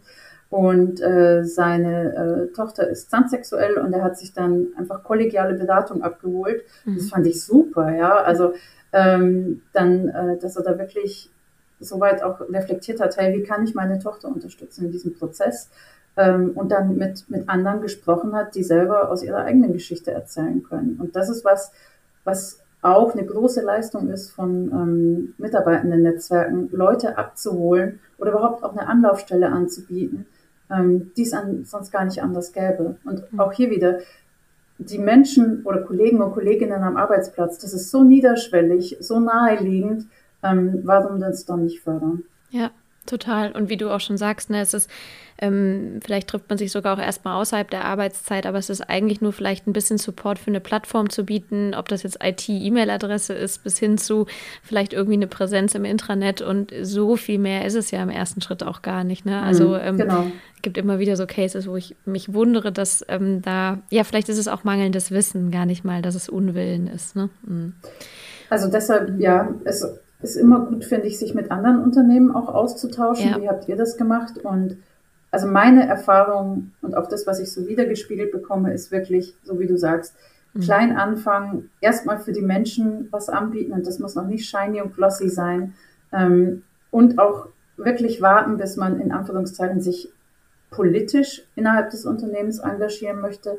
und 0.50 1.00
äh, 1.00 1.44
seine 1.44 2.48
äh, 2.50 2.52
Tochter 2.52 2.88
ist 2.88 3.08
transsexuell 3.08 3.78
und 3.78 3.92
er 3.92 4.02
hat 4.02 4.18
sich 4.18 4.32
dann 4.32 4.68
einfach 4.76 5.04
kollegiale 5.04 5.54
Beratung 5.54 6.02
abgeholt. 6.02 6.64
Mhm. 6.84 6.96
Das 6.96 7.08
fand 7.08 7.26
ich 7.26 7.42
super, 7.42 7.94
ja. 7.94 8.16
Also 8.16 8.54
ähm, 8.92 9.62
dann, 9.72 10.08
äh, 10.08 10.38
dass 10.38 10.56
er 10.56 10.64
da 10.64 10.76
wirklich 10.76 11.30
soweit 11.78 12.22
auch 12.22 12.40
reflektiert 12.40 13.00
hat, 13.00 13.16
hey, 13.16 13.38
wie 13.38 13.44
kann 13.44 13.64
ich 13.64 13.74
meine 13.74 14.00
Tochter 14.00 14.28
unterstützen 14.28 14.86
in 14.86 14.92
diesem 14.92 15.14
Prozess? 15.14 15.70
Ähm, 16.16 16.50
und 16.56 16.72
dann 16.72 16.96
mit, 16.96 17.30
mit 17.30 17.48
anderen 17.48 17.80
gesprochen 17.80 18.34
hat, 18.34 18.56
die 18.56 18.64
selber 18.64 19.08
aus 19.08 19.22
ihrer 19.22 19.44
eigenen 19.44 19.72
Geschichte 19.72 20.10
erzählen 20.10 20.64
können. 20.64 20.98
Und 21.00 21.14
das 21.14 21.30
ist 21.30 21.44
was, 21.44 21.70
was 22.24 22.58
auch 22.82 23.14
eine 23.14 23.24
große 23.24 23.60
Leistung 23.60 24.10
ist 24.10 24.30
von 24.30 24.70
ähm, 24.72 25.34
mitarbeitenden 25.38 26.02
Netzwerken, 26.02 26.68
Leute 26.72 27.16
abzuholen 27.16 28.00
oder 28.18 28.32
überhaupt 28.32 28.64
auch 28.64 28.72
eine 28.72 28.88
Anlaufstelle 28.88 29.48
anzubieten, 29.48 30.26
ähm, 30.70 31.12
die 31.16 31.22
es 31.22 31.32
an, 31.32 31.64
sonst 31.64 31.90
gar 31.90 32.04
nicht 32.04 32.22
anders 32.22 32.52
gäbe. 32.52 32.96
Und 33.04 33.32
mhm. 33.32 33.40
auch 33.40 33.52
hier 33.52 33.70
wieder, 33.70 33.98
die 34.78 34.98
Menschen 34.98 35.62
oder 35.64 35.82
Kollegen 35.82 36.22
und 36.22 36.32
Kolleginnen 36.32 36.82
am 36.82 36.96
Arbeitsplatz, 36.96 37.58
das 37.58 37.74
ist 37.74 37.90
so 37.90 38.02
niederschwellig, 38.02 38.96
so 39.00 39.20
naheliegend, 39.20 40.06
ähm, 40.42 40.80
warum 40.84 41.20
das 41.20 41.44
dann 41.44 41.64
nicht 41.64 41.80
fördern? 41.80 42.24
Ja, 42.50 42.70
total. 43.06 43.52
Und 43.52 43.68
wie 43.68 43.76
du 43.76 43.90
auch 43.90 44.00
schon 44.00 44.16
sagst, 44.16 44.50
ne, 44.50 44.60
es 44.60 44.74
ist 44.74 44.90
ähm, 45.42 46.00
vielleicht 46.04 46.28
trifft 46.28 46.48
man 46.48 46.58
sich 46.58 46.70
sogar 46.70 46.94
auch 46.94 47.02
erstmal 47.02 47.40
außerhalb 47.40 47.70
der 47.70 47.86
Arbeitszeit, 47.86 48.44
aber 48.44 48.58
es 48.58 48.68
ist 48.68 48.82
eigentlich 48.82 49.22
nur 49.22 49.32
vielleicht 49.32 49.66
ein 49.66 49.72
bisschen 49.72 49.96
Support 49.96 50.38
für 50.38 50.48
eine 50.48 50.60
Plattform 50.60 51.08
zu 51.08 51.24
bieten, 51.24 51.74
ob 51.74 51.88
das 51.88 52.02
jetzt 52.02 52.18
IT-E-Mail-Adresse 52.22 53.32
ist, 53.32 53.64
bis 53.64 53.78
hin 53.78 53.96
zu 53.96 54.26
vielleicht 54.62 54.92
irgendwie 54.92 55.14
eine 55.14 55.26
Präsenz 55.26 55.74
im 55.74 55.86
Intranet 55.86 56.42
und 56.42 56.74
so 56.82 57.16
viel 57.16 57.38
mehr 57.38 57.64
ist 57.64 57.74
es 57.74 57.90
ja 57.90 58.02
im 58.02 58.10
ersten 58.10 58.42
Schritt 58.42 58.62
auch 58.62 58.82
gar 58.82 59.02
nicht. 59.02 59.24
Ne? 59.24 59.40
Also 59.40 59.70
mhm, 59.70 59.80
ähm, 59.82 59.96
genau. 59.96 60.26
gibt 60.60 60.76
immer 60.76 60.98
wieder 60.98 61.16
so 61.16 61.26
Cases, 61.26 61.66
wo 61.66 61.76
ich 61.76 61.96
mich 62.04 62.34
wundere, 62.34 62.70
dass 62.70 63.02
ähm, 63.08 63.40
da, 63.40 63.78
ja, 63.88 64.04
vielleicht 64.04 64.28
ist 64.28 64.38
es 64.38 64.48
auch 64.48 64.64
mangelndes 64.64 65.10
Wissen, 65.10 65.50
gar 65.50 65.64
nicht 65.64 65.84
mal, 65.84 66.02
dass 66.02 66.14
es 66.14 66.28
Unwillen 66.28 66.86
ist. 66.86 67.16
Ne? 67.16 67.30
Mhm. 67.46 67.72
Also 68.50 68.70
deshalb, 68.70 69.18
ja, 69.18 69.48
es 69.64 69.86
ist 70.22 70.36
immer 70.36 70.60
gut, 70.60 70.84
finde 70.84 71.06
ich, 71.06 71.18
sich 71.18 71.34
mit 71.34 71.50
anderen 71.50 71.82
Unternehmen 71.82 72.34
auch 72.34 72.48
auszutauschen. 72.48 73.30
Ja. 73.30 73.40
Wie 73.40 73.48
habt 73.48 73.68
ihr 73.68 73.76
das 73.76 73.96
gemacht? 73.96 74.38
Und 74.38 74.76
also 75.30 75.46
meine 75.46 75.86
Erfahrung 75.86 76.72
und 76.82 76.96
auch 76.96 77.08
das, 77.08 77.26
was 77.26 77.40
ich 77.40 77.52
so 77.52 77.66
wiedergespiegelt 77.66 78.32
bekomme, 78.32 78.74
ist 78.74 78.90
wirklich, 78.90 79.34
so 79.44 79.58
wie 79.60 79.66
du 79.66 79.78
sagst, 79.78 80.14
mhm. 80.52 80.60
klein 80.60 80.96
anfangen, 80.96 81.70
erstmal 81.80 82.18
für 82.18 82.32
die 82.32 82.42
Menschen 82.42 83.08
was 83.10 83.28
anbieten 83.28 83.72
und 83.72 83.86
das 83.86 83.98
muss 83.98 84.14
noch 84.14 84.26
nicht 84.26 84.48
shiny 84.48 84.80
und 84.80 84.94
glossy 84.94 85.28
sein. 85.28 85.74
Ähm, 86.12 86.64
und 86.90 87.18
auch 87.18 87.46
wirklich 87.76 88.20
warten, 88.20 88.56
bis 88.56 88.76
man 88.76 89.00
in 89.00 89.12
Anführungszeichen 89.12 89.80
sich 89.80 90.10
politisch 90.70 91.42
innerhalb 91.56 91.90
des 91.90 92.04
Unternehmens 92.04 92.58
engagieren 92.58 93.20
möchte, 93.20 93.58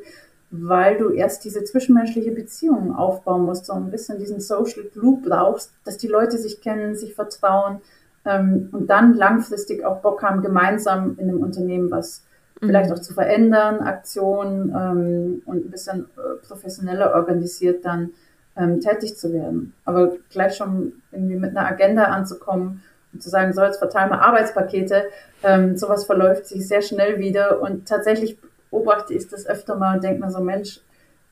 weil 0.51 0.97
du 0.97 1.09
erst 1.09 1.45
diese 1.45 1.63
zwischenmenschliche 1.63 2.31
Beziehung 2.31 2.93
aufbauen 2.95 3.43
musst, 3.43 3.65
so 3.65 3.73
ein 3.73 3.89
bisschen 3.89 4.19
diesen 4.19 4.41
Social 4.41 4.83
Glue 4.83 5.21
brauchst, 5.25 5.71
dass 5.85 5.97
die 5.97 6.07
Leute 6.07 6.37
sich 6.37 6.59
kennen, 6.61 6.95
sich 6.95 7.15
vertrauen 7.15 7.79
ähm, 8.25 8.69
und 8.73 8.89
dann 8.89 9.13
langfristig 9.13 9.85
auch 9.85 10.01
Bock 10.01 10.21
haben, 10.23 10.41
gemeinsam 10.41 11.15
in 11.17 11.29
einem 11.29 11.41
Unternehmen 11.41 11.89
was 11.89 12.23
mhm. 12.59 12.67
vielleicht 12.67 12.91
auch 12.91 12.99
zu 12.99 13.13
verändern, 13.13 13.79
Aktionen 13.79 14.75
ähm, 14.75 15.41
und 15.45 15.65
ein 15.65 15.71
bisschen 15.71 16.05
äh, 16.17 16.45
professioneller 16.45 17.15
organisiert 17.15 17.85
dann 17.85 18.11
ähm, 18.57 18.81
tätig 18.81 19.17
zu 19.17 19.31
werden. 19.31 19.73
Aber 19.85 20.11
gleich 20.29 20.55
schon 20.55 21.01
irgendwie 21.13 21.37
mit 21.37 21.55
einer 21.55 21.65
Agenda 21.65 22.03
anzukommen 22.05 22.83
und 23.13 23.23
zu 23.23 23.29
sagen, 23.29 23.53
so 23.53 23.61
jetzt 23.61 23.79
verteilen 23.79 24.09
wir 24.09 24.21
Arbeitspakete, 24.21 25.05
ähm, 25.43 25.77
sowas 25.77 26.03
verläuft 26.05 26.45
sich 26.45 26.67
sehr 26.67 26.81
schnell 26.81 27.19
wieder 27.19 27.61
und 27.61 27.87
tatsächlich 27.87 28.37
beobachte 28.71 29.13
ich 29.13 29.27
das 29.27 29.45
öfter 29.45 29.75
mal 29.75 29.95
und 29.95 30.03
denke 30.03 30.21
mir 30.21 30.31
so, 30.31 30.39
Mensch, 30.39 30.79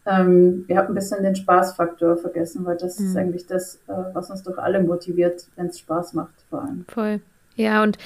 ähm, 0.06 0.66
ihr 0.68 0.78
habt 0.78 0.90
ein 0.90 0.96
bisschen 0.96 1.24
den 1.24 1.36
Spaßfaktor 1.36 2.18
vergessen, 2.18 2.66
weil 2.66 2.78
das 2.78 3.00
mhm. 3.00 3.08
ist 3.08 3.18
eigentlich 3.18 3.48
das, 3.48 3.76
äh, 3.88 3.94
was 4.14 4.30
uns 4.30 4.44
doch 4.44 4.58
alle 4.58 4.82
motiviert, 4.82 5.48
wenn 5.56 5.68
es 5.68 5.80
Spaß 5.80 6.14
macht 6.14 6.34
vor 6.50 6.62
allem. 6.62 6.86
Voll. 6.88 7.22
Ja, 7.56 7.84
und 7.84 7.98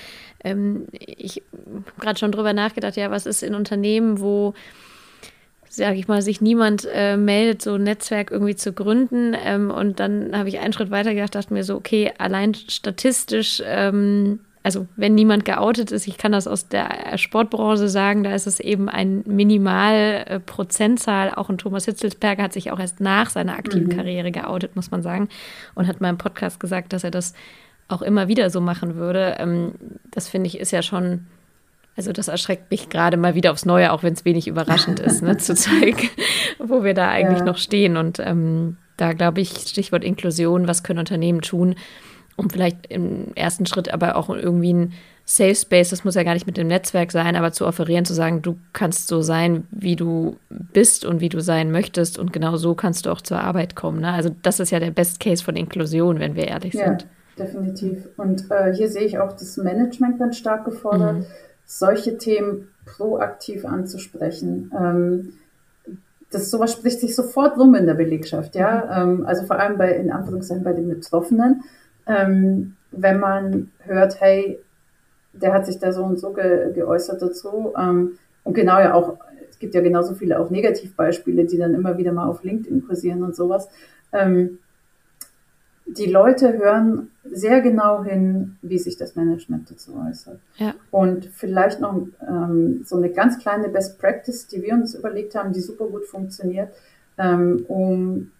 ähm, 0.43 0.87
ich 0.91 1.43
habe 1.51 1.83
gerade 1.99 2.19
schon 2.19 2.31
drüber 2.31 2.53
nachgedacht, 2.53 2.95
ja, 2.95 3.11
was 3.11 3.25
ist 3.25 3.43
in 3.43 3.53
Unternehmen, 3.53 4.19
wo 4.19 4.53
sage 5.75 5.97
ich 5.97 6.07
mal, 6.07 6.21
sich 6.21 6.39
niemand 6.39 6.87
äh, 6.93 7.17
meldet, 7.17 7.63
so 7.63 7.73
ein 7.73 7.83
Netzwerk 7.83 8.29
irgendwie 8.29 8.55
zu 8.55 8.73
gründen. 8.73 9.35
Ähm, 9.43 9.71
und 9.71 9.99
dann 9.99 10.37
habe 10.37 10.49
ich 10.49 10.59
einen 10.59 10.71
Schritt 10.71 10.91
weiter 10.91 11.15
gedacht, 11.15 11.33
dachte 11.33 11.53
mir 11.53 11.63
so, 11.63 11.75
okay, 11.75 12.13
allein 12.19 12.53
statistisch 12.53 13.61
ähm, 13.65 14.39
also 14.63 14.87
wenn 14.95 15.13
niemand 15.13 15.43
geoutet 15.43 15.91
ist, 15.91 16.07
ich 16.07 16.17
kann 16.17 16.31
das 16.31 16.47
aus 16.47 16.69
der 16.69 17.17
Sportbranche 17.17 17.89
sagen, 17.89 18.23
da 18.23 18.33
ist 18.33 18.47
es 18.47 18.61
eben 18.61 18.87
ein 18.87 19.21
Minimalprozentzahl. 19.25 21.33
Auch 21.35 21.49
ein 21.49 21.57
Thomas 21.57 21.83
Hitzelsberger 21.83 22.43
hat 22.43 22.53
sich 22.53 22.71
auch 22.71 22.79
erst 22.79 23.01
nach 23.01 23.29
seiner 23.29 23.57
aktiven 23.57 23.87
mhm. 23.87 23.97
Karriere 23.97 24.31
geoutet, 24.31 24.77
muss 24.77 24.89
man 24.89 25.03
sagen, 25.03 25.27
und 25.75 25.87
hat 25.87 25.99
mal 25.99 26.09
im 26.09 26.17
Podcast 26.17 26.61
gesagt, 26.61 26.93
dass 26.93 27.03
er 27.03 27.11
das 27.11 27.33
auch 27.89 28.01
immer 28.01 28.29
wieder 28.29 28.49
so 28.49 28.61
machen 28.61 28.95
würde. 28.95 29.35
Ähm, 29.39 29.73
das 30.11 30.29
finde 30.29 30.47
ich 30.47 30.57
ist 30.57 30.71
ja 30.71 30.81
schon, 30.81 31.25
also 31.97 32.13
das 32.13 32.29
erschreckt 32.29 32.71
mich 32.71 32.87
gerade 32.87 33.17
mal 33.17 33.35
wieder 33.35 33.51
aufs 33.51 33.65
Neue, 33.65 33.91
auch 33.91 34.01
wenn 34.01 34.13
es 34.13 34.23
wenig 34.23 34.47
überraschend 34.47 35.01
ist, 35.01 35.21
ne, 35.21 35.37
zu 35.37 35.55
zeigen, 35.55 36.09
wo 36.57 36.85
wir 36.85 36.93
da 36.93 37.09
eigentlich 37.09 37.39
ja. 37.39 37.45
noch 37.45 37.57
stehen. 37.57 37.97
Und 37.97 38.19
ähm, 38.19 38.77
da 38.95 39.11
glaube 39.11 39.41
ich, 39.41 39.49
Stichwort 39.49 40.05
Inklusion, 40.05 40.69
was 40.69 40.83
können 40.83 40.99
Unternehmen 40.99 41.41
tun? 41.41 41.75
Um 42.35 42.49
vielleicht 42.49 42.87
im 42.87 43.33
ersten 43.35 43.65
Schritt 43.65 43.93
aber 43.93 44.15
auch 44.15 44.29
irgendwie 44.29 44.73
ein 44.73 44.93
Safe 45.25 45.55
Space, 45.55 45.89
das 45.89 46.03
muss 46.03 46.15
ja 46.15 46.23
gar 46.23 46.33
nicht 46.33 46.47
mit 46.47 46.57
dem 46.57 46.67
Netzwerk 46.67 47.11
sein, 47.11 47.37
aber 47.37 47.53
zu 47.53 47.65
offerieren, 47.65 48.03
zu 48.03 48.13
sagen, 48.13 48.41
du 48.41 48.57
kannst 48.73 49.07
so 49.07 49.21
sein, 49.21 49.65
wie 49.71 49.95
du 49.95 50.35
bist 50.49 51.05
und 51.05 51.21
wie 51.21 51.29
du 51.29 51.39
sein 51.39 51.71
möchtest 51.71 52.19
und 52.19 52.33
genau 52.33 52.57
so 52.57 52.75
kannst 52.75 53.05
du 53.05 53.11
auch 53.11 53.21
zur 53.21 53.39
Arbeit 53.39 53.75
kommen. 53.75 54.01
Ne? 54.01 54.11
Also 54.11 54.31
das 54.41 54.59
ist 54.59 54.71
ja 54.71 54.79
der 54.79 54.91
Best 54.91 55.21
Case 55.21 55.41
von 55.41 55.55
Inklusion, 55.55 56.19
wenn 56.19 56.35
wir 56.35 56.47
ehrlich 56.49 56.73
ja, 56.73 56.87
sind. 56.87 57.07
Definitiv. 57.37 58.09
Und 58.17 58.51
äh, 58.51 58.73
hier 58.73 58.89
sehe 58.89 59.03
ich 59.03 59.17
auch 59.17 59.31
das 59.31 59.55
Management 59.55 60.19
ganz 60.19 60.37
stark 60.37 60.65
gefordert, 60.65 61.19
mhm. 61.19 61.25
solche 61.65 62.17
Themen 62.17 62.67
proaktiv 62.85 63.63
anzusprechen. 63.63 64.73
Ähm, 64.77 65.33
das 66.31 66.51
sowas 66.51 66.73
spricht 66.73 66.99
sich 66.99 67.15
sofort 67.15 67.57
rum 67.57 67.75
in 67.75 67.85
der 67.85 67.93
Belegschaft, 67.93 68.55
ja. 68.55 69.05
Mhm. 69.05 69.21
Ähm, 69.21 69.25
also 69.25 69.45
vor 69.45 69.57
allem 69.57 69.77
bei 69.77 69.93
in 69.95 70.11
Anführungszeichen 70.11 70.65
bei 70.65 70.73
den 70.73 70.89
Betroffenen 70.89 71.63
ähm, 72.07 72.75
wenn 72.91 73.19
man 73.19 73.71
hört, 73.79 74.19
hey, 74.21 74.59
der 75.33 75.53
hat 75.53 75.65
sich 75.65 75.79
da 75.79 75.91
so 75.91 76.03
und 76.03 76.19
so 76.19 76.31
ge 76.31 76.71
geäußert 76.73 77.21
dazu. 77.21 77.73
Ähm, 77.77 78.17
und 78.43 78.53
genau 78.53 78.79
ja 78.79 78.93
auch, 78.93 79.17
es 79.49 79.59
gibt 79.59 79.73
ja 79.73 79.81
genauso 79.81 80.13
viele 80.13 80.39
auch 80.39 80.49
Negativbeispiele, 80.49 81.45
die 81.45 81.57
dann 81.57 81.73
immer 81.73 81.97
wieder 81.97 82.11
mal 82.11 82.27
auf 82.27 82.43
LinkedIn 82.43 82.85
kursieren 82.85 83.23
und 83.23 83.35
sowas. 83.35 83.69
Ähm, 84.11 84.59
die 85.85 86.05
Leute 86.05 86.57
hören 86.57 87.09
sehr 87.29 87.61
genau 87.61 88.03
hin, 88.03 88.57
wie 88.61 88.79
sich 88.79 88.97
das 88.97 89.15
Management 89.15 89.69
dazu 89.69 89.99
äußert. 90.07 90.39
Ja. 90.55 90.73
Und 90.91 91.25
vielleicht 91.25 91.81
noch 91.81 92.07
ähm, 92.27 92.83
so 92.85 92.95
eine 92.97 93.09
ganz 93.09 93.39
kleine 93.39 93.69
Best 93.69 93.99
Practice, 93.99 94.47
die 94.47 94.61
wir 94.61 94.73
uns 94.73 94.95
überlegt 94.95 95.35
haben, 95.35 95.51
die 95.51 95.61
super 95.61 95.87
gut 95.87 96.05
funktioniert, 96.05 96.69
ähm, 97.17 97.65
um 97.67 98.31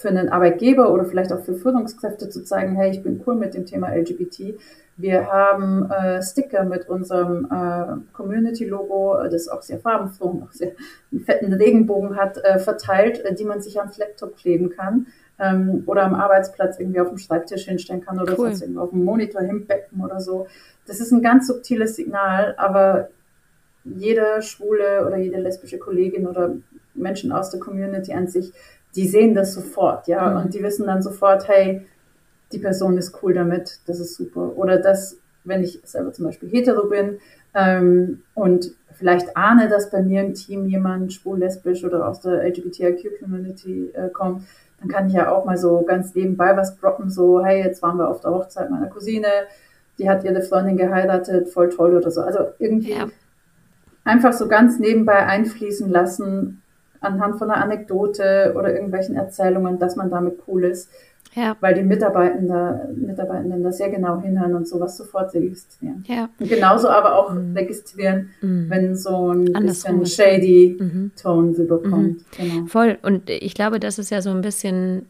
für 0.00 0.08
einen 0.08 0.30
Arbeitgeber 0.30 0.92
oder 0.92 1.04
vielleicht 1.04 1.32
auch 1.32 1.40
für 1.40 1.54
Führungskräfte 1.54 2.30
zu 2.30 2.42
zeigen, 2.42 2.74
hey, 2.74 2.90
ich 2.90 3.02
bin 3.02 3.22
cool 3.26 3.34
mit 3.34 3.54
dem 3.54 3.66
Thema 3.66 3.94
LGBT. 3.94 4.58
Wir 4.96 5.26
haben 5.26 5.90
äh, 5.90 6.22
Sticker 6.22 6.64
mit 6.64 6.88
unserem 6.88 7.46
äh, 7.50 8.14
Community-Logo, 8.14 9.28
das 9.30 9.48
auch 9.48 9.62
sehr 9.62 9.78
farbenfroh, 9.78 10.42
auch 10.44 10.52
sehr 10.52 10.72
einen 11.12 11.20
fetten 11.20 11.52
Regenbogen 11.52 12.16
hat, 12.16 12.38
äh, 12.38 12.58
verteilt, 12.58 13.24
äh, 13.24 13.34
die 13.34 13.44
man 13.44 13.60
sich 13.60 13.78
ans 13.78 13.98
Laptop 13.98 14.36
kleben 14.36 14.70
kann 14.70 15.06
ähm, 15.38 15.82
oder 15.86 16.04
am 16.04 16.14
Arbeitsplatz 16.14 16.78
irgendwie 16.78 17.00
auf 17.00 17.08
dem 17.08 17.18
Schreibtisch 17.18 17.64
hinstellen 17.64 18.04
kann 18.04 18.20
oder 18.20 18.32
cool. 18.38 18.48
sonst 18.48 18.62
irgendwie 18.62 18.80
auf 18.80 18.90
dem 18.90 19.04
Monitor 19.04 19.42
hinbecken 19.42 20.02
oder 20.02 20.20
so. 20.20 20.46
Das 20.86 21.00
ist 21.00 21.12
ein 21.12 21.22
ganz 21.22 21.46
subtiles 21.46 21.96
Signal, 21.96 22.54
aber 22.56 23.08
jede 23.84 24.42
schwule 24.42 25.06
oder 25.06 25.18
jede 25.18 25.40
lesbische 25.40 25.78
Kollegin 25.78 26.26
oder 26.26 26.54
Menschen 26.94 27.32
aus 27.32 27.50
der 27.50 27.60
Community 27.60 28.12
an 28.12 28.28
sich 28.28 28.52
die 28.96 29.06
sehen 29.06 29.34
das 29.34 29.54
sofort, 29.54 30.08
ja, 30.08 30.30
mhm. 30.30 30.36
und 30.42 30.54
die 30.54 30.62
wissen 30.62 30.86
dann 30.86 31.02
sofort, 31.02 31.48
hey, 31.48 31.86
die 32.52 32.58
Person 32.58 32.98
ist 32.98 33.22
cool 33.22 33.34
damit, 33.34 33.78
das 33.86 34.00
ist 34.00 34.16
super. 34.16 34.56
Oder 34.56 34.78
das, 34.78 35.18
wenn 35.44 35.62
ich 35.62 35.80
selber 35.84 36.12
zum 36.12 36.26
Beispiel 36.26 36.48
hetero 36.48 36.88
bin 36.88 37.18
ähm, 37.54 38.22
und 38.34 38.72
vielleicht 38.92 39.36
ahne, 39.36 39.68
dass 39.68 39.90
bei 39.90 40.02
mir 40.02 40.22
im 40.22 40.34
Team 40.34 40.66
jemand 40.66 41.12
schwul, 41.12 41.38
lesbisch 41.38 41.84
oder 41.84 42.08
aus 42.08 42.20
der 42.20 42.42
LGBTIQ-Community 42.44 43.92
äh, 43.94 44.08
kommt, 44.08 44.42
dann 44.80 44.88
kann 44.88 45.06
ich 45.06 45.12
ja 45.12 45.30
auch 45.30 45.44
mal 45.44 45.56
so 45.56 45.82
ganz 45.82 46.14
nebenbei 46.14 46.56
was 46.56 46.78
droppen, 46.78 47.10
so, 47.10 47.44
hey, 47.44 47.62
jetzt 47.62 47.82
waren 47.82 47.98
wir 47.98 48.08
auf 48.08 48.20
der 48.20 48.32
Hochzeit 48.32 48.70
meiner 48.70 48.88
Cousine, 48.88 49.28
die 49.98 50.08
hat 50.08 50.24
ihre 50.24 50.42
Freundin 50.42 50.76
geheiratet, 50.76 51.48
voll 51.50 51.68
toll 51.68 51.96
oder 51.96 52.10
so. 52.10 52.22
Also 52.22 52.48
irgendwie 52.58 52.92
ja. 52.92 53.08
einfach 54.04 54.32
so 54.32 54.48
ganz 54.48 54.78
nebenbei 54.78 55.26
einfließen 55.26 55.88
lassen, 55.90 56.59
anhand 57.00 57.38
von 57.38 57.50
einer 57.50 57.62
Anekdote 57.62 58.54
oder 58.56 58.72
irgendwelchen 58.72 59.16
Erzählungen, 59.16 59.78
dass 59.78 59.96
man 59.96 60.10
damit 60.10 60.38
cool 60.46 60.64
ist. 60.64 60.90
Ja. 61.34 61.56
Weil 61.60 61.74
die 61.74 61.82
Mitarbeitenden, 61.82 63.06
Mitarbeitenden 63.06 63.62
da 63.62 63.70
sehr 63.70 63.88
genau 63.88 64.20
hinhören 64.20 64.54
und 64.54 64.66
sowas 64.66 64.96
sofort 64.96 65.32
registrieren. 65.32 66.04
Ja. 66.08 66.28
Und 66.40 66.48
genauso 66.48 66.88
aber 66.88 67.14
auch 67.16 67.32
mhm. 67.32 67.56
registrieren, 67.56 68.30
mhm. 68.40 68.66
wenn 68.68 68.96
so 68.96 69.32
ein 69.32 69.54
Andersrum. 69.54 70.00
bisschen 70.00 70.26
shady 70.26 70.76
mhm. 70.80 71.12
Tone 71.20 71.56
rüberkommt. 71.56 72.18
Mhm. 72.18 72.24
Genau. 72.36 72.66
Voll. 72.66 72.98
Und 73.02 73.30
ich 73.30 73.54
glaube, 73.54 73.78
das 73.78 73.98
ist 74.00 74.10
ja 74.10 74.22
so 74.22 74.30
ein 74.30 74.40
bisschen 74.40 75.06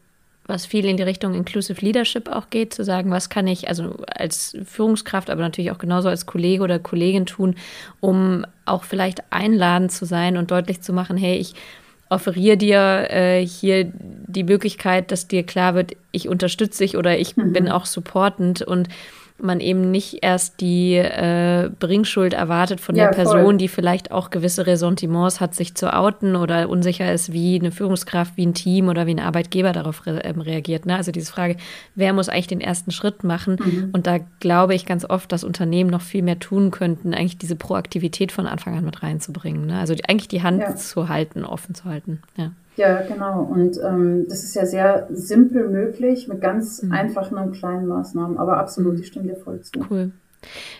was 0.51 0.65
viel 0.65 0.85
in 0.85 0.97
die 0.97 1.03
Richtung 1.03 1.33
Inclusive 1.33 1.83
Leadership 1.83 2.29
auch 2.29 2.49
geht, 2.49 2.73
zu 2.73 2.83
sagen, 2.83 3.09
was 3.09 3.29
kann 3.29 3.47
ich 3.47 3.69
also 3.69 3.95
als 4.13 4.57
Führungskraft, 4.65 5.29
aber 5.29 5.41
natürlich 5.41 5.71
auch 5.71 5.77
genauso 5.77 6.09
als 6.09 6.25
Kollege 6.25 6.61
oder 6.61 6.77
Kollegin 6.77 7.25
tun, 7.25 7.55
um 8.01 8.45
auch 8.65 8.83
vielleicht 8.83 9.23
einladend 9.31 9.91
zu 9.91 10.05
sein 10.05 10.37
und 10.37 10.51
deutlich 10.51 10.81
zu 10.81 10.93
machen, 10.93 11.17
hey, 11.17 11.37
ich 11.37 11.55
offeriere 12.09 12.57
dir 12.57 13.07
äh, 13.09 13.45
hier 13.45 13.89
die 13.93 14.43
Möglichkeit, 14.43 15.11
dass 15.11 15.29
dir 15.29 15.43
klar 15.43 15.73
wird, 15.75 15.93
ich 16.11 16.27
unterstütze 16.27 16.83
dich 16.83 16.97
oder 16.97 17.17
ich 17.17 17.37
mhm. 17.37 17.53
bin 17.53 17.69
auch 17.69 17.85
supportend 17.85 18.61
und 18.61 18.89
man 19.43 19.59
eben 19.59 19.91
nicht 19.91 20.19
erst 20.21 20.61
die 20.61 20.95
äh, 20.95 21.69
Bringschuld 21.79 22.33
erwartet 22.33 22.79
von 22.79 22.95
ja, 22.95 23.05
der 23.05 23.15
Person, 23.15 23.43
voll. 23.43 23.57
die 23.57 23.67
vielleicht 23.67 24.11
auch 24.11 24.29
gewisse 24.29 24.67
Ressentiments 24.67 25.39
hat, 25.39 25.55
sich 25.55 25.75
zu 25.75 25.93
outen 25.93 26.35
oder 26.35 26.69
unsicher 26.69 27.11
ist, 27.11 27.31
wie 27.33 27.59
eine 27.59 27.71
Führungskraft, 27.71 28.37
wie 28.37 28.45
ein 28.45 28.53
Team 28.53 28.87
oder 28.87 29.05
wie 29.05 29.15
ein 29.15 29.19
Arbeitgeber 29.19 29.71
darauf 29.71 30.05
re 30.05 30.21
ähm, 30.23 30.41
reagiert. 30.41 30.85
Ne? 30.85 30.95
Also 30.95 31.11
diese 31.11 31.31
Frage, 31.31 31.57
wer 31.95 32.13
muss 32.13 32.29
eigentlich 32.29 32.47
den 32.47 32.61
ersten 32.61 32.91
Schritt 32.91 33.23
machen? 33.23 33.57
Mhm. 33.63 33.89
Und 33.93 34.07
da 34.07 34.19
glaube 34.39 34.75
ich 34.75 34.85
ganz 34.85 35.05
oft, 35.05 35.31
dass 35.31 35.43
Unternehmen 35.43 35.89
noch 35.89 36.01
viel 36.01 36.21
mehr 36.21 36.39
tun 36.39 36.71
könnten, 36.71 37.13
eigentlich 37.13 37.37
diese 37.37 37.55
Proaktivität 37.55 38.31
von 38.31 38.47
Anfang 38.47 38.77
an 38.77 38.85
mit 38.85 39.03
reinzubringen. 39.03 39.67
Ne? 39.67 39.79
Also 39.79 39.95
die, 39.95 40.07
eigentlich 40.07 40.27
die 40.27 40.43
Hand 40.43 40.61
ja. 40.61 40.75
zu 40.75 41.09
halten, 41.09 41.45
offen 41.45 41.75
zu 41.75 41.85
halten. 41.85 42.21
Ja. 42.37 42.51
Ja, 42.77 43.01
genau. 43.01 43.43
Und 43.43 43.79
ähm, 43.83 44.25
das 44.29 44.43
ist 44.43 44.55
ja 44.55 44.65
sehr 44.65 45.07
simpel 45.11 45.69
möglich 45.69 46.27
mit 46.27 46.41
ganz 46.41 46.81
mhm. 46.81 46.91
einfachen 46.91 47.37
und 47.37 47.51
kleinen 47.53 47.87
Maßnahmen. 47.87 48.37
Aber 48.37 48.57
absolut, 48.57 48.99
ich 48.99 49.07
stimme 49.07 49.27
dir 49.27 49.35
voll 49.35 49.61
zu. 49.61 49.85
Cool. 49.89 50.11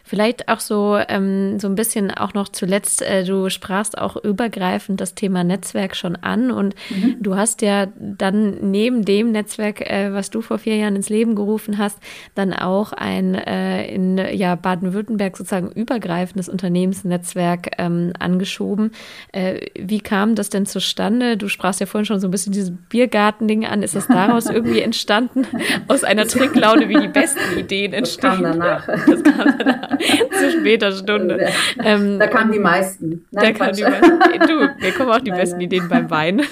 Vielleicht 0.04 0.50
auch 0.50 0.60
so, 0.60 0.98
ähm, 1.08 1.60
so 1.60 1.68
ein 1.68 1.76
bisschen 1.76 2.12
auch 2.12 2.34
noch 2.34 2.50
zuletzt, 2.50 3.02
äh, 3.02 3.24
du 3.24 3.50
sprachst 3.50 3.98
auch 3.98 4.18
übergreifend 4.18 5.00
das 5.00 5.16
Thema 5.16 5.44
Netzwerk 5.44 5.96
schon 5.96 6.16
an 6.16 6.52
und 6.52 6.76
mhm. 6.90 7.18
du 7.20 7.36
hast 7.36 7.62
ja 7.62 7.88
dann 7.96 8.72
neben 8.72 9.06
dem 9.06 9.32
Netzwerk, 9.32 9.82
äh, 9.82 10.14
was 10.14 10.30
du 10.30 10.42
vor 10.42 10.58
vier 10.58 10.76
Jahren 10.78 10.96
ins 10.96 11.10
Leben 11.10 11.36
gerufen 11.36 11.78
hast, 11.78 12.00
dann 12.36 12.54
auch 12.54 12.92
ein 12.94 13.36
äh, 13.36 13.86
in 13.94 14.18
ja, 14.18 14.56
Baden-Württemberg 14.56 15.38
sozusagen 15.38 15.72
übergreifendes 15.72 16.50
Unternehmensnetzwerk 16.50 17.72
ähm, 17.78 18.14
angeschoben. 18.20 18.92
Äh, 19.32 19.68
wie 19.80 20.00
kam 20.00 20.36
das 20.36 20.50
denn 20.50 20.66
zustande? 20.66 21.38
Du 21.38 21.48
sprachst 21.48 21.80
ja 21.80 21.86
vorhin 21.86 22.06
schon 22.06 22.20
so 22.20 22.28
ein 22.28 22.32
bisschen 22.32 22.54
dieses 22.54 22.72
Biergarten-Ding 22.90 23.66
an. 23.66 23.84
Ist 23.84 23.96
das 23.96 24.08
daraus 24.08 24.46
irgendwie 24.50 24.82
entstanden? 24.82 25.48
Aus 25.88 26.04
einer 26.04 26.28
Trinklaune, 26.28 26.90
wie 26.90 27.00
die 27.00 27.08
besten 27.08 27.58
Ideen 27.58 27.94
entstehen? 27.94 28.22
Das 28.22 28.40
kam 28.40 28.60
danach. 28.60 28.88
Das 28.88 29.24
kam. 29.24 29.51
zu 30.40 30.52
später 30.52 30.92
Stunde. 30.92 31.50
Ähm, 31.84 32.20
da 32.20 32.28
kamen 32.28 32.52
die 32.52 32.60
meisten. 32.60 33.26
Nein, 33.32 33.44
da 33.44 33.52
kamen 33.52 33.76
die 33.76 33.84
meisten. 33.84 34.48
Du, 34.48 34.70
mir 34.80 34.92
kommen 34.94 35.12
auch 35.12 35.20
die 35.20 35.32
nein, 35.32 35.40
besten 35.40 35.58
nein. 35.58 35.66
Ideen 35.66 35.90
beim 35.90 36.10
Wein. 36.10 36.42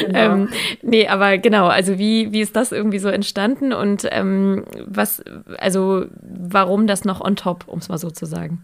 Genau. 0.00 0.18
ähm, 0.18 0.48
nee, 0.82 1.06
aber 1.06 1.38
genau, 1.38 1.66
also 1.66 1.98
wie, 1.98 2.32
wie 2.32 2.40
ist 2.40 2.56
das 2.56 2.72
irgendwie 2.72 2.98
so 2.98 3.08
entstanden 3.08 3.72
und 3.72 4.06
ähm, 4.10 4.64
was, 4.84 5.22
also 5.58 6.06
warum 6.20 6.88
das 6.88 7.04
noch 7.04 7.20
on 7.20 7.36
top, 7.36 7.64
um 7.68 7.78
es 7.78 7.88
mal 7.88 7.98
so 7.98 8.10
zu 8.10 8.26
sagen? 8.26 8.60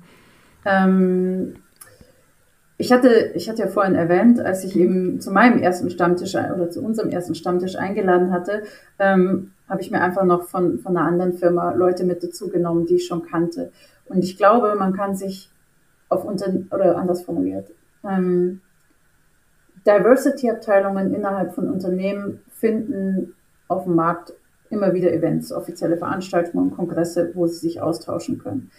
Ähm, 0.64 1.54
ich 2.80 2.92
hatte, 2.92 3.32
ich 3.34 3.46
hatte 3.50 3.60
ja 3.60 3.68
vorhin 3.68 3.94
erwähnt, 3.94 4.40
als 4.40 4.64
ich 4.64 4.74
eben 4.74 5.20
zu 5.20 5.30
meinem 5.30 5.58
ersten 5.58 5.90
Stammtisch 5.90 6.34
oder 6.34 6.70
zu 6.70 6.82
unserem 6.82 7.10
ersten 7.10 7.34
Stammtisch 7.34 7.76
eingeladen 7.76 8.32
hatte, 8.32 8.62
ähm, 8.98 9.52
habe 9.68 9.82
ich 9.82 9.90
mir 9.90 10.00
einfach 10.00 10.24
noch 10.24 10.44
von, 10.44 10.78
von 10.78 10.96
einer 10.96 11.06
anderen 11.06 11.34
Firma 11.34 11.72
Leute 11.74 12.04
mit 12.04 12.24
dazu 12.24 12.48
genommen, 12.48 12.86
die 12.86 12.94
ich 12.94 13.06
schon 13.06 13.22
kannte. 13.22 13.70
Und 14.06 14.24
ich 14.24 14.38
glaube, 14.38 14.74
man 14.76 14.94
kann 14.94 15.14
sich 15.14 15.50
auf 16.08 16.24
unter 16.24 16.50
oder 16.70 16.96
anders 16.96 17.22
formuliert, 17.22 17.70
ähm, 18.02 18.62
Diversity-Abteilungen 19.86 21.12
innerhalb 21.12 21.54
von 21.54 21.68
Unternehmen 21.68 22.40
finden 22.48 23.34
auf 23.68 23.84
dem 23.84 23.94
Markt 23.94 24.32
immer 24.70 24.94
wieder 24.94 25.12
Events, 25.12 25.52
offizielle 25.52 25.98
Veranstaltungen 25.98 26.70
Kongresse, 26.70 27.30
wo 27.34 27.46
sie 27.46 27.58
sich 27.58 27.82
austauschen 27.82 28.38
können. 28.38 28.70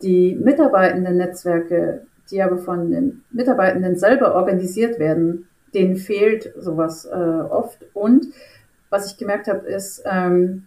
Die 0.00 0.34
mitarbeitenden 0.34 1.18
Netzwerke, 1.18 2.06
die 2.30 2.42
aber 2.42 2.58
von 2.58 2.90
den 2.90 3.24
Mitarbeitenden 3.30 3.96
selber 3.96 4.34
organisiert 4.34 4.98
werden, 4.98 5.48
denen 5.74 5.96
fehlt 5.96 6.52
sowas 6.58 7.04
äh, 7.04 7.14
oft. 7.14 7.84
Und 7.94 8.26
was 8.90 9.10
ich 9.10 9.18
gemerkt 9.18 9.48
habe, 9.48 9.66
ist, 9.66 10.02
ähm, 10.04 10.64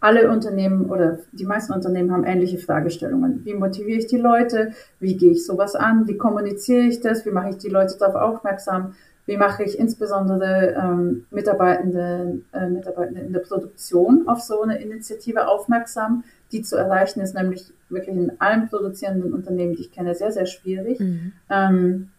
alle 0.00 0.30
Unternehmen 0.30 0.90
oder 0.90 1.18
die 1.32 1.44
meisten 1.44 1.72
Unternehmen 1.72 2.10
haben 2.10 2.24
ähnliche 2.24 2.58
Fragestellungen. 2.58 3.44
Wie 3.44 3.54
motiviere 3.54 3.98
ich 3.98 4.06
die 4.06 4.16
Leute? 4.16 4.72
Wie 4.98 5.16
gehe 5.16 5.32
ich 5.32 5.44
sowas 5.44 5.76
an? 5.76 6.08
Wie 6.08 6.16
kommuniziere 6.16 6.86
ich 6.86 7.00
das? 7.00 7.26
Wie 7.26 7.30
mache 7.30 7.50
ich 7.50 7.58
die 7.58 7.68
Leute 7.68 7.98
darauf 7.98 8.14
aufmerksam? 8.14 8.94
Wie 9.26 9.36
mache 9.36 9.62
ich 9.62 9.78
insbesondere 9.78 10.74
ähm, 10.82 11.26
Mitarbeitende, 11.30 12.40
äh, 12.52 12.66
Mitarbeitende 12.68 13.20
in 13.20 13.32
der 13.32 13.40
Produktion 13.40 14.26
auf 14.26 14.40
so 14.40 14.62
eine 14.62 14.80
Initiative 14.80 15.46
aufmerksam? 15.46 16.24
Die 16.52 16.62
zu 16.62 16.76
erreichen 16.76 17.20
ist 17.20 17.34
nämlich 17.34 17.72
wirklich 17.88 18.16
in 18.16 18.32
allen 18.38 18.68
produzierenden 18.68 19.32
Unternehmen, 19.32 19.74
die 19.74 19.82
ich 19.82 19.92
kenne, 19.92 20.14
sehr, 20.14 20.32
sehr 20.32 20.46
schwierig. 20.46 20.98
Mhm. 20.98 21.32
Ähm, 21.48 22.10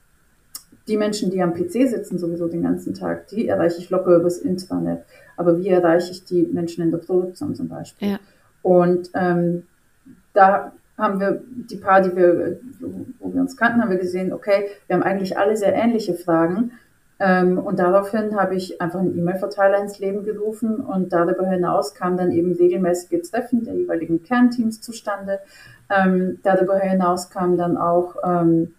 die 0.88 0.98
Menschen, 0.98 1.32
die 1.32 1.42
am 1.42 1.54
PC 1.54 1.90
sitzen, 1.90 2.18
sowieso 2.18 2.48
den 2.48 2.64
ganzen 2.64 2.94
Tag, 2.94 3.28
die 3.28 3.48
erreiche 3.48 3.80
ich 3.80 3.90
locker 3.90 4.16
übers 4.16 4.38
Internet. 4.38 5.04
Aber 5.38 5.60
wie 5.60 5.70
erreiche 5.70 6.12
ich 6.12 6.24
die 6.26 6.44
Menschen 6.44 6.84
in 6.84 6.92
der 6.92 6.98
Produktion 6.98 7.56
zum 7.56 7.68
Beispiel? 7.68 8.10
Ja. 8.12 8.20
Und 8.62 9.10
ähm, 9.14 9.64
da 10.34 10.74
haben 10.98 11.20
wir 11.20 11.42
die 11.48 11.78
paar, 11.78 12.02
die 12.02 12.16
wir, 12.16 12.60
wo 13.20 13.34
wir 13.34 13.42
uns 13.42 13.58
kannten, 13.58 13.82
haben 13.82 13.90
wir 13.90 13.98
gesehen, 13.98 14.34
okay, 14.34 14.68
wir 14.88 14.96
haben 14.96 15.04
eigentlich 15.04 15.38
alle 15.38 15.58
sehr 15.58 15.74
ähnliche 15.74 16.14
Fragen. 16.14 16.72
Ähm, 17.24 17.60
und 17.60 17.78
daraufhin 17.78 18.36
habe 18.36 18.56
ich 18.56 18.82
einfach 18.82 19.00
einen 19.00 19.16
E-Mail-Verteiler 19.16 19.80
ins 19.80 20.00
Leben 20.00 20.26
gerufen 20.26 20.78
und 20.78 21.14
darüber 21.14 21.48
hinaus 21.48 21.94
kamen 21.94 22.18
dann 22.18 22.32
eben 22.32 22.54
regelmäßige 22.54 23.22
Treffen 23.30 23.64
der 23.64 23.76
jeweiligen 23.76 24.24
Kernteams 24.24 24.82
zustande. 24.82 25.40
Ähm, 25.92 26.40
darüber 26.42 26.80
hinaus 26.80 27.30
kamen 27.30 27.58
dann 27.58 27.78
auch 27.78 28.16
ähm, 28.26 28.74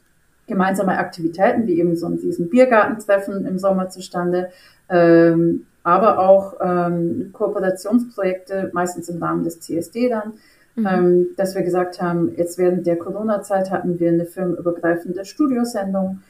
gemeinsame 0.48 0.98
Aktivitäten, 0.98 1.68
wie 1.68 1.78
eben 1.78 1.94
so 1.94 2.08
diesen 2.08 2.50
Biergartentreffen 2.50 3.46
im 3.46 3.60
Sommer 3.60 3.90
zustande, 3.90 4.50
ähm, 4.88 5.64
aber 5.84 6.18
auch 6.18 6.54
ähm, 6.60 7.30
Kooperationsprojekte, 7.32 8.70
meistens 8.72 9.08
im 9.08 9.22
Rahmen 9.22 9.44
des 9.44 9.60
CSD 9.60 10.08
dann, 10.08 10.32
mhm. 10.74 10.86
ähm, 10.86 11.26
dass 11.36 11.54
wir 11.54 11.62
gesagt 11.62 12.02
haben, 12.02 12.32
jetzt 12.36 12.58
während 12.58 12.88
der 12.88 12.96
Corona-Zeit 12.96 13.70
hatten 13.70 14.00
wir 14.00 14.08
eine 14.08 14.24
firmenübergreifende 14.24 15.24
Studiosendung 15.24 16.22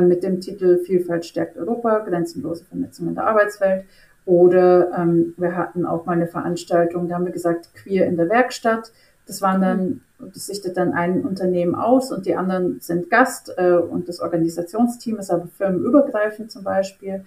mit 0.00 0.22
dem 0.22 0.40
Titel 0.40 0.78
Vielfalt 0.78 1.24
stärkt 1.24 1.56
Europa, 1.56 2.00
grenzenlose 2.00 2.64
Vernetzung 2.64 3.08
in 3.08 3.14
der 3.14 3.26
Arbeitswelt. 3.26 3.84
Oder 4.26 4.90
ähm, 4.98 5.34
wir 5.36 5.56
hatten 5.56 5.86
auch 5.86 6.04
mal 6.04 6.14
eine 6.14 6.26
Veranstaltung, 6.26 7.08
da 7.08 7.14
haben 7.14 7.26
wir 7.26 7.32
gesagt, 7.32 7.72
Queer 7.74 8.06
in 8.06 8.16
der 8.16 8.28
Werkstatt. 8.28 8.90
Das 9.26 9.40
waren 9.40 9.60
dann, 9.60 10.00
das 10.18 10.46
sichtet 10.46 10.76
dann 10.76 10.92
ein 10.92 11.24
Unternehmen 11.24 11.76
aus 11.76 12.10
und 12.10 12.26
die 12.26 12.34
anderen 12.34 12.80
sind 12.80 13.08
Gast 13.08 13.52
äh, 13.56 13.72
und 13.72 14.08
das 14.08 14.20
Organisationsteam 14.20 15.18
ist 15.18 15.30
aber 15.30 15.46
firmenübergreifend 15.56 16.50
zum 16.50 16.64
Beispiel. 16.64 17.24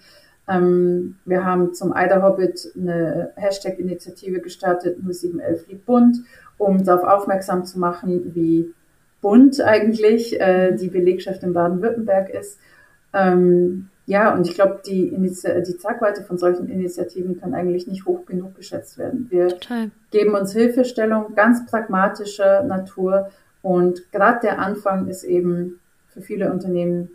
Ähm, 0.50 1.16
wir 1.24 1.46
haben 1.46 1.74
zum 1.74 1.94
Eider 1.94 2.22
Hobbit 2.22 2.74
eine 2.76 3.32
Hashtag-Initiative 3.36 4.42
gestartet, 4.42 4.98
0711 5.02 5.68
lieb 5.70 5.86
bunt, 5.86 6.18
um 6.58 6.84
darauf 6.84 7.04
aufmerksam 7.08 7.64
zu 7.64 7.80
machen, 7.80 8.34
wie 8.34 8.74
bunt 9.22 9.62
eigentlich 9.62 10.40
äh, 10.40 10.76
die 10.76 10.88
Belegschaft 10.88 11.44
in 11.44 11.54
Baden-Württemberg 11.54 12.30
ist. 12.30 12.60
Ähm, 13.14 13.90
ja, 14.06 14.34
und 14.34 14.48
ich 14.48 14.56
glaube, 14.56 14.82
die, 14.86 15.12
die 15.12 15.78
Tragweite 15.78 16.24
von 16.24 16.38
solchen 16.38 16.68
Initiativen 16.68 17.40
kann 17.40 17.54
eigentlich 17.54 17.86
nicht 17.86 18.06
hoch 18.06 18.26
genug 18.26 18.56
geschätzt 18.56 18.98
werden. 18.98 19.28
Wir 19.30 19.50
Total. 19.50 19.92
geben 20.10 20.34
uns 20.34 20.54
Hilfestellung 20.54 21.36
ganz 21.36 21.66
pragmatischer 21.68 22.64
Natur 22.64 23.30
und 23.62 24.12
gerade 24.12 24.40
der 24.42 24.60
Anfang 24.60 25.08
ist 25.08 25.24
eben 25.24 25.80
für 26.08 26.22
viele 26.22 26.52
Unternehmen 26.52 27.10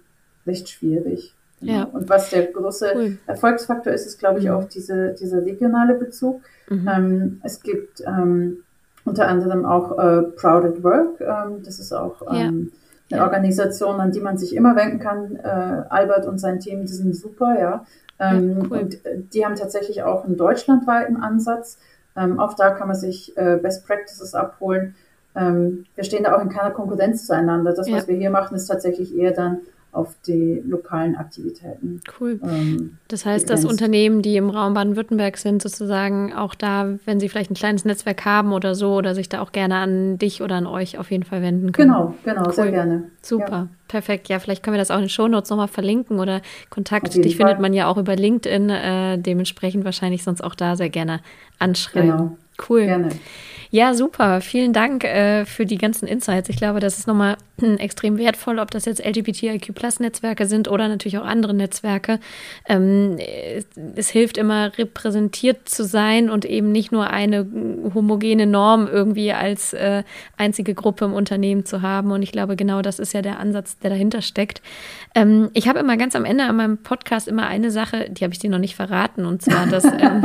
recht 0.46 0.68
schwierig. 0.68 1.34
Ja. 1.60 1.84
Und 1.84 2.08
was 2.08 2.30
der 2.30 2.46
große 2.46 2.92
cool. 2.94 3.18
Erfolgsfaktor 3.26 3.92
ist, 3.92 4.06
ist, 4.06 4.18
glaube 4.18 4.38
ich, 4.38 4.44
mhm. 4.44 4.52
auch 4.52 4.64
diese, 4.64 5.14
dieser 5.14 5.44
regionale 5.44 5.94
Bezug. 5.94 6.42
Mhm. 6.68 6.88
Ähm, 6.88 7.40
es 7.42 7.62
gibt 7.62 8.02
ähm, 8.06 8.58
unter 9.04 9.28
anderem 9.28 9.64
auch 9.64 9.98
äh, 9.98 10.22
Proud 10.22 10.64
at 10.64 10.82
Work. 10.82 11.20
Ähm, 11.20 11.62
das 11.64 11.78
ist 11.78 11.92
auch 11.92 12.22
ähm, 12.32 12.72
ja 12.72 12.84
eine 13.10 13.22
Organisation, 13.22 14.00
an 14.00 14.12
die 14.12 14.20
man 14.20 14.38
sich 14.38 14.54
immer 14.54 14.76
wenden 14.76 14.98
kann. 14.98 15.36
Äh, 15.36 15.84
Albert 15.88 16.26
und 16.26 16.38
sein 16.38 16.60
Team, 16.60 16.82
die 16.82 16.92
sind 16.92 17.14
super, 17.14 17.58
ja. 17.58 17.86
Ähm, 18.18 18.50
ja 18.50 18.66
cool. 18.70 18.78
Und 18.78 19.04
äh, 19.04 19.18
die 19.32 19.44
haben 19.44 19.56
tatsächlich 19.56 20.02
auch 20.02 20.24
einen 20.24 20.36
deutschlandweiten 20.36 21.16
Ansatz. 21.16 21.78
Ähm, 22.16 22.38
auch 22.38 22.54
da 22.54 22.70
kann 22.70 22.88
man 22.88 22.96
sich 22.96 23.36
äh, 23.36 23.56
Best 23.56 23.86
Practices 23.86 24.34
abholen. 24.34 24.94
Ähm, 25.36 25.84
wir 25.96 26.04
stehen 26.04 26.24
da 26.24 26.36
auch 26.36 26.42
in 26.42 26.48
keiner 26.48 26.70
Konkurrenz 26.70 27.26
zueinander. 27.26 27.72
Das, 27.74 27.88
ja. 27.88 27.96
was 27.96 28.08
wir 28.08 28.16
hier 28.16 28.30
machen, 28.30 28.56
ist 28.56 28.66
tatsächlich 28.66 29.16
eher 29.16 29.32
dann 29.32 29.58
auf 29.94 30.14
die 30.26 30.62
lokalen 30.66 31.16
Aktivitäten. 31.16 32.00
Cool. 32.20 32.40
Ähm, 32.42 32.98
das 33.08 33.24
heißt, 33.24 33.48
dass 33.48 33.64
Unternehmen, 33.64 34.22
die 34.22 34.36
im 34.36 34.50
Raum 34.50 34.74
Baden-Württemberg 34.74 35.36
sind, 35.36 35.62
sozusagen 35.62 36.32
auch 36.32 36.54
da, 36.54 36.98
wenn 37.04 37.20
sie 37.20 37.28
vielleicht 37.28 37.50
ein 37.50 37.54
kleines 37.54 37.84
Netzwerk 37.84 38.24
haben 38.24 38.52
oder 38.52 38.74
so, 38.74 38.94
oder 38.94 39.14
sich 39.14 39.28
da 39.28 39.40
auch 39.40 39.52
gerne 39.52 39.76
an 39.76 40.18
dich 40.18 40.42
oder 40.42 40.56
an 40.56 40.66
euch 40.66 40.98
auf 40.98 41.10
jeden 41.10 41.24
Fall 41.24 41.42
wenden 41.42 41.72
können. 41.72 41.88
Genau, 41.88 42.14
genau, 42.24 42.46
cool. 42.46 42.52
sehr 42.52 42.70
gerne. 42.70 43.04
Super, 43.22 43.50
ja. 43.50 43.68
perfekt. 43.88 44.28
Ja, 44.28 44.38
vielleicht 44.38 44.62
können 44.62 44.74
wir 44.74 44.80
das 44.80 44.90
auch 44.90 44.96
in 44.96 45.04
den 45.04 45.08
Shownotes 45.08 45.50
nochmal 45.50 45.68
verlinken 45.68 46.18
oder 46.18 46.40
Kontakt. 46.70 47.14
Dich 47.14 47.36
Fall. 47.36 47.46
findet 47.46 47.60
man 47.60 47.72
ja 47.72 47.86
auch 47.88 47.96
über 47.96 48.16
LinkedIn, 48.16 48.70
äh, 48.70 49.18
dementsprechend 49.18 49.84
wahrscheinlich 49.84 50.24
sonst 50.24 50.42
auch 50.42 50.54
da 50.54 50.76
sehr 50.76 50.90
gerne 50.90 51.20
anschreiben. 51.58 52.10
Genau. 52.10 52.36
Cool. 52.68 52.86
Gerne. 52.86 53.08
Ja, 53.74 53.92
super. 53.92 54.40
Vielen 54.40 54.72
Dank 54.72 55.02
äh, 55.02 55.44
für 55.46 55.66
die 55.66 55.78
ganzen 55.78 56.06
Insights. 56.06 56.48
Ich 56.48 56.56
glaube, 56.56 56.78
das 56.78 56.96
ist 56.96 57.08
nochmal 57.08 57.36
extrem 57.78 58.18
wertvoll, 58.18 58.60
ob 58.60 58.70
das 58.70 58.84
jetzt 58.84 59.04
LGBTIQ-Plus-Netzwerke 59.04 60.46
sind 60.46 60.68
oder 60.68 60.86
natürlich 60.86 61.18
auch 61.18 61.24
andere 61.24 61.54
Netzwerke. 61.54 62.20
Ähm, 62.68 63.18
es, 63.18 63.66
es, 63.96 64.10
hilft 64.10 64.38
immer, 64.38 64.70
repräsentiert 64.78 65.68
zu 65.68 65.84
sein 65.84 66.30
und 66.30 66.44
eben 66.44 66.70
nicht 66.70 66.92
nur 66.92 67.10
eine 67.10 67.48
homogene 67.96 68.46
Norm 68.46 68.86
irgendwie 68.86 69.32
als 69.32 69.72
äh, 69.72 70.04
einzige 70.36 70.74
Gruppe 70.74 71.06
im 71.06 71.12
Unternehmen 71.12 71.64
zu 71.64 71.82
haben. 71.82 72.12
Und 72.12 72.22
ich 72.22 72.30
glaube, 72.30 72.54
genau 72.54 72.80
das 72.80 73.00
ist 73.00 73.12
ja 73.12 73.22
der 73.22 73.40
Ansatz, 73.40 73.76
der 73.80 73.90
dahinter 73.90 74.22
steckt. 74.22 74.62
Ähm, 75.16 75.50
ich 75.52 75.66
habe 75.66 75.80
immer 75.80 75.96
ganz 75.96 76.14
am 76.14 76.24
Ende 76.24 76.44
an 76.44 76.54
meinem 76.54 76.78
Podcast 76.78 77.26
immer 77.26 77.48
eine 77.48 77.72
Sache, 77.72 78.08
die 78.08 78.22
habe 78.22 78.32
ich 78.32 78.38
dir 78.38 78.50
noch 78.50 78.58
nicht 78.58 78.76
verraten, 78.76 79.26
und 79.26 79.42
zwar, 79.42 79.66
dass, 79.66 79.84
ähm, 79.84 80.24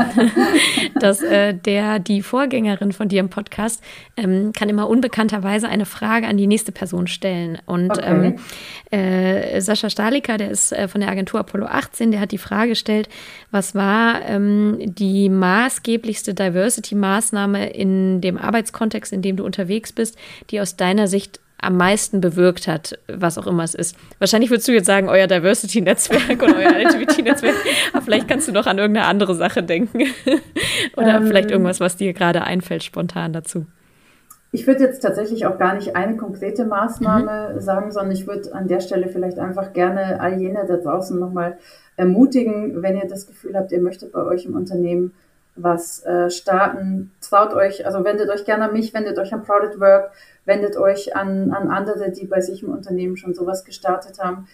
dass 1.00 1.24
äh, 1.24 1.56
der, 1.56 1.98
die 1.98 2.22
Vorgängerin 2.22 2.92
von 2.92 3.10
dir 3.10 3.22
im 3.22 3.30
Podcast 3.30 3.39
Podcast, 3.40 3.82
ähm, 4.18 4.52
kann 4.52 4.68
immer 4.68 4.90
unbekannterweise 4.90 5.70
eine 5.70 5.86
Frage 5.86 6.28
an 6.28 6.36
die 6.36 6.48
nächste 6.48 6.74
Person 6.74 7.08
stellen. 7.08 7.58
Und 7.66 7.92
okay. 7.92 8.36
ähm, 8.92 8.98
äh, 9.00 9.62
Sascha 9.62 9.90
Stalika, 9.90 10.36
der 10.38 10.52
ist 10.52 10.74
äh, 10.74 10.90
von 10.90 11.00
der 11.00 11.10
Agentur 11.10 11.40
Apollo 11.40 11.68
18, 11.68 12.12
der 12.12 12.20
hat 12.20 12.34
die 12.34 12.38
Frage 12.38 12.72
gestellt, 12.72 13.08
was 13.50 13.76
war 13.76 14.26
ähm, 14.28 14.78
die 14.80 15.30
maßgeblichste 15.30 16.34
Diversity-Maßnahme 16.34 17.70
in 17.70 18.20
dem 18.20 18.38
Arbeitskontext, 18.38 19.14
in 19.14 19.22
dem 19.22 19.38
du 19.38 19.46
unterwegs 19.46 19.94
bist, 19.94 20.18
die 20.50 20.60
aus 20.60 20.76
deiner 20.76 21.08
Sicht 21.08 21.40
am 21.62 21.78
meisten 21.78 22.22
bewirkt 22.22 22.68
hat, 22.68 22.98
was 23.08 23.38
auch 23.38 23.48
immer 23.48 23.64
es 23.64 23.76
ist. 23.76 23.96
Wahrscheinlich 24.20 24.50
würdest 24.50 24.68
du 24.68 24.72
jetzt 24.72 24.86
sagen, 24.86 25.10
euer 25.10 25.28
Diversity-Netzwerk 25.28 26.42
oder 26.42 26.56
euer 26.56 26.72
LGBT-Netzwerk, 26.90 27.56
aber 27.94 28.02
vielleicht 28.02 28.28
kannst 28.28 28.48
du 28.48 28.52
noch 28.52 28.66
an 28.66 28.78
irgendeine 28.78 29.08
andere 29.08 29.36
Sache 29.36 29.64
denken. 29.64 30.00
oder 30.96 31.16
ähm, 31.16 31.28
vielleicht 31.28 31.52
irgendwas, 31.52 31.80
was 31.80 31.98
dir 31.98 32.14
gerade 32.14 32.44
einfällt, 32.44 32.84
spontan 32.84 33.34
dazu. 33.34 33.66
Ich 34.52 34.66
würde 34.66 34.84
jetzt 34.84 35.02
tatsächlich 35.02 35.46
auch 35.46 35.60
gar 35.60 35.76
nicht 35.76 35.96
eine 35.96 36.18
konkrete 36.18 36.66
Maßnahme 36.66 37.54
mhm. 37.54 37.60
sagen, 37.60 37.92
sondern 37.92 38.12
ich 38.12 38.26
würde 38.26 38.54
an 38.54 38.68
der 38.68 38.80
Stelle 38.80 39.08
vielleicht 39.08 39.38
einfach 39.38 39.74
gerne 39.74 40.20
all 40.20 40.40
jene 40.40 40.66
da 40.66 40.78
draußen 40.78 41.20
nochmal 41.20 41.58
ermutigen, 41.98 42.82
wenn 42.82 42.98
ihr 42.98 43.08
das 43.08 43.28
Gefühl 43.28 43.56
habt, 43.56 43.72
ihr 43.72 43.82
möchtet 43.82 44.12
bei 44.12 44.24
euch 44.24 44.46
im 44.46 44.56
Unternehmen 44.56 45.14
was 45.56 46.04
äh, 46.06 46.30
starten, 46.30 47.12
traut 47.22 47.54
euch, 47.54 47.86
also 47.86 48.04
wendet 48.04 48.30
euch 48.30 48.46
gerne 48.46 48.66
an 48.66 48.74
mich, 48.74 48.94
wendet 48.94 49.18
euch 49.18 49.34
an 49.34 49.44
Proud 49.44 49.64
at 49.64 49.80
Work, 49.80 50.12
wendet 50.50 50.76
euch 50.76 51.16
an, 51.16 51.52
an 51.52 51.70
andere, 51.70 52.12
die 52.12 52.26
bei 52.26 52.42
sich 52.42 52.64
im 52.64 52.74
Unternehmen 52.74 53.16
schon 53.16 53.34
sowas 53.34 53.64
gestartet 53.64 54.20
haben. 54.20 54.48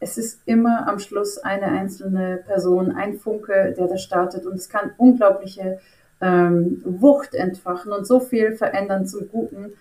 Es 0.00 0.18
ist 0.18 0.42
immer 0.44 0.86
am 0.86 0.98
Schluss 0.98 1.38
eine 1.38 1.68
einzelne 1.68 2.42
Person, 2.46 2.92
ein 2.92 3.14
Funke, 3.14 3.74
der 3.78 3.86
das 3.86 4.02
startet 4.02 4.44
und 4.44 4.56
es 4.56 4.68
kann 4.68 4.90
unglaubliche 4.98 5.78
ähm, 6.20 6.82
Wucht 6.84 7.34
entfachen 7.34 7.92
und 7.92 8.06
so 8.06 8.20
viel 8.20 8.52
verändern 8.52 9.06
zum 9.06 9.28
Guten 9.30 9.72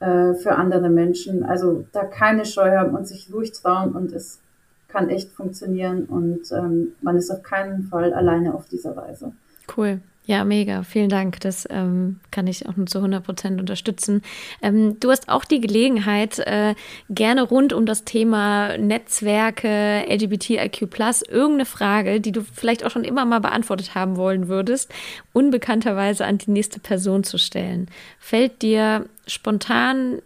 äh, 0.00 0.34
für 0.34 0.56
andere 0.56 0.90
Menschen. 0.90 1.44
Also 1.44 1.86
da 1.92 2.04
keine 2.04 2.44
Scheu 2.44 2.76
haben 2.76 2.94
und 2.94 3.06
sich 3.06 3.30
durchtrauen 3.30 3.92
und 3.92 4.12
es 4.12 4.40
kann 4.88 5.08
echt 5.08 5.30
funktionieren 5.30 6.04
und 6.04 6.52
ähm, 6.52 6.94
man 7.00 7.16
ist 7.16 7.30
auf 7.30 7.42
keinen 7.42 7.84
Fall 7.84 8.12
alleine 8.12 8.54
auf 8.54 8.68
dieser 8.68 8.94
Reise. 8.94 9.32
Cool. 9.74 10.00
Ja, 10.24 10.44
mega. 10.44 10.84
Vielen 10.84 11.08
Dank. 11.08 11.40
Das 11.40 11.66
ähm, 11.68 12.20
kann 12.30 12.46
ich 12.46 12.68
auch 12.68 12.76
nur 12.76 12.86
zu 12.86 12.98
100 12.98 13.24
Prozent 13.24 13.60
unterstützen. 13.60 14.22
Ähm, 14.62 15.00
du 15.00 15.10
hast 15.10 15.28
auch 15.28 15.44
die 15.44 15.60
Gelegenheit, 15.60 16.38
äh, 16.38 16.76
gerne 17.10 17.42
rund 17.42 17.72
um 17.72 17.86
das 17.86 18.04
Thema 18.04 18.78
Netzwerke, 18.78 20.04
LGBTIQ+, 20.08 20.82
irgendeine 21.28 21.64
Frage, 21.64 22.20
die 22.20 22.30
du 22.30 22.42
vielleicht 22.42 22.84
auch 22.84 22.90
schon 22.90 23.02
immer 23.02 23.24
mal 23.24 23.40
beantwortet 23.40 23.96
haben 23.96 24.16
wollen 24.16 24.46
würdest, 24.46 24.94
unbekannterweise 25.32 26.24
an 26.24 26.38
die 26.38 26.52
nächste 26.52 26.78
Person 26.78 27.24
zu 27.24 27.36
stellen. 27.36 27.88
Fällt 28.20 28.62
dir 28.62 29.06
spontan 29.26 30.22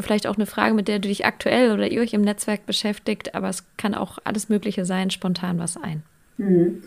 vielleicht 0.00 0.26
auch 0.26 0.36
eine 0.36 0.46
Frage, 0.46 0.74
mit 0.74 0.88
der 0.88 1.00
du 1.00 1.08
dich 1.08 1.26
aktuell 1.26 1.72
oder 1.72 1.90
ihr 1.90 2.00
euch 2.00 2.14
im 2.14 2.22
Netzwerk 2.22 2.64
beschäftigt, 2.64 3.34
aber 3.34 3.50
es 3.50 3.64
kann 3.76 3.94
auch 3.94 4.18
alles 4.24 4.48
Mögliche 4.48 4.86
sein, 4.86 5.10
spontan 5.10 5.58
was 5.58 5.76
ein? 5.76 6.02
Mhm. 6.38 6.82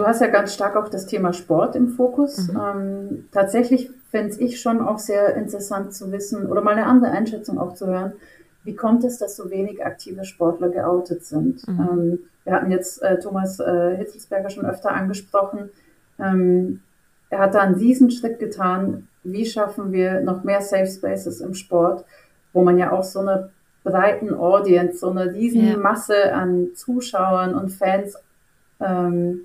Du 0.00 0.06
hast 0.06 0.22
ja 0.22 0.28
ganz 0.28 0.54
stark 0.54 0.76
auch 0.76 0.88
das 0.88 1.04
Thema 1.04 1.34
Sport 1.34 1.76
im 1.76 1.88
Fokus. 1.88 2.48
Mhm. 2.48 2.58
Ähm, 2.58 3.28
tatsächlich 3.32 3.90
fände 4.10 4.34
ich 4.38 4.58
schon 4.58 4.80
auch 4.80 4.98
sehr 4.98 5.36
interessant 5.36 5.92
zu 5.92 6.10
wissen 6.10 6.46
oder 6.46 6.62
mal 6.62 6.72
eine 6.72 6.86
andere 6.86 7.10
Einschätzung 7.10 7.58
auch 7.58 7.74
zu 7.74 7.86
hören. 7.86 8.14
Wie 8.64 8.74
kommt 8.74 9.04
es, 9.04 9.18
dass 9.18 9.36
so 9.36 9.50
wenig 9.50 9.84
aktive 9.84 10.24
Sportler 10.24 10.70
geoutet 10.70 11.26
sind? 11.26 11.68
Mhm. 11.68 11.80
Ähm, 11.80 12.18
wir 12.44 12.54
hatten 12.54 12.70
jetzt 12.70 13.02
äh, 13.02 13.18
Thomas 13.18 13.60
äh, 13.60 13.94
Hitzelsberger 13.98 14.48
schon 14.48 14.64
öfter 14.64 14.90
angesprochen. 14.90 15.68
Ähm, 16.18 16.80
er 17.28 17.40
hat 17.40 17.54
da 17.54 17.60
einen 17.60 17.74
Riesenschritt 17.74 18.38
getan. 18.38 19.06
Wie 19.22 19.44
schaffen 19.44 19.92
wir 19.92 20.22
noch 20.22 20.44
mehr 20.44 20.62
Safe 20.62 20.86
Spaces 20.86 21.42
im 21.42 21.52
Sport, 21.52 22.06
wo 22.54 22.62
man 22.62 22.78
ja 22.78 22.92
auch 22.92 23.04
so 23.04 23.20
eine 23.20 23.50
breiten 23.84 24.32
Audience, 24.32 25.00
so 25.00 25.10
eine 25.10 25.34
Riesenmasse 25.34 26.16
ja. 26.28 26.32
an 26.32 26.68
Zuschauern 26.74 27.54
und 27.54 27.68
Fans 27.68 28.16
ähm, 28.80 29.42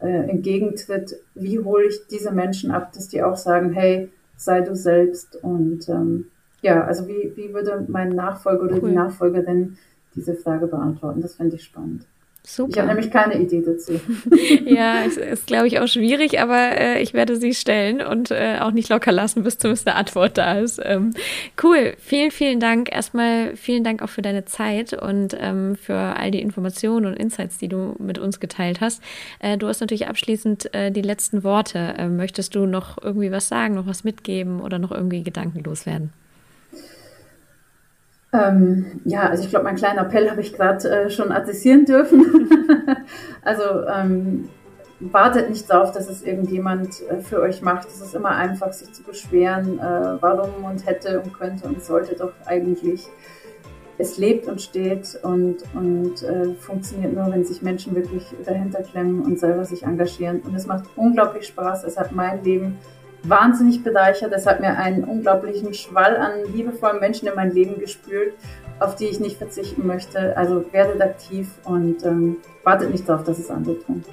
äh, 0.00 0.28
entgegentritt, 0.28 1.16
wie 1.34 1.58
hole 1.58 1.86
ich 1.86 2.06
diese 2.08 2.32
Menschen 2.32 2.70
ab, 2.70 2.92
dass 2.92 3.08
die 3.08 3.22
auch 3.22 3.36
sagen, 3.36 3.72
hey, 3.72 4.10
sei 4.36 4.60
du 4.60 4.74
selbst. 4.74 5.42
Und 5.42 5.88
ähm, 5.88 6.26
ja, 6.62 6.84
also 6.84 7.08
wie, 7.08 7.32
wie 7.36 7.54
würde 7.54 7.84
mein 7.88 8.10
Nachfolger 8.10 8.64
oder 8.64 8.82
cool. 8.82 8.90
die 8.90 8.96
Nachfolgerin 8.96 9.78
diese 10.14 10.34
Frage 10.34 10.66
beantworten? 10.66 11.20
Das 11.20 11.36
fände 11.36 11.56
ich 11.56 11.64
spannend. 11.64 12.06
Super. 12.48 12.70
Ich 12.70 12.78
habe 12.78 12.88
nämlich 12.88 13.10
keine 13.10 13.40
Idee 13.40 13.60
dazu. 13.60 14.00
ja, 14.64 15.04
es 15.04 15.16
ist, 15.16 15.48
glaube 15.48 15.66
ich, 15.66 15.80
auch 15.80 15.88
schwierig, 15.88 16.38
aber 16.40 16.78
äh, 16.78 17.02
ich 17.02 17.12
werde 17.12 17.34
sie 17.34 17.52
stellen 17.54 18.00
und 18.00 18.30
äh, 18.30 18.58
auch 18.60 18.70
nicht 18.70 18.88
locker 18.88 19.10
lassen, 19.10 19.42
bis 19.42 19.58
zumindest 19.58 19.88
eine 19.88 19.96
Antwort 19.96 20.38
da 20.38 20.60
ist. 20.60 20.80
Ähm, 20.84 21.10
cool. 21.60 21.94
Vielen, 21.98 22.30
vielen 22.30 22.60
Dank. 22.60 22.94
Erstmal 22.94 23.56
vielen 23.56 23.82
Dank 23.82 24.00
auch 24.00 24.10
für 24.10 24.22
deine 24.22 24.44
Zeit 24.44 24.92
und 24.92 25.36
ähm, 25.40 25.74
für 25.74 25.96
all 25.96 26.30
die 26.30 26.40
Informationen 26.40 27.06
und 27.06 27.14
Insights, 27.14 27.58
die 27.58 27.66
du 27.66 27.96
mit 27.98 28.16
uns 28.16 28.38
geteilt 28.38 28.80
hast. 28.80 29.02
Äh, 29.40 29.58
du 29.58 29.66
hast 29.66 29.80
natürlich 29.80 30.06
abschließend 30.06 30.72
äh, 30.72 30.92
die 30.92 31.02
letzten 31.02 31.42
Worte. 31.42 31.96
Ähm, 31.98 32.16
möchtest 32.16 32.54
du 32.54 32.66
noch 32.66 32.96
irgendwie 33.02 33.32
was 33.32 33.48
sagen, 33.48 33.74
noch 33.74 33.88
was 33.88 34.04
mitgeben 34.04 34.60
oder 34.60 34.78
noch 34.78 34.92
irgendwie 34.92 35.24
Gedanken 35.24 35.64
loswerden? 35.64 36.12
Ähm, 38.32 39.00
ja, 39.04 39.28
also 39.28 39.44
ich 39.44 39.50
glaube, 39.50 39.64
mein 39.64 39.76
kleiner 39.76 40.02
Appell 40.02 40.30
habe 40.30 40.40
ich 40.40 40.52
gerade 40.52 40.88
äh, 40.88 41.10
schon 41.10 41.32
adressieren 41.32 41.84
dürfen. 41.84 42.48
also 43.42 43.86
ähm, 43.86 44.48
wartet 45.00 45.50
nicht 45.50 45.68
darauf, 45.70 45.92
dass 45.92 46.08
es 46.08 46.22
irgendjemand 46.22 47.02
äh, 47.08 47.20
für 47.20 47.40
euch 47.40 47.62
macht. 47.62 47.88
Es 47.88 48.00
ist 48.00 48.14
immer 48.14 48.30
einfach, 48.30 48.72
sich 48.72 48.92
zu 48.92 49.02
beschweren, 49.02 49.78
äh, 49.78 50.20
warum 50.20 50.64
und 50.64 50.86
hätte 50.86 51.20
und 51.20 51.32
könnte 51.34 51.68
und 51.68 51.82
sollte 51.82 52.16
doch 52.16 52.32
eigentlich. 52.46 53.06
Es 53.98 54.18
lebt 54.18 54.46
und 54.46 54.60
steht 54.60 55.18
und, 55.22 55.56
und 55.72 56.22
äh, 56.22 56.52
funktioniert 56.60 57.14
nur, 57.14 57.32
wenn 57.32 57.46
sich 57.46 57.62
Menschen 57.62 57.94
wirklich 57.94 58.26
dahinter 58.44 58.82
klemmen 58.82 59.22
und 59.22 59.38
selber 59.38 59.64
sich 59.64 59.84
engagieren. 59.84 60.40
Und 60.40 60.54
es 60.54 60.66
macht 60.66 60.84
unglaublich 60.96 61.46
Spaß. 61.46 61.82
Es 61.84 61.96
hat 61.96 62.12
mein 62.12 62.44
Leben 62.44 62.76
wahnsinnig 63.22 63.82
bereichert. 63.82 64.32
Es 64.32 64.46
hat 64.46 64.60
mir 64.60 64.76
einen 64.76 65.04
unglaublichen 65.04 65.74
Schwall 65.74 66.16
an 66.16 66.32
liebevollen 66.54 67.00
Menschen 67.00 67.28
in 67.28 67.34
mein 67.34 67.50
Leben 67.50 67.80
gespült, 67.80 68.34
auf 68.78 68.96
die 68.96 69.06
ich 69.06 69.20
nicht 69.20 69.38
verzichten 69.38 69.86
möchte. 69.86 70.36
Also 70.36 70.64
werdet 70.72 71.00
aktiv 71.00 71.48
und 71.64 72.04
ähm, 72.04 72.38
wartet 72.64 72.90
nicht 72.90 73.08
darauf, 73.08 73.24
dass 73.24 73.38
es 73.38 73.50
andere 73.50 73.78
tun. 73.80 74.04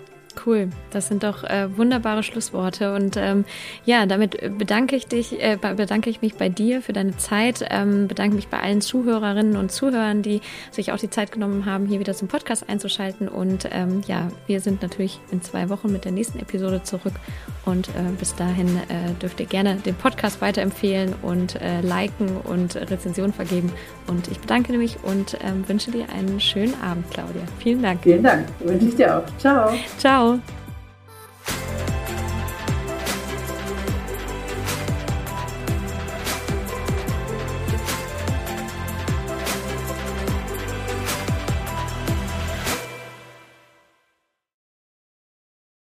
Cool, 0.46 0.70
das 0.92 1.08
sind 1.08 1.24
doch 1.24 1.44
äh, 1.44 1.78
wunderbare 1.78 2.24
Schlussworte. 2.24 2.94
Und 2.94 3.18
ähm, 3.18 3.46
ja, 3.86 4.06
damit 4.06 4.58
bedanke 4.58 4.96
ich 4.96 5.08
dich, 5.08 5.42
äh, 5.42 5.58
bedanke 5.58 6.10
ich 6.10 6.22
mich 6.22 6.36
bei 6.36 6.50
dir 6.50 6.82
für 6.82 6.92
deine 6.92 7.16
Zeit, 7.18 7.66
ähm, 7.70 8.08
bedanke 8.08 8.36
mich 8.36 8.48
bei 8.48 8.60
allen 8.60 8.82
Zuhörerinnen 8.82 9.56
und 9.56 9.72
Zuhörern, 9.72 10.22
die 10.22 10.42
sich 10.72 10.92
auch 10.92 10.98
die 10.98 11.10
Zeit 11.10 11.32
genommen 11.32 11.66
haben, 11.66 11.86
hier 11.86 12.00
wieder 12.00 12.14
zum 12.14 12.28
Podcast 12.28 12.68
einzuschalten. 12.68 13.28
Und 13.28 13.70
ähm, 13.72 14.02
ja, 14.08 14.30
wir 14.48 14.60
sind 14.60 14.82
natürlich 14.82 15.20
in 15.32 15.42
zwei 15.42 15.70
Wochen 15.70 15.92
mit 15.92 16.04
der 16.04 16.12
nächsten 16.12 16.40
Episode 16.40 16.84
zurück. 16.84 17.14
Und 17.66 17.90
äh, 17.90 18.12
bis 18.20 18.36
dahin 18.36 18.68
äh, 18.68 19.14
dürft 19.22 19.40
ihr 19.40 19.46
gerne 19.46 19.76
den 19.76 19.96
Podcast 19.96 20.42
weiterempfehlen 20.42 21.14
und 21.22 21.62
äh, 21.62 21.82
liken 21.82 22.38
und 22.44 22.76
Rezensionen 22.76 23.34
vergeben. 23.34 23.72
Und 24.08 24.28
ich 24.30 24.40
bedanke 24.40 24.74
mich 24.74 24.98
und 25.04 25.38
ähm, 25.44 25.68
wünsche 25.68 25.92
dir 25.92 26.06
einen 26.10 26.40
schönen 26.40 26.74
Abend, 26.82 27.10
Claudia. 27.12 27.44
Vielen 27.60 27.82
Dank. 27.82 28.02
Vielen 28.04 28.24
Dank. 28.24 28.48
Wünsche 28.60 28.88
ich 28.88 28.96
dir 28.96 29.18
auch. 29.18 29.38
Ciao. 29.38 29.74
Ciao. 29.98 30.23
Tchau! 30.24 30.40